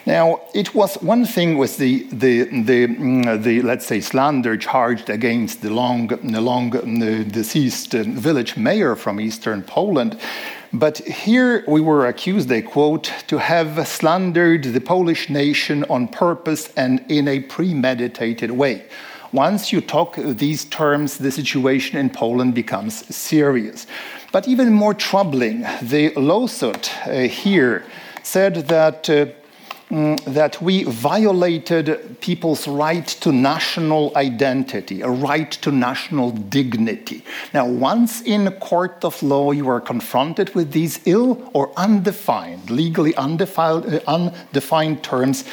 Now, 0.05 0.41
it 0.53 0.76
was 0.76 0.95
one 0.95 1.26
thing 1.26 1.57
with 1.57 1.78
the, 1.78 2.03
the, 2.12 2.43
the, 2.43 2.88
mm, 2.88 3.41
the 3.41 3.62
let's 3.62 3.86
say, 3.86 4.01
slander 4.01 4.57
charged 4.57 5.09
against 5.09 5.62
the 5.62 5.70
long, 5.70 6.07
the 6.07 6.41
long 6.41 6.72
the 6.72 7.24
deceased 7.24 7.95
uh, 7.95 8.03
village 8.03 8.57
mayor 8.57 8.95
from 8.95 9.20
eastern 9.20 9.64
Poland. 9.64 10.20
But 10.74 10.99
here 10.99 11.64
we 11.68 11.82
were 11.82 12.07
accused, 12.07 12.47
they 12.47 12.62
quote, 12.62 13.12
to 13.28 13.38
have 13.39 13.88
slandered 13.88 14.64
the 14.64 14.82
Polish 14.82 15.30
nation 15.30 15.84
on 15.89 16.07
purpose 16.07 16.72
and 16.76 17.03
in 17.09 17.28
a 17.28 17.41
premeditated 17.41 18.51
way. 18.51 18.86
Once 19.34 19.72
you 19.72 19.80
talk 19.80 20.16
these 20.18 20.66
terms, 20.66 21.18
the 21.18 21.32
situation 21.32 21.98
in 21.98 22.10
Poland 22.10 22.54
becomes 22.54 23.16
serious. 23.16 23.88
But 24.32 24.48
even 24.48 24.74
more 24.74 24.94
troubling, 24.94 25.66
the 25.82 26.14
lawsuit 26.16 26.92
uh, 27.08 27.22
here 27.22 27.84
said 28.24 28.56
that. 28.68 29.10
Uh, 29.10 29.28
mm, 29.90 30.18
that 30.24 30.62
we 30.62 30.84
violated 30.84 32.18
people's 32.22 32.66
right 32.68 33.08
to 33.08 33.32
national 33.32 34.12
identity, 34.16 35.02
a 35.02 35.10
right 35.10 35.52
to 35.52 35.70
national 35.72 36.32
dignity. 36.32 37.26
Now, 37.54 37.66
once 37.68 38.22
in 38.22 38.48
a 38.48 38.52
court 38.52 39.04
of 39.04 39.22
law 39.22 39.52
you 39.52 39.68
are 39.68 39.82
confronted 39.82 40.56
with 40.56 40.72
these 40.72 41.02
ill 41.06 41.50
or 41.54 41.72
undefined, 41.76 42.70
legally 42.70 43.14
undefined, 43.16 43.86
uh, 43.86 44.00
undefined 44.08 45.04
terms, 45.04 45.44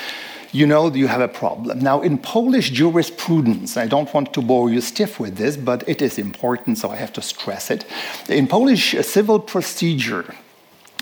you 0.59 0.67
know 0.67 0.93
you 0.93 1.07
have 1.07 1.21
a 1.21 1.29
problem. 1.29 1.79
Now, 1.79 2.01
in 2.01 2.19
Polish 2.19 2.71
jurisprudence, 2.71 3.77
I 3.77 3.87
don't 3.87 4.13
want 4.13 4.33
to 4.35 4.43
bore 4.43 4.71
you 4.71 4.81
stiff 4.81 5.21
with 5.21 5.37
this, 5.37 5.57
but 5.57 5.89
it 5.89 6.03
is 6.03 6.19
important, 6.19 6.79
so 6.79 6.91
I 6.91 6.97
have 6.97 7.13
to 7.13 7.23
stress 7.23 7.71
it. 7.71 7.85
In 8.29 8.49
Polish 8.49 8.97
civil 9.07 9.39
procedure, 9.39 10.35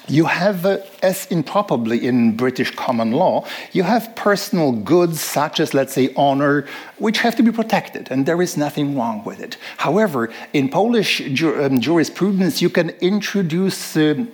you 0.08 0.26
have, 0.26 0.64
uh, 0.64 0.78
as 1.02 1.26
in 1.26 1.42
probably 1.42 2.06
in 2.06 2.36
British 2.36 2.70
common 2.76 3.12
law, 3.12 3.44
you 3.72 3.82
have 3.82 4.14
personal 4.14 4.72
goods 4.72 5.20
such 5.20 5.58
as, 5.58 5.74
let's 5.74 5.94
say, 5.94 6.12
honor, 6.16 6.66
which 6.98 7.18
have 7.18 7.34
to 7.36 7.42
be 7.42 7.50
protected, 7.50 8.08
and 8.10 8.26
there 8.26 8.40
is 8.42 8.56
nothing 8.56 8.96
wrong 8.96 9.24
with 9.24 9.40
it. 9.40 9.56
However, 9.78 10.30
in 10.52 10.68
Polish 10.68 11.22
ju 11.32 11.64
um, 11.64 11.80
jurisprudence, 11.80 12.62
you 12.62 12.70
can 12.70 12.90
introduce 13.00 13.96
uh, 13.96 14.26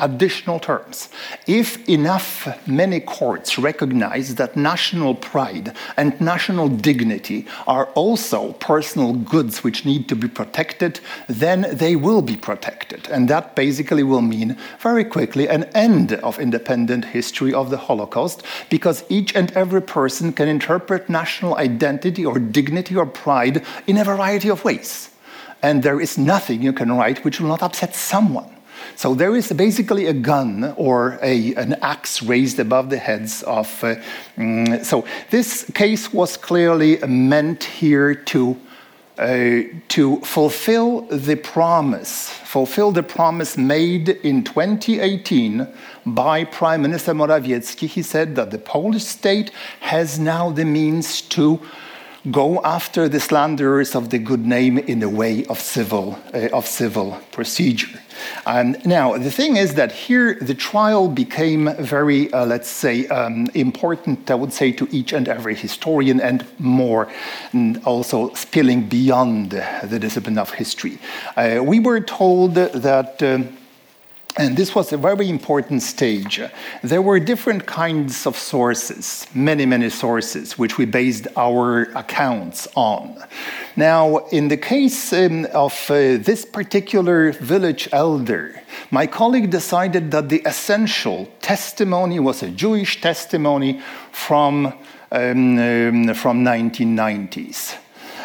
additional 0.00 0.58
terms. 0.60 1.08
If 1.46 1.88
enough 1.88 2.48
many 2.66 3.00
courts 3.00 3.58
recognize 3.58 4.34
that 4.36 4.56
national 4.56 5.14
pride 5.14 5.74
and 5.96 6.18
national 6.20 6.68
dignity 6.68 7.46
are 7.66 7.86
also 7.94 8.52
personal 8.54 9.14
goods 9.14 9.64
which 9.64 9.84
need 9.84 10.08
to 10.08 10.16
be 10.16 10.28
protected, 10.28 11.00
then 11.28 11.66
they 11.72 11.96
will 11.96 12.22
be 12.22 12.36
protected. 12.36 13.08
And 13.08 13.28
that 13.28 13.54
basically 13.54 14.02
will 14.02 14.22
mean 14.22 14.56
very 14.78 15.04
quickly 15.04 15.48
an 15.48 15.64
end 15.74 16.12
of 16.14 16.38
independent 16.38 17.06
history 17.06 17.52
of 17.52 17.70
the 17.70 17.78
Holocaust 17.78 18.42
because 18.70 19.04
each 19.08 19.34
and 19.34 19.50
every 19.52 19.82
person 19.82 20.32
can 20.32 20.48
interpret 20.48 21.08
national 21.08 21.56
identity 21.56 22.24
or 22.24 22.38
dignity 22.38 22.96
or 22.96 23.06
pride 23.06 23.64
in 23.86 23.98
a 23.98 24.04
variety 24.04 24.48
of 24.48 24.64
ways. 24.64 25.10
And 25.62 25.82
there 25.82 26.00
is 26.00 26.18
nothing 26.18 26.62
you 26.62 26.72
can 26.72 26.92
write 26.92 27.24
which 27.24 27.40
will 27.40 27.48
not 27.48 27.62
upset 27.62 27.94
someone. 27.94 28.53
So 28.96 29.14
there 29.14 29.34
is 29.34 29.52
basically 29.52 30.06
a 30.06 30.12
gun 30.12 30.74
or 30.76 31.18
a, 31.22 31.54
an 31.54 31.74
axe 31.82 32.22
raised 32.22 32.58
above 32.58 32.90
the 32.90 32.98
heads 32.98 33.42
of. 33.42 33.68
Uh, 33.82 33.96
mm, 34.36 34.84
so 34.84 35.04
this 35.30 35.70
case 35.74 36.12
was 36.12 36.36
clearly 36.36 36.98
meant 37.06 37.64
here 37.64 38.14
to. 38.14 38.56
Uh, 39.16 39.62
to 39.86 40.18
fulfill 40.22 41.02
the 41.02 41.36
promise, 41.36 42.30
fulfill 42.30 42.90
the 42.90 43.00
promise 43.00 43.56
made 43.56 44.08
in 44.08 44.42
2018 44.42 45.68
by 46.04 46.42
Prime 46.42 46.82
Minister 46.82 47.14
Morawiecki. 47.14 47.86
He 47.86 48.02
said 48.02 48.34
that 48.34 48.50
the 48.50 48.58
Polish 48.58 49.04
state 49.04 49.52
has 49.78 50.18
now 50.18 50.50
the 50.50 50.64
means 50.64 51.22
to 51.22 51.60
go 52.30 52.60
after 52.64 53.08
the 53.08 53.20
slanderers 53.20 53.94
of 53.94 54.10
the 54.10 54.18
good 54.18 54.46
name 54.46 54.78
in 54.78 55.00
the 55.00 55.08
way 55.08 55.44
of 55.46 55.60
civil, 55.60 56.18
uh, 56.32 56.48
of 56.52 56.66
civil 56.66 57.20
procedure. 57.32 58.00
Um, 58.46 58.76
now, 58.84 59.16
the 59.16 59.30
thing 59.30 59.56
is 59.56 59.74
that 59.74 59.92
here 59.92 60.34
the 60.40 60.54
trial 60.54 61.08
became 61.08 61.74
very, 61.78 62.32
uh, 62.32 62.46
let's 62.46 62.68
say, 62.68 63.06
um, 63.08 63.46
important, 63.54 64.30
I 64.30 64.34
would 64.34 64.52
say, 64.52 64.72
to 64.72 64.88
each 64.90 65.12
and 65.12 65.28
every 65.28 65.54
historian 65.54 66.20
and 66.20 66.44
more, 66.58 67.08
and 67.52 67.82
also 67.84 68.32
spilling 68.34 68.88
beyond 68.88 69.50
the 69.50 69.98
discipline 69.98 70.38
of 70.38 70.50
history. 70.52 70.98
Uh, 71.36 71.60
we 71.62 71.80
were 71.80 72.00
told 72.00 72.54
that. 72.54 73.44
And 74.36 74.56
this 74.56 74.74
was 74.74 74.92
a 74.92 74.96
very 74.96 75.30
important 75.30 75.82
stage. 75.82 76.40
There 76.82 77.00
were 77.00 77.20
different 77.20 77.66
kinds 77.66 78.26
of 78.26 78.36
sources, 78.36 79.28
many, 79.32 79.64
many 79.64 79.90
sources, 79.90 80.58
which 80.58 80.76
we 80.76 80.86
based 80.86 81.28
our 81.36 81.82
accounts 81.94 82.66
on. 82.74 83.22
Now, 83.76 84.26
in 84.32 84.48
the 84.48 84.56
case 84.56 85.12
um, 85.12 85.46
of 85.54 85.72
uh, 85.88 86.18
this 86.18 86.44
particular 86.44 87.30
village 87.30 87.88
elder, 87.92 88.60
my 88.90 89.06
colleague 89.06 89.50
decided 89.50 90.10
that 90.10 90.28
the 90.28 90.42
essential 90.44 91.28
testimony 91.40 92.18
was 92.18 92.42
a 92.42 92.48
Jewish 92.48 93.00
testimony 93.00 93.80
from, 94.10 94.66
um, 95.12 95.58
um, 95.58 96.14
from 96.14 96.44
1990s. 96.44 97.76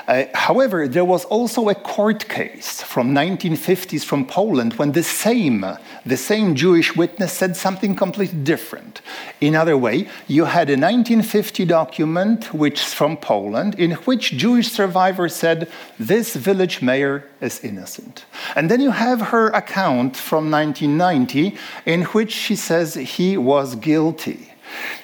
Uh, 0.10 0.26
however, 0.34 0.88
there 0.88 1.06
was 1.06 1.24
also 1.26 1.70
a 1.70 1.76
court 1.76 2.28
case 2.28 2.82
from 2.82 3.14
1950s 3.14 4.04
from 4.04 4.26
Poland 4.26 4.74
when 4.74 4.92
the 4.94 5.04
same, 5.04 5.64
the 6.04 6.18
same 6.18 6.56
Jewish 6.56 6.96
witness 6.96 7.32
said 7.32 7.56
something 7.56 7.96
completely 7.96 8.40
different. 8.40 9.02
In 9.40 9.56
other 9.56 9.78
way, 9.78 10.08
you 10.28 10.46
had 10.46 10.68
a 10.70 10.74
1950 10.74 11.64
document 11.66 12.52
which 12.56 12.82
is 12.82 12.92
from 12.92 13.18
Poland 13.18 13.76
in 13.76 13.92
which 14.08 14.32
Jewish 14.32 14.72
survivor 14.72 15.30
said 15.30 15.70
this 16.00 16.36
village 16.36 16.82
mayor 16.82 17.26
is 17.40 17.64
innocent. 17.64 18.26
And 18.56 18.72
then 18.72 18.82
you 18.82 18.90
have 18.90 19.22
her 19.22 19.50
account 19.50 20.18
from 20.18 20.50
1990 20.50 21.56
in 21.86 22.02
which 22.06 22.32
she 22.32 22.56
says 22.56 22.96
he 22.96 23.38
was 23.38 23.76
guilty. 23.76 24.49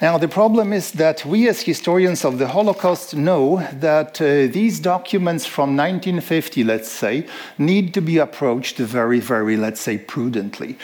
Now, 0.01 0.18
the 0.18 0.28
problem 0.28 0.74
is 0.74 0.91
that 0.91 1.26
we, 1.26 1.47
as 1.47 1.61
historians 1.61 2.26
of 2.26 2.38
the 2.38 2.47
Holocaust, 2.47 3.16
know 3.16 3.66
that 3.74 4.22
uh, 4.22 4.47
these 4.51 4.80
documents 4.80 5.45
from 5.45 5.76
1950, 5.76 6.63
let's 6.63 6.91
say, 6.91 7.26
need 7.57 7.93
to 7.93 8.01
be 8.01 8.18
approached 8.18 8.78
very, 8.78 9.20
very, 9.20 9.57
let's 9.57 9.82
say, 9.82 9.97
prudently. 9.97 10.78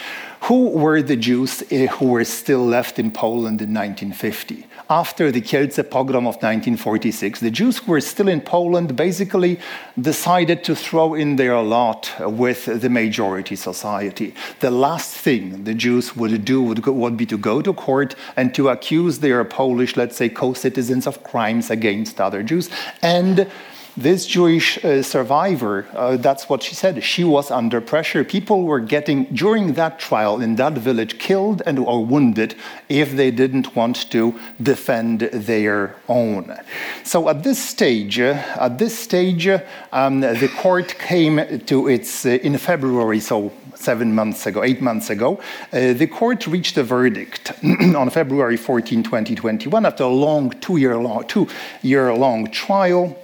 Who 0.43 0.69
were 0.69 1.01
the 1.01 1.15
Jews 1.15 1.61
uh, 1.61 1.87
who 1.97 2.07
were 2.07 2.25
still 2.25 2.65
left 2.65 2.97
in 2.97 3.11
Poland 3.11 3.61
in 3.61 3.73
1950? 3.73 4.65
After 4.91 5.31
the 5.31 5.39
Kielce 5.39 5.89
pogrom 5.89 6.27
of 6.27 6.35
1946, 6.35 7.39
the 7.39 7.49
Jews 7.49 7.77
who 7.77 7.93
were 7.93 8.01
still 8.01 8.27
in 8.27 8.41
Poland 8.41 8.97
basically 8.97 9.57
decided 9.99 10.65
to 10.65 10.75
throw 10.75 11.13
in 11.13 11.37
their 11.37 11.57
lot 11.61 12.11
with 12.19 12.65
the 12.65 12.89
majority 12.89 13.55
society. 13.55 14.33
The 14.59 14.69
last 14.69 15.15
thing 15.15 15.63
the 15.63 15.73
Jews 15.73 16.17
would 16.17 16.43
do 16.43 16.61
would, 16.61 16.81
go, 16.81 16.91
would 16.91 17.15
be 17.15 17.25
to 17.27 17.37
go 17.37 17.61
to 17.61 17.71
court 17.71 18.15
and 18.35 18.53
to 18.53 18.67
accuse 18.67 19.19
their 19.19 19.45
Polish, 19.45 19.95
let's 19.95 20.17
say, 20.17 20.27
co 20.27 20.51
citizens 20.51 21.07
of 21.07 21.23
crimes 21.23 21.69
against 21.69 22.19
other 22.19 22.43
Jews. 22.43 22.69
And 23.01 23.49
this 23.97 24.25
Jewish 24.25 24.83
uh, 24.83 25.03
survivor, 25.03 25.87
uh, 25.93 26.17
that's 26.17 26.49
what 26.49 26.63
she 26.63 26.75
said. 26.75 27.03
She 27.03 27.23
was 27.23 27.51
under 27.51 27.81
pressure. 27.81 28.23
People 28.23 28.63
were 28.63 28.79
getting, 28.79 29.25
during 29.25 29.73
that 29.73 29.99
trial 29.99 30.41
in 30.41 30.55
that 30.55 30.73
village, 30.73 31.19
killed 31.19 31.61
and 31.65 31.79
or 31.79 32.05
wounded 32.05 32.55
if 32.89 33.11
they 33.11 33.31
didn't 33.31 33.75
want 33.75 34.09
to 34.11 34.39
defend 34.61 35.21
their 35.21 35.95
own. 36.07 36.57
So 37.03 37.29
at 37.29 37.43
this 37.43 37.63
stage, 37.63 38.19
uh, 38.19 38.33
at 38.59 38.77
this 38.77 38.97
stage, 38.97 39.49
um, 39.91 40.21
the 40.21 40.51
court 40.57 40.95
came 40.99 41.59
to 41.65 41.87
its, 41.87 42.25
in 42.25 42.57
February, 42.57 43.19
so 43.19 43.51
seven 43.81 44.13
months 44.13 44.45
ago, 44.45 44.63
eight 44.63 44.81
months 44.81 45.09
ago, 45.09 45.39
uh, 45.73 45.93
the 45.93 46.07
court 46.07 46.47
reached 46.47 46.77
a 46.77 46.83
verdict 46.83 47.51
on 47.63 48.09
February 48.09 48.57
14, 48.57 49.03
2021, 49.03 49.85
after 49.85 50.03
a 50.03 50.07
long 50.07 50.51
two-year 50.61 50.97
long, 50.97 51.27
two-year 51.27 52.13
long 52.13 52.49
trial. 52.51 53.17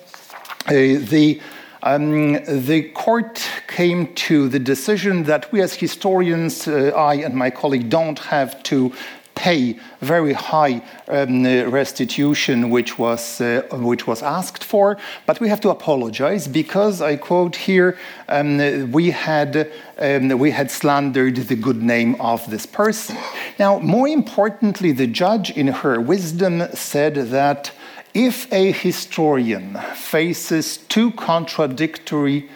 Uh, 0.67 0.99
the, 0.99 1.39
um, 1.83 2.33
the 2.43 2.91
court 2.93 3.41
came 3.67 4.13
to 4.15 4.49
the 4.49 4.59
decision 4.59 5.23
that 5.23 5.49
we 5.53 5.61
as 5.61 5.73
historians, 5.73 6.67
uh, 6.67 6.91
I 6.93 7.15
and 7.15 7.35
my 7.35 7.49
colleague, 7.49 7.89
don't 7.89 8.19
have 8.19 8.61
to 8.63 8.91
pay 9.33 9.79
very 10.01 10.33
high 10.33 10.81
um, 11.07 11.43
restitution, 11.71 12.69
which 12.69 12.99
was, 12.99 13.39
uh, 13.39 13.61
which 13.71 14.05
was 14.07 14.21
asked 14.21 14.63
for, 14.63 14.97
but 15.25 15.39
we 15.39 15.47
have 15.47 15.61
to 15.61 15.69
apologize 15.69 16.49
because 16.49 17.01
I 17.01 17.15
quote 17.15 17.55
here 17.55 17.97
um, 18.27 18.91
we, 18.91 19.11
had, 19.11 19.71
um, 19.99 20.37
we 20.37 20.51
had 20.51 20.69
slandered 20.69 21.37
the 21.37 21.55
good 21.55 21.81
name 21.81 22.19
of 22.19 22.49
this 22.49 22.65
person. 22.65 23.15
Now, 23.57 23.79
more 23.79 24.09
importantly, 24.09 24.91
the 24.91 25.07
judge, 25.07 25.51
in 25.51 25.67
her 25.67 26.01
wisdom, 26.01 26.63
said 26.73 27.15
that 27.15 27.71
if 28.13 28.51
a 28.51 28.71
historian 28.71 29.77
faces 29.95 30.77
two 30.77 31.11
contradictory 31.11 32.49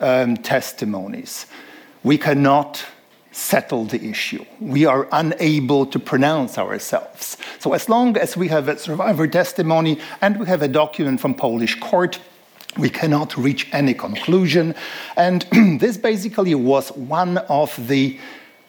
um, 0.00 0.36
testimonies, 0.36 1.46
we 2.04 2.18
cannot 2.18 2.84
settle 3.32 3.84
the 3.84 4.02
issue. 4.04 4.44
We 4.60 4.84
are 4.84 5.08
unable 5.12 5.86
to 5.86 5.98
pronounce 5.98 6.58
ourselves. 6.58 7.36
So, 7.58 7.72
as 7.72 7.88
long 7.88 8.16
as 8.16 8.36
we 8.36 8.48
have 8.48 8.68
a 8.68 8.78
survivor 8.78 9.26
testimony 9.26 9.98
and 10.20 10.38
we 10.38 10.46
have 10.46 10.62
a 10.62 10.68
document 10.68 11.20
from 11.20 11.34
Polish 11.34 11.78
court, 11.78 12.18
we 12.76 12.90
cannot 12.90 13.36
reach 13.36 13.68
any 13.72 13.94
conclusion. 13.94 14.74
And 15.16 15.46
this 15.80 15.96
basically 15.96 16.54
was 16.54 16.90
one 16.92 17.38
of 17.48 17.74
the 17.88 18.18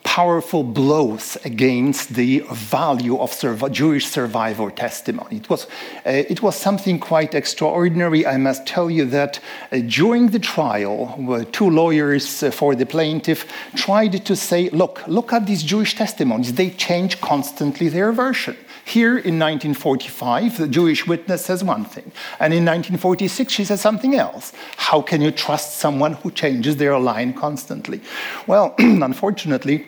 powerful 0.10 0.64
blows 0.64 1.38
against 1.45 2.16
the 2.16 2.39
value 2.51 3.20
of 3.20 3.32
Jewish 3.72 4.07
survivor 4.07 4.72
testimony. 4.72 5.36
It 5.38 5.49
was, 5.51 5.68
uh, 6.03 6.34
it 6.34 6.41
was 6.41 6.55
something 6.55 6.99
quite 6.99 7.36
extraordinary. 7.36 8.26
I 8.26 8.38
must 8.38 8.66
tell 8.66 8.89
you 8.89 9.05
that 9.05 9.39
uh, 9.72 9.78
during 9.86 10.32
the 10.32 10.39
trial, 10.39 11.16
uh, 11.30 11.45
two 11.51 11.70
lawyers 11.70 12.41
uh, 12.41 12.49
for 12.49 12.74
the 12.74 12.88
plaintiff 12.88 13.45
tried 13.76 14.26
to 14.26 14.36
say, 14.36 14.70
look, 14.72 15.07
look 15.07 15.32
at 15.32 15.45
these 15.45 15.62
Jewish 15.62 15.93
testimonies. 15.93 16.53
They 16.53 16.72
change 16.72 17.22
constantly 17.22 17.88
their 17.88 18.12
version. 18.12 18.57
Here 18.86 19.12
in 19.12 19.38
1945, 19.38 20.57
the 20.57 20.68
Jewish 20.68 21.05
witness 21.05 21.45
says 21.45 21.64
one 21.64 21.86
thing, 21.86 22.12
and 22.39 22.51
in 22.51 22.66
1946, 22.66 23.53
she 23.53 23.64
says 23.64 23.80
something 23.80 24.16
else. 24.16 24.53
How 24.78 25.03
can 25.03 25.22
you 25.22 25.30
trust 25.30 25.78
someone 25.78 26.14
who 26.14 26.32
changes 26.32 26.78
their 26.78 26.97
line 26.97 27.34
constantly? 27.34 28.01
Well, 28.47 28.74
unfortunately, 28.80 29.86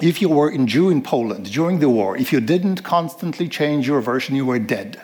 if 0.00 0.22
you 0.22 0.28
were 0.28 0.50
in 0.50 0.66
Jew 0.66 0.90
in 0.90 1.02
Poland 1.02 1.52
during 1.52 1.80
the 1.80 1.88
war, 1.88 2.16
if 2.16 2.32
you 2.32 2.40
didn't 2.40 2.82
constantly 2.82 3.48
change 3.48 3.86
your 3.86 4.00
version, 4.00 4.34
you 4.34 4.46
were 4.46 4.58
dead. 4.58 5.00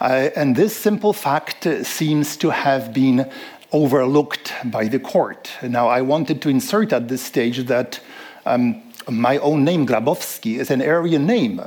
Uh, 0.00 0.30
and 0.36 0.56
this 0.56 0.76
simple 0.76 1.12
fact 1.12 1.66
uh, 1.66 1.84
seems 1.84 2.36
to 2.38 2.50
have 2.50 2.92
been 2.92 3.30
overlooked 3.72 4.52
by 4.64 4.88
the 4.88 4.98
court. 4.98 5.50
Now, 5.62 5.88
I 5.88 6.02
wanted 6.02 6.42
to 6.42 6.48
insert 6.48 6.92
at 6.92 7.08
this 7.08 7.22
stage 7.22 7.66
that 7.66 8.00
um, 8.46 8.82
my 9.08 9.38
own 9.38 9.64
name, 9.64 9.86
Grabowski, 9.86 10.58
is 10.58 10.70
an 10.70 10.82
Aryan 10.82 11.26
name. 11.26 11.60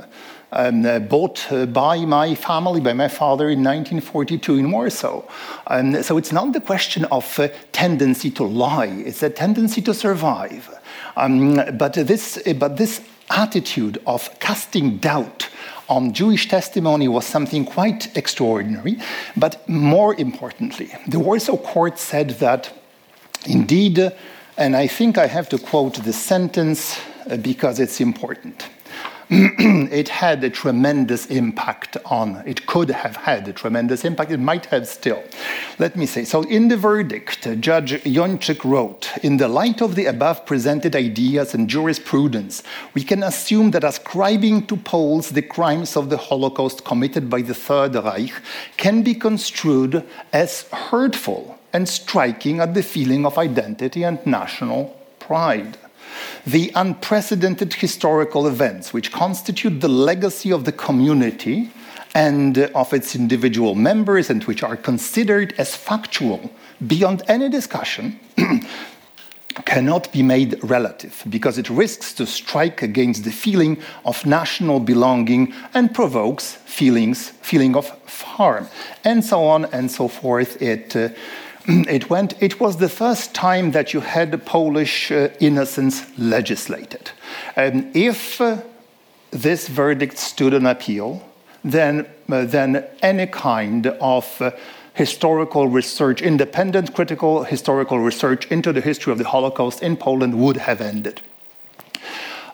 Um, 0.52 0.86
uh, 0.86 1.00
bought 1.00 1.50
uh, 1.50 1.66
by 1.66 2.04
my 2.04 2.36
family, 2.36 2.80
by 2.80 2.92
my 2.92 3.08
father 3.08 3.46
in 3.46 3.64
1942 3.64 4.56
in 4.56 4.70
Warsaw. 4.70 5.22
Um, 5.66 6.00
so 6.00 6.16
it's 6.16 6.30
not 6.30 6.52
the 6.52 6.60
question 6.60 7.06
of 7.06 7.40
uh, 7.40 7.48
tendency 7.72 8.30
to 8.32 8.44
lie, 8.44 8.86
it's 8.86 9.24
a 9.24 9.30
tendency 9.30 9.82
to 9.82 9.92
survive. 9.92 10.70
Um, 11.16 11.60
but, 11.78 11.94
this, 11.94 12.42
but 12.56 12.76
this 12.76 13.00
attitude 13.30 14.00
of 14.06 14.38
casting 14.40 14.98
doubt 14.98 15.48
on 15.88 16.12
Jewish 16.12 16.48
testimony 16.48 17.08
was 17.08 17.26
something 17.26 17.64
quite 17.64 18.16
extraordinary. 18.16 18.98
But 19.36 19.68
more 19.68 20.14
importantly, 20.14 20.90
the 21.06 21.18
Warsaw 21.18 21.56
Court 21.56 21.98
said 21.98 22.30
that 22.40 22.72
indeed, 23.46 24.12
and 24.56 24.76
I 24.76 24.86
think 24.86 25.18
I 25.18 25.26
have 25.26 25.48
to 25.50 25.58
quote 25.58 26.02
the 26.02 26.12
sentence 26.12 26.98
uh, 27.30 27.36
because 27.36 27.80
it's 27.80 28.00
important. 28.00 28.68
it 29.30 30.08
had 30.08 30.44
a 30.44 30.50
tremendous 30.50 31.26
impact 31.26 31.96
on, 32.04 32.42
it 32.46 32.66
could 32.66 32.90
have 32.90 33.16
had 33.16 33.48
a 33.48 33.52
tremendous 33.52 34.04
impact, 34.04 34.30
it 34.30 34.38
might 34.40 34.66
have 34.66 34.86
still. 34.86 35.22
Let 35.78 35.96
me 35.96 36.06
say, 36.06 36.24
so 36.24 36.42
in 36.42 36.68
the 36.68 36.76
verdict, 36.76 37.48
Judge 37.60 37.92
Jonczyk 38.02 38.64
wrote, 38.64 39.10
in 39.22 39.38
the 39.38 39.48
light 39.48 39.80
of 39.80 39.94
the 39.94 40.06
above 40.06 40.44
presented 40.44 40.94
ideas 40.94 41.54
and 41.54 41.68
jurisprudence, 41.68 42.62
we 42.92 43.02
can 43.02 43.22
assume 43.22 43.70
that 43.70 43.84
ascribing 43.84 44.66
to 44.66 44.76
Poles 44.76 45.30
the 45.30 45.42
crimes 45.42 45.96
of 45.96 46.10
the 46.10 46.18
Holocaust 46.18 46.84
committed 46.84 47.30
by 47.30 47.40
the 47.40 47.54
Third 47.54 47.94
Reich 47.94 48.34
can 48.76 49.02
be 49.02 49.14
construed 49.14 50.04
as 50.32 50.68
hurtful 50.70 51.58
and 51.72 51.88
striking 51.88 52.60
at 52.60 52.74
the 52.74 52.82
feeling 52.82 53.24
of 53.24 53.38
identity 53.38 54.02
and 54.02 54.24
national 54.26 54.96
pride 55.18 55.78
the 56.46 56.70
unprecedented 56.74 57.74
historical 57.74 58.46
events 58.46 58.92
which 58.92 59.12
constitute 59.12 59.80
the 59.80 59.88
legacy 59.88 60.52
of 60.52 60.64
the 60.64 60.72
community 60.72 61.70
and 62.14 62.58
of 62.74 62.92
its 62.92 63.16
individual 63.16 63.74
members 63.74 64.30
and 64.30 64.44
which 64.44 64.62
are 64.62 64.76
considered 64.76 65.54
as 65.58 65.74
factual 65.74 66.50
beyond 66.86 67.22
any 67.28 67.48
discussion 67.48 68.18
cannot 69.64 70.10
be 70.12 70.22
made 70.22 70.62
relative 70.64 71.22
because 71.28 71.58
it 71.58 71.70
risks 71.70 72.12
to 72.12 72.26
strike 72.26 72.82
against 72.82 73.24
the 73.24 73.30
feeling 73.30 73.80
of 74.04 74.24
national 74.26 74.80
belonging 74.80 75.54
and 75.74 75.94
provokes 75.94 76.54
feelings 76.66 77.30
feeling 77.40 77.76
of 77.76 77.88
harm 78.34 78.68
and 79.04 79.24
so 79.24 79.44
on 79.44 79.64
and 79.66 79.90
so 79.90 80.08
forth. 80.08 80.60
It 80.60 80.96
uh, 80.96 81.08
it 81.88 82.10
went, 82.10 82.34
it 82.42 82.60
was 82.60 82.76
the 82.76 82.88
first 82.88 83.34
time 83.34 83.70
that 83.72 83.94
you 83.94 84.00
had 84.00 84.44
Polish 84.44 85.10
uh, 85.10 85.28
innocence 85.40 86.04
legislated. 86.18 87.10
If 87.56 88.40
uh, 88.40 88.58
this 89.30 89.68
verdict 89.68 90.18
stood 90.18 90.54
on 90.54 90.66
appeal, 90.66 91.22
then, 91.64 92.06
uh, 92.30 92.44
then 92.44 92.84
any 93.00 93.26
kind 93.26 93.86
of 93.86 94.42
uh, 94.42 94.50
historical 94.92 95.68
research, 95.68 96.22
independent 96.22 96.94
critical 96.94 97.44
historical 97.44 97.98
research 97.98 98.46
into 98.46 98.72
the 98.72 98.80
history 98.80 99.12
of 99.12 99.18
the 99.18 99.24
Holocaust 99.24 99.82
in 99.82 99.96
Poland 99.96 100.38
would 100.38 100.56
have 100.56 100.80
ended. 100.80 101.20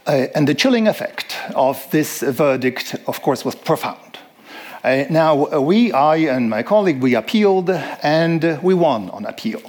Uh, 0.06 0.26
and 0.34 0.48
the 0.48 0.54
chilling 0.54 0.88
effect 0.88 1.36
of 1.54 1.88
this 1.90 2.22
verdict, 2.22 2.96
of 3.06 3.20
course, 3.22 3.44
was 3.44 3.54
profound. 3.54 4.09
Uh, 4.82 5.04
now, 5.10 5.46
uh, 5.52 5.60
we, 5.60 5.92
I 5.92 6.16
and 6.16 6.48
my 6.48 6.62
colleague, 6.62 7.02
we 7.02 7.14
appealed 7.14 7.68
and 7.68 8.42
uh, 8.42 8.58
we 8.62 8.72
won 8.72 9.10
on 9.10 9.26
appeal. 9.26 9.60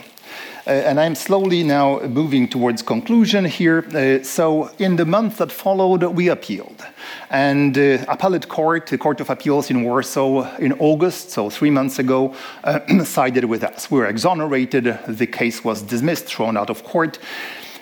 Uh, 0.66 0.70
and 0.70 1.02
I'm 1.02 1.16
slowly 1.16 1.64
now 1.64 2.00
moving 2.02 2.48
towards 2.48 2.82
conclusion 2.82 3.44
here. 3.44 3.84
Uh, 3.94 4.24
so, 4.24 4.70
in 4.80 4.96
the 4.96 5.06
month 5.06 5.40
that 5.40 5.52
followed, 5.52 6.04
we 6.04 6.30
appealed. 6.30 6.86
And 7.30 7.78
uh, 7.78 8.06
appellate 8.08 8.48
court, 8.48 8.88
the 8.88 8.98
Court 8.98 9.20
of 9.20 9.30
Appeals 9.30 9.70
in 9.70 9.84
Warsaw, 9.84 10.56
in 10.58 10.72
August, 10.80 11.32
so 11.32 11.50
three 11.50 11.72
months 11.72 12.00
ago, 12.00 12.34
sided 13.04 13.46
with 13.46 13.66
us. 13.66 13.92
We 13.92 14.00
were 14.00 14.08
exonerated. 14.08 14.98
The 15.08 15.28
case 15.28 15.62
was 15.62 15.82
dismissed, 15.82 16.26
thrown 16.26 16.56
out 16.56 16.70
of 16.70 16.86
court. 16.86 17.20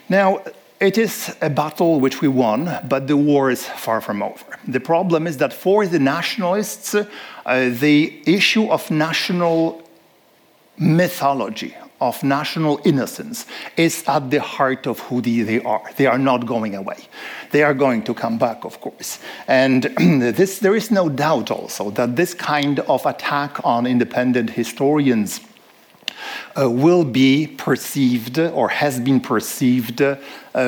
Now, 0.07 0.41
it 0.79 0.97
is 0.97 1.35
a 1.41 1.49
battle 1.49 1.99
which 1.99 2.21
we 2.21 2.27
won, 2.27 2.79
but 2.87 3.07
the 3.07 3.17
war 3.17 3.51
is 3.51 3.65
far 3.65 3.99
from 3.99 4.23
over. 4.23 4.45
The 4.67 4.79
problem 4.79 5.27
is 5.27 5.37
that 5.37 5.51
for 5.51 5.85
the 5.85 5.99
nationalists, 5.99 6.95
uh, 6.95 7.05
the 7.45 8.21
issue 8.25 8.69
of 8.69 8.89
national 8.89 9.83
mythology, 10.77 11.75
of 11.99 12.23
national 12.23 12.79
innocence, 12.85 13.45
is 13.75 14.05
at 14.07 14.31
the 14.31 14.39
heart 14.39 14.87
of 14.87 14.99
who 15.01 15.19
they 15.19 15.61
are. 15.63 15.83
They 15.97 16.05
are 16.05 16.17
not 16.17 16.45
going 16.45 16.75
away. 16.75 16.99
They 17.51 17.63
are 17.63 17.73
going 17.73 18.03
to 18.03 18.13
come 18.13 18.37
back, 18.37 18.63
of 18.63 18.79
course. 18.79 19.19
And 19.49 19.83
this, 19.97 20.59
there 20.59 20.75
is 20.75 20.91
no 20.91 21.09
doubt 21.09 21.51
also 21.51 21.89
that 21.91 22.15
this 22.15 22.33
kind 22.33 22.79
of 22.79 23.05
attack 23.05 23.65
on 23.65 23.85
independent 23.85 24.51
historians 24.51 25.41
uh, 26.59 26.69
will 26.69 27.03
be 27.03 27.47
perceived 27.47 28.39
or 28.39 28.69
has 28.69 28.99
been 28.99 29.19
perceived 29.19 30.01
uh, 30.01 30.15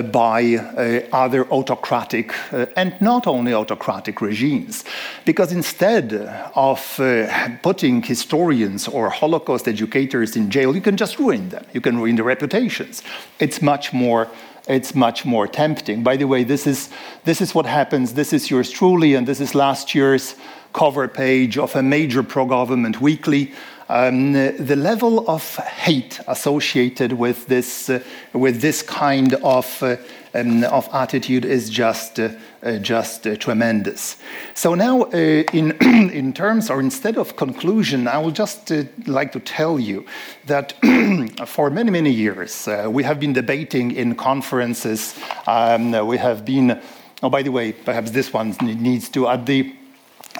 by 0.04 0.56
uh, 0.56 1.02
other 1.12 1.46
autocratic 1.52 2.34
uh, 2.54 2.66
and 2.76 3.00
not 3.02 3.28
only 3.28 3.54
autocratic 3.54 4.22
regimes. 4.22 4.84
Because 5.26 5.52
instead 5.52 6.14
of 6.56 7.00
uh, 7.00 7.50
putting 7.62 8.02
historians 8.04 8.88
or 8.88 9.10
Holocaust 9.10 9.68
educators 9.68 10.36
in 10.36 10.50
jail, 10.50 10.76
you 10.76 10.82
can 10.82 10.98
just 10.98 11.20
ruin 11.20 11.50
them. 11.50 11.66
You 11.74 11.82
can 11.82 11.98
ruin 11.98 12.16
their 12.16 12.26
reputations. 12.26 13.04
It's 13.40 13.62
much 13.62 13.94
more 13.94 14.28
it's 14.68 14.94
much 14.94 15.26
more 15.26 15.48
tempting. 15.48 16.04
By 16.04 16.18
the 16.18 16.26
way, 16.26 16.44
this 16.44 16.68
is, 16.68 16.90
this 17.24 17.42
is 17.42 17.56
what 17.56 17.66
happens. 17.66 18.14
This 18.14 18.32
is 18.32 18.50
yours 18.50 18.70
truly, 18.70 19.16
and 19.16 19.28
this 19.28 19.42
is 19.42 19.56
last 19.56 19.96
year's 19.96 20.36
cover 20.74 21.08
page 21.08 21.58
of 21.58 21.76
a 21.76 21.84
major 21.84 22.24
pro 22.24 22.46
government 22.46 23.02
weekly 23.02 23.52
um, 23.92 24.32
the 24.32 24.76
level 24.78 25.30
of 25.30 25.58
hate 25.58 26.22
associated 26.28 27.12
with 27.12 27.48
this, 27.48 27.90
uh, 27.90 28.00
with 28.32 28.62
this 28.62 28.82
kind 28.82 29.34
of, 29.44 29.84
uh, 29.84 29.98
um, 30.34 30.64
of 30.64 30.88
attitude 30.94 31.44
is 31.44 31.70
just, 31.70 32.18
uh, 32.18 32.30
uh 32.64 32.78
just 32.78 33.28
uh, 33.28 33.36
tremendous. 33.36 34.16
So 34.54 34.76
now, 34.76 35.02
uh, 35.02 35.44
in, 35.52 35.72
in 36.10 36.32
terms 36.32 36.70
or 36.70 36.80
instead 36.80 37.18
of 37.18 37.36
conclusion, 37.36 38.08
I 38.08 38.18
would 38.18 38.34
just 38.34 38.72
like 39.08 39.34
to 39.34 39.42
tell 39.42 39.78
you 39.78 40.06
that 40.46 40.74
for 41.46 41.70
many, 41.70 41.92
many 41.92 42.12
years, 42.12 42.70
we 42.88 43.04
have 43.04 43.20
been 43.20 43.34
debating 43.34 43.92
in 43.92 44.16
conferences. 44.16 45.20
Um, 45.48 45.92
we 46.08 46.18
have 46.18 46.46
been, 46.46 46.80
oh, 47.22 47.30
by 47.30 47.44
the 47.44 47.52
way, 47.52 47.74
perhaps 47.74 48.12
this 48.12 48.32
one 48.32 48.56
needs 48.62 49.10
to, 49.10 49.28
at 49.28 49.46
the 49.46 49.76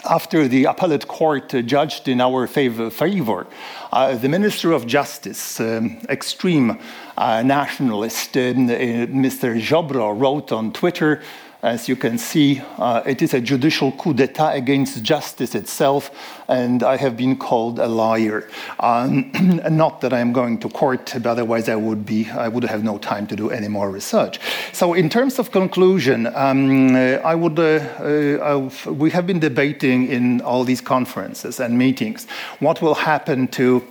after 0.08 0.48
the 0.48 0.64
appellate 0.64 1.06
court 1.06 1.48
judged 1.66 2.08
in 2.08 2.20
our 2.20 2.46
favor, 2.46 2.90
favor 2.90 3.46
uh, 3.92 4.14
the 4.16 4.28
Minister 4.28 4.72
of 4.72 4.86
Justice, 4.86 5.60
um, 5.60 5.98
extreme 6.08 6.78
uh, 7.16 7.42
nationalist, 7.42 8.36
um, 8.36 8.70
uh, 8.70 8.72
Mr. 8.72 9.60
Ziobro, 9.60 10.18
wrote 10.18 10.50
on 10.52 10.72
Twitter 10.72 11.20
as 11.62 11.88
you 11.88 11.94
can 11.94 12.18
see, 12.18 12.60
uh, 12.76 13.02
it 13.06 13.22
is 13.22 13.34
a 13.34 13.40
judicial 13.40 13.92
coup 13.92 14.12
d'etat 14.12 14.54
against 14.54 15.00
justice 15.04 15.54
itself, 15.54 16.10
and 16.48 16.82
I 16.82 16.96
have 16.96 17.16
been 17.16 17.36
called 17.36 17.78
a 17.78 17.86
liar. 17.86 18.48
Um, 18.80 19.30
not 19.70 20.00
that 20.00 20.12
I 20.12 20.18
am 20.18 20.32
going 20.32 20.58
to 20.58 20.68
court, 20.68 21.12
but 21.14 21.26
otherwise 21.26 21.68
I 21.68 21.76
would 21.76 22.04
be, 22.04 22.28
I 22.28 22.48
would 22.48 22.64
have 22.64 22.82
no 22.82 22.98
time 22.98 23.28
to 23.28 23.36
do 23.36 23.50
any 23.50 23.68
more 23.68 23.90
research. 23.92 24.40
So, 24.72 24.92
in 24.94 25.08
terms 25.08 25.38
of 25.38 25.52
conclusion, 25.52 26.26
um, 26.34 26.96
uh, 26.96 27.20
I 27.24 27.36
would, 27.36 27.56
uh, 27.56 27.62
uh, 27.62 28.68
we 28.90 29.12
have 29.12 29.28
been 29.28 29.38
debating 29.38 30.08
in 30.08 30.40
all 30.40 30.64
these 30.64 30.80
conferences 30.80 31.60
and 31.60 31.78
meetings 31.78 32.26
what 32.58 32.82
will 32.82 32.96
happen 32.96 33.46
to 33.48 33.84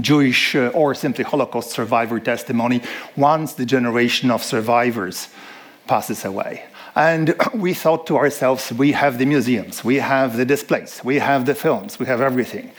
Jewish 0.00 0.54
uh, 0.54 0.68
or 0.68 0.94
simply 0.94 1.24
Holocaust 1.24 1.70
survivor 1.70 2.18
testimony 2.18 2.80
once 3.14 3.52
the 3.52 3.66
generation 3.66 4.30
of 4.30 4.42
survivors 4.42 5.28
passes 5.86 6.24
away. 6.24 6.64
And 6.94 7.34
we 7.54 7.74
thought 7.74 8.06
to 8.08 8.16
ourselves, 8.16 8.72
we 8.72 8.92
have 8.92 9.18
the 9.18 9.26
museums, 9.26 9.84
we 9.84 9.96
have 9.96 10.36
the 10.36 10.44
displays, 10.44 11.02
we 11.04 11.18
have 11.18 11.46
the 11.46 11.54
films, 11.54 11.98
we 11.98 12.06
have 12.06 12.20
everything. 12.20 12.72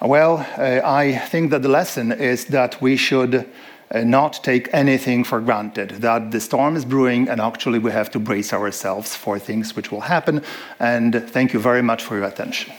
Well, 0.00 0.46
uh, 0.58 0.80
I 0.84 1.16
think 1.16 1.50
that 1.50 1.62
the 1.62 1.68
lesson 1.68 2.12
is 2.12 2.46
that 2.46 2.80
we 2.82 2.96
should 2.96 3.48
uh, 3.90 4.00
not 4.00 4.42
take 4.42 4.68
anything 4.72 5.24
for 5.24 5.40
granted, 5.40 5.90
that 6.00 6.30
the 6.30 6.40
storm 6.40 6.76
is 6.76 6.84
brewing, 6.84 7.28
and 7.28 7.40
actually 7.40 7.78
we 7.78 7.92
have 7.92 8.10
to 8.10 8.18
brace 8.18 8.52
ourselves 8.52 9.14
for 9.16 9.38
things 9.38 9.76
which 9.76 9.90
will 9.90 10.02
happen. 10.02 10.42
And 10.78 11.14
thank 11.30 11.52
you 11.52 11.60
very 11.60 11.82
much 11.82 12.02
for 12.02 12.16
your 12.16 12.24
attention. 12.24 12.74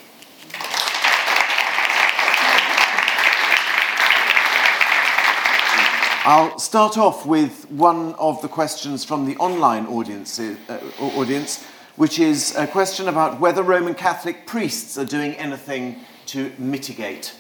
I'll 6.28 6.57
start 6.57 6.97
off 6.97 7.23
with 7.28 7.69
one 7.69 8.15
of 8.15 8.41
the 8.41 8.47
questions 8.47 9.05
from 9.05 9.28
the 9.28 9.38
online 9.38 9.86
audience, 9.86 10.39
uh, 10.39 10.55
audience, 10.99 11.63
which 11.97 12.17
is 12.17 12.55
a 12.55 12.65
question 12.65 13.07
about 13.07 13.39
whether 13.39 13.61
Roman 13.61 13.93
Catholic 13.93 14.47
priests 14.47 14.97
are 14.97 15.05
doing 15.05 15.36
anything 15.36 15.99
to 16.26 16.51
mitigate 16.57 17.36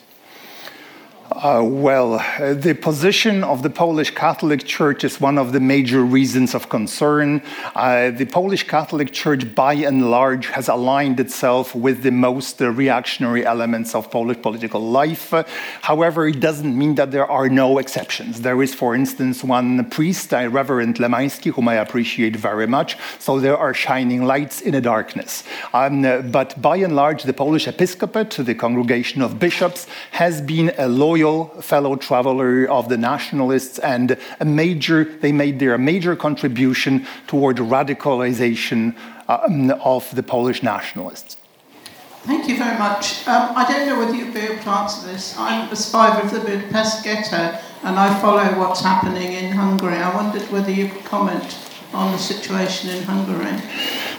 uh, 1.31 1.59
well, 1.63 2.13
uh, 2.13 2.53
the 2.53 2.75
position 2.75 3.43
of 3.43 3.63
the 3.63 3.69
Polish 3.69 4.11
Catholic 4.13 4.63
Church 4.63 5.03
is 5.03 5.19
one 5.19 5.39
of 5.39 5.53
the 5.53 5.59
major 5.59 6.03
reasons 6.03 6.53
of 6.53 6.69
concern. 6.69 7.41
Uh, 7.73 8.11
the 8.11 8.25
Polish 8.25 8.67
Catholic 8.67 9.11
Church, 9.11 9.55
by 9.55 9.73
and 9.73 10.11
large, 10.11 10.47
has 10.47 10.67
aligned 10.67 11.19
itself 11.19 11.73
with 11.73 12.03
the 12.03 12.11
most 12.11 12.61
reactionary 12.61 13.43
elements 13.43 13.95
of 13.95 14.11
Polish 14.11 14.39
political 14.43 14.79
life. 14.79 15.33
however, 15.81 16.27
it 16.27 16.39
doesn't 16.39 16.77
mean 16.77 16.93
that 16.95 17.09
there 17.09 17.29
are 17.29 17.49
no 17.49 17.79
exceptions. 17.79 18.41
There 18.41 18.61
is, 18.61 18.75
for 18.75 18.93
instance, 18.93 19.43
one 19.43 19.89
priest, 19.89 20.31
Reverend 20.31 20.97
Lemański, 20.97 21.51
whom 21.51 21.67
I 21.67 21.75
appreciate 21.75 22.35
very 22.35 22.67
much. 22.67 22.97
So 23.17 23.39
there 23.39 23.57
are 23.57 23.73
shining 23.73 24.25
lights 24.25 24.61
in 24.61 24.73
the 24.73 24.81
darkness. 24.81 25.43
Um, 25.73 26.03
but 26.31 26.61
by 26.61 26.77
and 26.77 26.95
large, 26.95 27.23
the 27.23 27.33
Polish 27.33 27.67
episcopate, 27.67 28.31
the 28.31 28.53
congregation 28.53 29.23
of 29.23 29.39
bishops, 29.39 29.87
has 30.11 30.39
been 30.39 30.71
a 30.77 30.87
loyal 30.87 31.14
loyal 31.15 31.45
fellow 31.61 31.95
traveler 31.95 32.65
of 32.65 32.89
the 32.89 32.97
nationalists 32.97 33.79
and 33.79 34.17
a 34.39 34.45
major, 34.45 35.05
they 35.21 35.31
made 35.31 35.59
their 35.59 35.77
major 35.77 36.15
contribution 36.15 37.07
toward 37.27 37.57
radicalization 37.57 38.95
um, 39.29 39.71
of 39.81 40.13
the 40.15 40.23
Polish 40.23 40.61
nationalists. 40.61 41.37
Thank 42.23 42.49
you 42.49 42.57
very 42.57 42.77
much. 42.77 43.25
Um, 43.27 43.55
I 43.55 43.65
don't 43.71 43.87
know 43.87 43.99
whether 43.99 44.15
you'll 44.15 44.33
be 44.33 44.39
able 44.39 44.63
to 44.63 44.69
answer 44.69 45.07
this. 45.07 45.37
I'm 45.37 45.71
a 45.71 45.75
survivor 45.75 46.21
of 46.25 46.31
the 46.31 46.39
Budapest 46.39 47.03
ghetto 47.03 47.59
and 47.83 47.99
I 47.99 48.19
follow 48.19 48.43
what's 48.59 48.81
happening 48.81 49.31
in 49.33 49.51
Hungary. 49.51 49.97
I 49.97 50.13
wondered 50.13 50.41
whether 50.51 50.71
you 50.71 50.89
could 50.89 51.05
comment 51.05 51.64
on 51.95 52.11
the 52.11 52.17
situation 52.17 52.89
in 52.89 53.03
Hungary. 53.03 53.61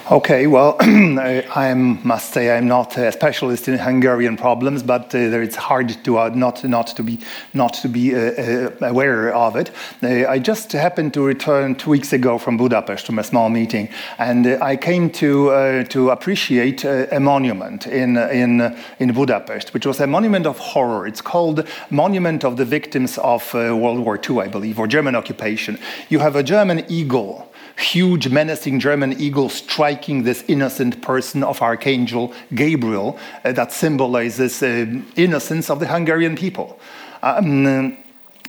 Okay, 0.09 0.47
well, 0.47 0.77
I 0.79 1.73
must 1.75 2.33
say 2.33 2.57
I'm 2.57 2.65
not 2.65 2.97
a 2.97 3.11
specialist 3.11 3.67
in 3.67 3.77
Hungarian 3.77 4.37
problems, 4.37 4.81
but 4.81 5.13
uh, 5.13 5.17
it's 5.17 5.57
hard 5.57 5.89
to 6.05 6.17
uh, 6.17 6.29
not 6.29 6.63
not 6.63 6.87
to 6.95 7.03
be 7.03 7.19
not 7.53 7.73
to 7.81 7.89
be 7.89 8.15
uh, 8.15 8.19
uh 8.19 8.69
aware 8.79 9.35
of 9.35 9.57
it. 9.57 9.71
Uh, 10.01 10.25
I 10.29 10.39
just 10.39 10.71
happened 10.71 11.13
to 11.15 11.21
return 11.21 11.75
two 11.75 11.89
weeks 11.89 12.13
ago 12.13 12.37
from 12.37 12.55
Budapest 12.55 13.05
from 13.05 13.19
a 13.19 13.23
small 13.23 13.49
meeting, 13.49 13.89
and 14.17 14.47
uh, 14.47 14.57
I 14.61 14.77
came 14.77 15.09
to 15.09 15.83
to 15.83 16.09
appreciate 16.11 16.85
a 16.85 17.19
monument 17.19 17.85
in 17.85 18.15
in 18.15 18.77
in 18.99 19.13
Budapest, 19.13 19.73
which 19.73 19.85
was 19.85 19.99
a 19.99 20.07
monument 20.07 20.45
of 20.45 20.57
horror. 20.57 21.05
It's 21.05 21.21
called 21.21 21.67
Monument 21.89 22.45
of 22.45 22.55
the 22.55 22.65
Victims 22.65 23.17
of 23.17 23.53
World 23.53 23.99
War 23.99 24.17
II, 24.17 24.39
I 24.39 24.47
believe, 24.47 24.79
or 24.79 24.87
German 24.87 25.15
occupation. 25.15 25.77
You 26.07 26.19
have 26.19 26.37
a 26.37 26.43
German 26.43 26.85
eagle 26.87 27.47
huge, 27.77 28.29
menacing 28.29 28.79
German 28.79 29.19
eagle 29.19 29.49
striking 29.49 30.23
this 30.23 30.43
innocent 30.47 31.01
person 31.01 31.43
of 31.43 31.61
Archangel 31.61 32.33
Gabriel 32.53 33.17
uh, 33.45 33.51
that 33.51 33.71
symbolizes 33.71 34.61
uh, 34.63 34.85
innocence 35.15 35.69
of 35.69 35.79
the 35.79 35.87
Hungarian 35.87 36.35
people. 36.35 36.79
Um, 37.21 37.97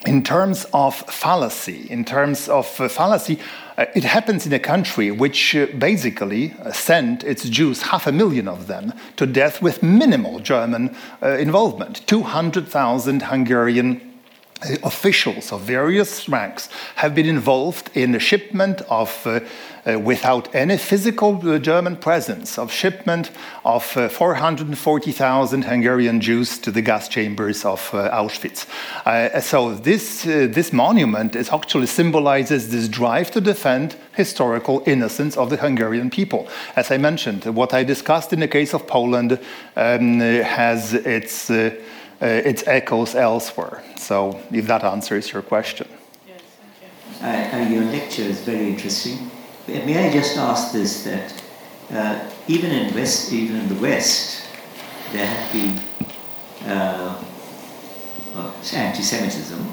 in 0.06 0.22
terms 0.22 0.64
of 0.72 0.94
fallacy, 0.94 1.86
in 1.90 2.04
terms 2.04 2.48
of 2.48 2.80
uh, 2.80 2.88
fallacy, 2.88 3.38
uh, 3.76 3.86
it 3.94 4.04
happens 4.04 4.46
in 4.46 4.52
a 4.52 4.58
country 4.58 5.10
which 5.10 5.56
basically 5.78 6.54
sent 6.72 7.24
its 7.24 7.48
Jews, 7.48 7.82
half 7.82 8.06
a 8.06 8.12
million 8.12 8.48
of 8.48 8.66
them, 8.66 8.92
to 9.16 9.26
death 9.26 9.60
with 9.60 9.82
minimal 9.82 10.38
German 10.38 10.96
involvement. 11.22 12.06
200,000 12.06 13.22
Hungarian 13.22 14.07
officials 14.82 15.52
of 15.52 15.60
various 15.60 16.28
ranks 16.28 16.68
have 16.96 17.14
been 17.14 17.26
involved 17.26 17.90
in 17.94 18.12
the 18.12 18.18
shipment 18.18 18.82
of, 18.88 19.24
uh, 19.24 19.40
uh, 19.86 19.98
without 19.98 20.52
any 20.54 20.76
physical 20.76 21.40
uh, 21.48 21.58
German 21.58 21.96
presence, 21.96 22.58
of 22.58 22.72
shipment 22.72 23.30
of 23.64 23.96
uh, 23.96 24.08
440,000 24.08 25.64
Hungarian 25.64 26.20
Jews 26.20 26.58
to 26.58 26.72
the 26.72 26.82
gas 26.82 27.08
chambers 27.08 27.64
of 27.64 27.88
uh, 27.92 28.10
Auschwitz. 28.10 28.66
Uh, 29.06 29.40
so 29.40 29.74
this, 29.74 30.24
this 30.24 30.72
monument 30.72 31.36
is 31.36 31.50
actually 31.50 31.86
symbolizes 31.86 32.70
this 32.70 32.88
drive 32.88 33.30
to 33.30 33.40
defend 33.40 33.96
historical 34.16 34.82
innocence 34.86 35.36
of 35.36 35.50
the 35.50 35.56
Hungarian 35.56 36.10
people. 36.10 36.48
As 36.74 36.90
I 36.90 36.98
mentioned, 36.98 37.44
what 37.44 37.72
I 37.72 37.84
discussed 37.84 38.32
in 38.32 38.40
the 38.40 38.48
case 38.48 38.74
of 38.74 38.88
Poland 38.88 39.38
um, 39.76 40.18
has 40.18 40.94
its 40.94 41.48
uh, 42.20 42.26
its 42.26 42.66
echoes 42.66 43.14
elsewhere. 43.14 43.82
So, 43.96 44.40
if 44.52 44.66
that 44.66 44.84
answers 44.84 45.32
your 45.32 45.42
question. 45.42 45.88
Yes, 46.26 46.40
thank 47.20 47.52
you. 47.52 47.58
Uh, 47.58 47.64
uh, 47.64 47.68
your 47.68 47.84
lecture 47.84 48.22
is 48.22 48.40
very 48.40 48.68
interesting. 48.68 49.30
May 49.66 50.08
I 50.08 50.12
just 50.12 50.36
ask 50.36 50.72
this 50.72 51.04
that 51.04 51.42
uh, 51.92 52.30
even 52.48 52.70
in 52.70 52.94
West, 52.94 53.32
even 53.32 53.56
in 53.56 53.68
the 53.68 53.80
West, 53.80 54.46
there 55.12 55.26
have 55.26 55.52
been 55.52 55.80
uh, 56.66 57.22
well, 58.34 58.54
anti-Semitism 58.74 59.64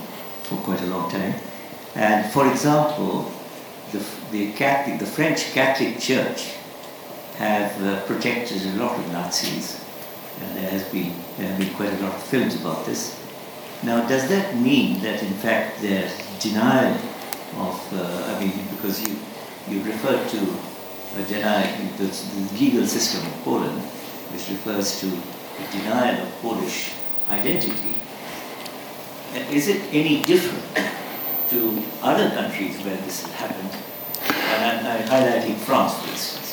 for 0.43 0.55
quite 0.57 0.81
a 0.81 0.85
long 0.87 1.09
time. 1.09 1.33
And 1.95 2.31
for 2.31 2.49
example, 2.49 3.31
the, 3.91 4.05
the, 4.31 4.51
Catholic, 4.53 4.99
the 4.99 5.05
French 5.05 5.53
Catholic 5.53 5.99
Church 5.99 6.55
have 7.37 7.81
uh, 7.83 8.01
protected 8.05 8.65
a 8.65 8.73
lot 8.75 8.97
of 8.99 9.11
Nazis 9.11 9.84
and 10.41 10.57
there 10.57 10.69
has 10.69 10.83
been 10.85 11.13
there 11.37 11.47
have 11.47 11.59
been 11.59 11.73
quite 11.75 11.93
a 11.93 11.97
lot 12.03 12.13
of 12.13 12.23
films 12.23 12.55
about 12.55 12.85
this. 12.85 13.19
Now, 13.83 14.07
does 14.07 14.27
that 14.29 14.55
mean 14.55 15.01
that 15.01 15.21
in 15.21 15.33
fact 15.33 15.81
there's 15.81 16.11
denial 16.39 16.95
of? 17.57 17.93
Uh, 17.93 18.35
I 18.35 18.39
mean, 18.39 18.53
because 18.71 19.01
you 19.01 19.15
you 19.69 19.83
refer 19.83 20.17
to 20.29 20.39
a 21.19 21.23
denial 21.23 21.67
the, 21.97 22.05
the 22.05 22.59
legal 22.59 22.85
system 22.85 23.25
of 23.25 23.33
Poland, 23.43 23.81
which 24.31 24.49
refers 24.49 24.99
to 24.99 25.07
the 25.07 25.65
denial 25.71 26.21
of 26.21 26.41
Polish 26.41 26.91
identity. 27.29 27.95
Is 29.51 29.67
it 29.67 29.81
any 29.91 30.23
different 30.23 30.63
to 31.49 31.83
other 32.01 32.29
countries 32.31 32.77
where 32.83 32.97
this 32.97 33.23
has 33.23 33.31
happened? 33.33 33.69
And 34.31 34.87
I'm, 34.87 35.01
I'm 35.01 35.07
highlighting 35.07 35.55
France, 35.57 35.93
for 35.99 36.09
instance. 36.09 36.44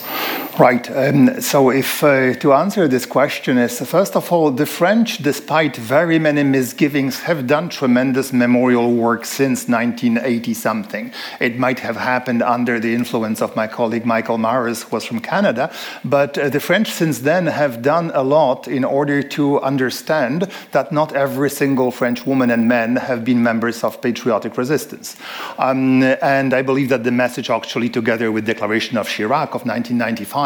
Right. 0.58 0.90
Um, 0.90 1.40
so, 1.40 1.70
if 1.70 2.04
uh, 2.04 2.34
to 2.34 2.52
answer 2.52 2.86
this 2.86 3.06
question 3.06 3.56
is 3.56 3.80
first 3.80 4.14
of 4.16 4.30
all, 4.30 4.50
the 4.50 4.66
French, 4.66 5.16
despite 5.18 5.76
very 5.76 6.18
many 6.18 6.42
misgivings, 6.42 7.20
have 7.20 7.46
done 7.46 7.70
tremendous 7.70 8.34
memorial 8.34 8.92
work 8.92 9.24
since 9.24 9.66
1980 9.66 10.52
something. 10.52 11.10
It 11.40 11.58
might 11.58 11.78
have 11.78 11.96
happened 11.96 12.42
under 12.42 12.78
the 12.78 12.94
influence 12.94 13.40
of 13.40 13.56
my 13.56 13.66
colleague 13.66 14.04
Michael 14.04 14.36
Marrus, 14.36 14.82
who 14.82 14.90
was 14.90 15.06
from 15.06 15.20
Canada, 15.20 15.72
but 16.04 16.36
uh, 16.36 16.50
the 16.50 16.60
French 16.60 16.90
since 16.90 17.20
then 17.20 17.46
have 17.46 17.80
done 17.80 18.10
a 18.12 18.22
lot 18.22 18.68
in 18.68 18.84
order 18.84 19.22
to 19.22 19.58
understand 19.62 20.52
that 20.72 20.92
not 20.92 21.16
every 21.16 21.48
single 21.48 21.90
French 21.90 22.26
woman 22.26 22.50
and 22.50 22.68
man 22.68 22.96
have 22.96 23.24
been 23.24 23.42
members 23.42 23.82
of 23.82 24.02
patriotic 24.02 24.58
resistance. 24.58 25.16
Um, 25.56 26.02
and 26.02 26.52
I 26.52 26.60
believe 26.60 26.90
that 26.90 27.04
the 27.04 27.10
message, 27.10 27.48
actually, 27.48 27.88
together 27.88 28.30
with 28.30 28.44
Declaration 28.44 28.98
of 28.98 29.08
Chirac 29.08 29.54
of 29.54 29.64
1995 29.64 30.41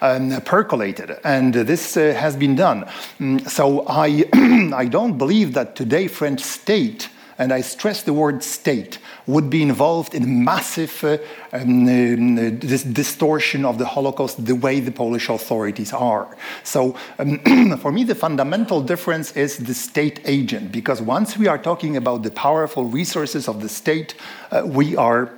um, 0.00 0.40
percolated, 0.42 1.16
and 1.24 1.54
this 1.54 1.96
uh, 1.96 2.14
has 2.14 2.36
been 2.36 2.54
done. 2.54 2.84
Mm, 3.18 3.48
so 3.48 3.84
I, 3.88 4.24
I 4.74 4.86
don't 4.86 5.18
believe 5.18 5.54
that 5.54 5.76
today 5.76 6.08
French 6.08 6.40
state 6.40 7.08
and 7.38 7.52
I 7.52 7.60
stress 7.60 8.02
the 8.02 8.12
word 8.12 8.42
state, 8.42 8.98
would 9.26 9.48
be 9.48 9.62
involved 9.62 10.14
in 10.14 10.44
massive 10.44 11.04
uh, 11.04 11.18
um, 11.52 12.36
uh, 12.36 12.50
distortion 12.50 13.64
of 13.64 13.78
the 13.78 13.86
Holocaust 13.86 14.44
the 14.44 14.56
way 14.56 14.80
the 14.80 14.90
Polish 14.90 15.28
authorities 15.28 15.92
are. 15.92 16.36
So, 16.64 16.96
um, 17.18 17.78
for 17.80 17.92
me, 17.92 18.02
the 18.02 18.16
fundamental 18.16 18.80
difference 18.80 19.36
is 19.36 19.58
the 19.58 19.74
state 19.74 20.20
agent, 20.24 20.72
because 20.72 21.00
once 21.00 21.38
we 21.38 21.46
are 21.46 21.58
talking 21.58 21.96
about 21.96 22.24
the 22.24 22.32
powerful 22.32 22.84
resources 22.86 23.46
of 23.48 23.62
the 23.62 23.68
state, 23.68 24.14
uh, 24.50 24.62
we 24.66 24.96
are 24.96 25.30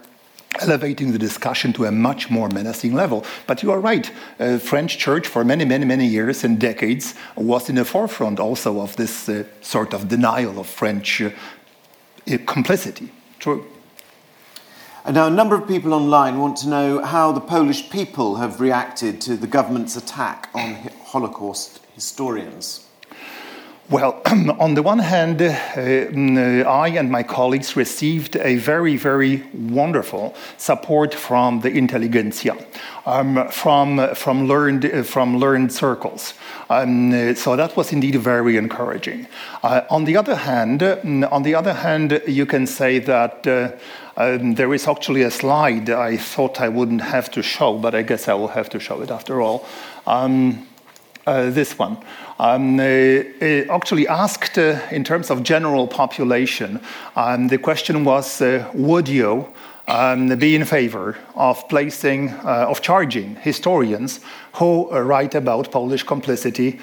elevating 0.58 1.12
the 1.12 1.18
discussion 1.18 1.72
to 1.72 1.84
a 1.84 1.92
much 1.92 2.30
more 2.30 2.48
menacing 2.48 2.92
level. 2.94 3.24
But 3.46 3.62
you 3.62 3.70
are 3.70 3.80
right, 3.80 4.10
uh, 4.38 4.58
French 4.58 4.98
church 4.98 5.26
for 5.26 5.44
many, 5.44 5.64
many, 5.64 5.84
many 5.84 6.06
years 6.06 6.44
and 6.44 6.58
decades 6.58 7.14
was 7.36 7.68
in 7.68 7.76
the 7.76 7.84
forefront 7.84 8.40
also 8.40 8.80
of 8.80 8.96
this 8.96 9.28
uh, 9.28 9.44
sort 9.60 9.94
of 9.94 10.08
denial 10.08 10.58
of 10.58 10.66
French 10.66 11.22
uh, 11.22 11.30
complicity. 12.46 13.10
True. 13.38 13.64
And 15.04 15.14
now, 15.14 15.26
a 15.26 15.30
number 15.30 15.56
of 15.56 15.66
people 15.66 15.94
online 15.94 16.38
want 16.38 16.58
to 16.58 16.68
know 16.68 17.02
how 17.02 17.32
the 17.32 17.40
Polish 17.40 17.88
people 17.88 18.36
have 18.36 18.60
reacted 18.60 19.20
to 19.22 19.36
the 19.36 19.46
government's 19.46 19.96
attack 19.96 20.50
on 20.54 20.74
Holocaust 21.04 21.80
historians. 21.94 22.89
Well, 23.90 24.22
on 24.60 24.74
the 24.74 24.84
one 24.84 25.00
hand, 25.00 25.42
uh, 25.42 25.50
mm, 25.50 26.64
I 26.64 26.90
and 26.90 27.10
my 27.10 27.24
colleagues 27.24 27.74
received 27.74 28.36
a 28.36 28.54
very, 28.54 28.96
very 28.96 29.42
wonderful 29.52 30.36
support 30.58 31.12
from 31.12 31.62
the 31.62 31.70
intelligentsia, 31.70 32.56
um, 33.04 33.48
from, 33.48 34.14
from, 34.14 34.46
learned, 34.46 34.84
uh, 34.84 35.02
from 35.02 35.38
learned 35.38 35.72
circles. 35.72 36.34
Um, 36.68 37.34
so 37.34 37.56
that 37.56 37.76
was 37.76 37.92
indeed 37.92 38.14
very 38.14 38.56
encouraging. 38.56 39.26
Uh, 39.64 39.80
on 39.90 40.04
the 40.04 40.16
other 40.16 40.36
hand, 40.36 40.82
mm, 40.82 41.32
on 41.32 41.42
the 41.42 41.56
other 41.56 41.72
hand, 41.72 42.22
you 42.28 42.46
can 42.46 42.68
say 42.68 43.00
that 43.00 43.44
uh, 43.44 43.72
um, 44.16 44.54
there 44.54 44.72
is 44.72 44.86
actually 44.86 45.22
a 45.22 45.32
slide 45.32 45.90
I 45.90 46.16
thought 46.16 46.60
I 46.60 46.68
wouldn't 46.68 47.02
have 47.02 47.28
to 47.32 47.42
show, 47.42 47.76
but 47.76 47.96
I 47.96 48.02
guess 48.02 48.28
I 48.28 48.34
will 48.34 48.54
have 48.54 48.70
to 48.70 48.78
show 48.78 49.00
it 49.00 49.10
after 49.10 49.42
all. 49.42 49.66
Um, 50.06 50.68
uh, 51.26 51.50
this 51.50 51.78
one. 51.78 51.98
Um, 52.40 52.80
uh, 52.80 52.84
uh, 52.84 53.76
actually 53.76 54.08
asked 54.08 54.56
uh, 54.56 54.80
in 54.90 55.04
terms 55.04 55.28
of 55.28 55.42
general 55.42 55.86
population, 55.86 56.80
um, 57.14 57.48
the 57.48 57.58
question 57.58 58.02
was, 58.02 58.40
uh, 58.40 58.66
would 58.72 59.08
you 59.08 59.46
um, 59.86 60.28
be 60.38 60.54
in 60.54 60.64
favor 60.64 61.18
of 61.34 61.68
placing, 61.68 62.30
uh, 62.30 62.64
of 62.66 62.80
charging 62.80 63.36
historians 63.36 64.20
who 64.54 64.88
write 64.90 65.34
about 65.34 65.70
Polish 65.70 66.02
complicity 66.02 66.80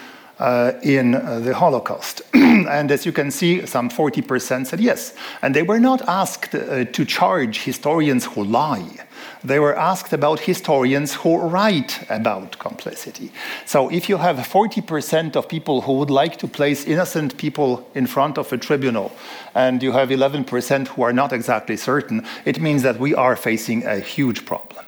in 0.83 1.13
the 1.13 1.55
Holocaust? 1.55 2.21
and 2.35 2.91
as 2.91 3.03
you 3.03 3.11
can 3.11 3.31
see, 3.31 3.65
some 3.65 3.89
40% 3.89 4.67
said 4.67 4.79
yes. 4.79 5.15
And 5.41 5.55
they 5.55 5.63
were 5.63 5.79
not 5.79 6.07
asked 6.07 6.51
to 6.51 7.05
charge 7.05 7.63
historians 7.63 8.25
who 8.25 8.43
lie 8.43 9.06
they 9.43 9.59
were 9.59 9.77
asked 9.77 10.13
about 10.13 10.39
historians 10.39 11.13
who 11.13 11.37
write 11.37 12.05
about 12.09 12.57
complicity. 12.59 13.31
So 13.65 13.89
if 13.89 14.09
you 14.09 14.17
have 14.17 14.37
40% 14.37 15.35
of 15.35 15.47
people 15.47 15.81
who 15.81 15.93
would 15.93 16.09
like 16.09 16.37
to 16.37 16.47
place 16.47 16.85
innocent 16.85 17.37
people 17.37 17.89
in 17.93 18.07
front 18.07 18.37
of 18.37 18.51
a 18.51 18.57
tribunal, 18.57 19.11
and 19.55 19.81
you 19.83 19.91
have 19.91 20.09
11% 20.09 20.87
who 20.87 21.01
are 21.01 21.13
not 21.13 21.33
exactly 21.33 21.77
certain, 21.77 22.25
it 22.45 22.59
means 22.59 22.83
that 22.83 22.99
we 22.99 23.15
are 23.15 23.35
facing 23.35 23.85
a 23.85 23.99
huge 23.99 24.45
problem. 24.45 24.85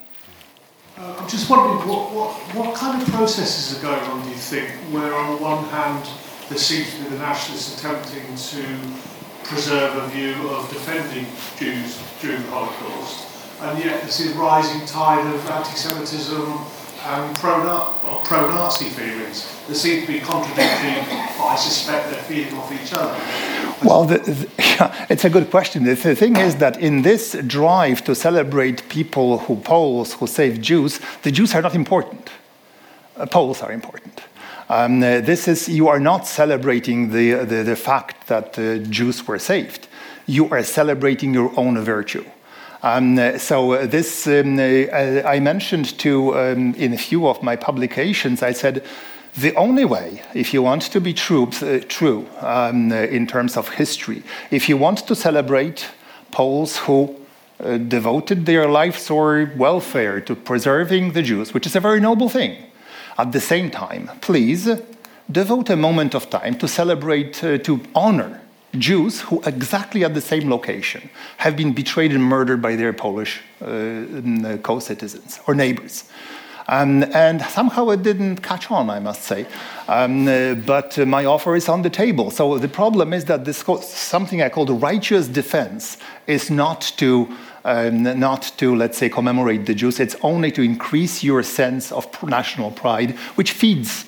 Uh, 0.97 1.16
I'm 1.18 1.30
just 1.30 1.50
wondering 1.50 1.88
what, 1.88 2.12
what, 2.12 2.32
what 2.56 2.76
kind 2.76 3.02
of 3.02 3.08
processes 3.10 3.78
are 3.78 3.82
going 3.82 4.04
on, 4.12 4.24
do 4.24 4.30
you 4.30 4.36
think, 4.36 4.70
where 4.91 5.14
on 5.14 5.36
the 5.36 5.41
one 5.41 5.64
hand 5.66 6.06
there 6.50 6.58
seems 6.58 6.93
to 6.95 7.04
be 7.04 7.10
the 7.10 7.20
nationalists 7.20 7.78
attempting 7.78 8.36
to 8.36 8.66
preserve 9.43 9.95
a 9.95 10.08
view 10.10 10.50
of 10.50 10.70
defending 10.70 11.26
Jews 11.58 12.02
during 12.22 12.41
the 12.41 12.50
Holocaust, 12.50 13.29
and 13.62 13.84
yet 13.84 14.01
this 14.03 14.20
a 14.26 14.38
rising 14.38 14.86
tide 14.86 15.26
of 15.34 15.45
anti-Semitism 15.49 16.60
and 17.05 17.36
pro-Nazi 17.36 18.89
feelings. 18.89 19.55
There 19.68 19.76
seem 19.76 20.05
to 20.05 20.07
be 20.07 20.20
contradictory, 20.20 20.95
but 21.38 21.45
I 21.45 21.55
suspect 21.55 22.12
they're 22.12 22.24
feeding 22.24 22.53
off 22.55 22.72
each 22.72 22.93
other. 22.93 23.18
Well, 23.84 24.05
the, 24.05 24.18
the, 24.18 24.49
yeah, 24.57 25.05
it's 25.10 25.26
a 25.26 25.30
good 25.30 25.49
question. 25.49 25.84
The, 25.84 25.95
the, 25.95 26.16
thing 26.16 26.36
is 26.36 26.55
that 26.57 26.80
in 26.80 27.01
this 27.01 27.38
drive 27.47 28.03
to 28.05 28.16
celebrate 28.16 28.88
people 28.89 29.39
who 29.39 29.55
Poles 29.57 30.14
who 30.14 30.28
saved 30.28 30.62
Jews, 30.62 30.99
the 31.24 31.32
Jews 31.32 31.55
are 31.55 31.62
not 31.62 31.76
important. 31.76 32.30
Uh, 33.16 33.26
Poles 33.26 33.62
are 33.62 33.72
important. 33.72 34.22
Um, 34.70 35.01
uh, 35.01 35.22
this 35.22 35.47
is 35.47 35.68
you 35.68 35.88
are 35.88 35.99
not 35.99 36.28
celebrating 36.28 37.12
the, 37.12 37.45
the, 37.45 37.64
the 37.64 37.76
fact 37.76 38.28
that 38.28 38.60
uh, 38.60 38.78
Jews 38.89 39.28
were 39.28 39.39
saved. 39.39 39.88
You 40.26 40.49
are 40.49 40.64
celebrating 40.64 41.34
your 41.34 41.51
own 41.57 41.80
virtue. 41.80 42.26
Um, 42.82 43.38
so 43.38 43.86
this 43.86 44.26
um, 44.28 44.60
I 44.60 45.40
mentioned 45.42 45.98
to 46.00 46.38
um, 46.38 46.74
in 46.76 46.94
a 46.94 46.98
few 46.98 47.28
of 47.28 47.44
my 47.44 47.56
publications. 47.56 48.42
I 48.42 48.54
said 48.54 48.84
The 49.36 49.56
only 49.56 49.86
way, 49.86 50.22
if 50.34 50.54
you 50.54 50.64
want 50.64 50.82
to 50.92 51.00
be 51.00 51.14
true, 51.14 51.50
uh, 51.62 51.80
true 51.88 52.28
um, 52.42 52.92
in 52.92 53.28
terms 53.28 53.58
of 53.58 53.70
history, 53.70 54.24
if 54.52 54.68
you 54.68 54.76
want 54.76 55.08
to 55.08 55.16
celebrate 55.16 55.86
Poles 56.32 56.78
who 56.78 57.16
uh, 57.64 57.78
devoted 57.78 58.46
their 58.46 58.68
lives 58.68 59.10
or 59.10 59.52
welfare 59.56 60.20
to 60.22 60.36
preserving 60.36 61.14
the 61.14 61.22
Jews, 61.22 61.54
which 61.54 61.66
is 61.66 61.76
a 61.76 61.80
very 61.80 62.00
noble 62.00 62.28
thing, 62.28 62.58
at 63.18 63.32
the 63.32 63.40
same 63.40 63.70
time, 63.70 64.10
please 64.22 64.70
devote 65.32 65.70
a 65.70 65.76
moment 65.76 66.16
of 66.16 66.30
time 66.30 66.56
to 66.58 66.68
celebrate, 66.68 67.44
uh, 67.44 67.58
to 67.60 67.80
honor 67.96 68.42
Jews 68.78 69.22
who, 69.22 69.41
exactly 69.45 70.03
at 70.03 70.13
the 70.13 70.22
same 70.22 70.49
location, 70.49 71.09
have 71.38 71.57
been 71.57 71.74
betrayed 71.74 72.11
and 72.11 72.24
murdered 72.24 72.61
by 72.61 72.76
their 72.76 72.93
Polish 72.93 73.41
uh, 73.61 74.57
co 74.61 74.80
citizens 74.80 75.39
or 75.47 75.55
neighbors. 75.55 76.03
Um, 76.70 77.03
and 77.15 77.41
somehow 77.41 77.89
it 77.89 78.03
didn't 78.03 78.43
catch 78.43 78.70
on, 78.70 78.91
I 78.91 78.99
must 78.99 79.24
say. 79.24 79.47
Um, 79.88 80.28
uh, 80.28 80.53
but 80.53 80.99
uh, 80.99 81.05
my 81.07 81.26
offer 81.26 81.55
is 81.55 81.67
on 81.67 81.82
the 81.82 81.89
table. 81.89 82.30
So 82.30 82.59
the 82.59 82.67
problem 82.67 83.11
is 83.11 83.26
that 83.26 83.43
this 83.43 83.63
something 83.88 84.43
I 84.43 84.49
call 84.49 84.65
the 84.65 84.76
righteous 84.76 85.28
defense 85.28 85.97
is 86.28 86.49
not 86.51 86.82
to. 86.97 87.36
Um, 87.65 88.03
not 88.03 88.53
to, 88.57 88.74
let's 88.74 88.97
say, 88.97 89.09
commemorate 89.09 89.65
the 89.65 89.76
Jews. 89.76 89.99
It's 89.99 90.15
only 90.22 90.49
to 90.53 90.61
increase 90.61 91.26
your 91.26 91.43
sense 91.43 91.91
of 91.91 92.07
national 92.24 92.72
pride, 92.72 93.11
which 93.36 93.51
feeds 93.51 94.05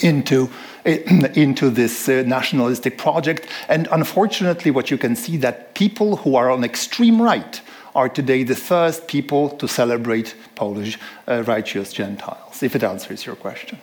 into 0.00 0.50
into 1.34 1.70
this 1.70 2.08
uh, 2.08 2.22
nationalistic 2.26 2.98
project. 2.98 3.46
And 3.68 3.88
unfortunately, 3.90 4.70
what 4.70 4.90
you 4.90 4.98
can 4.98 5.16
see 5.16 5.36
that 5.38 5.74
people 5.74 6.16
who 6.16 6.36
are 6.36 6.50
on 6.50 6.64
extreme 6.64 7.22
right 7.22 7.60
are 7.94 8.08
today 8.08 8.42
the 8.42 8.56
first 8.56 9.06
people 9.06 9.50
to 9.50 9.68
celebrate 9.68 10.34
Polish 10.56 10.98
uh, 11.28 11.42
righteous 11.44 11.92
Gentiles, 11.92 12.62
if 12.62 12.74
it 12.74 12.82
answers 12.82 13.24
your 13.24 13.36
question. 13.36 13.78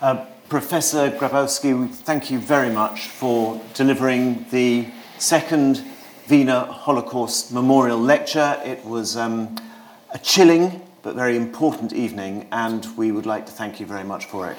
Uh, 0.00 0.24
Professor 0.48 1.10
Grabowski, 1.10 1.88
thank 1.90 2.30
you 2.30 2.40
very 2.40 2.70
much 2.70 3.08
for 3.08 3.60
delivering 3.74 4.46
the 4.50 4.86
second 5.18 5.84
Wiener 6.28 6.64
Holocaust 6.64 7.52
Memorial 7.52 7.98
Lecture. 7.98 8.60
It 8.64 8.84
was 8.84 9.16
um, 9.16 9.56
a 10.12 10.18
chilling 10.18 10.82
but 11.02 11.14
very 11.14 11.36
important 11.36 11.92
evening, 11.92 12.46
and 12.50 12.86
we 12.96 13.12
would 13.12 13.26
like 13.26 13.46
to 13.46 13.52
thank 13.52 13.78
you 13.78 13.86
very 13.86 14.04
much 14.04 14.24
for 14.24 14.50
it. 14.50 14.58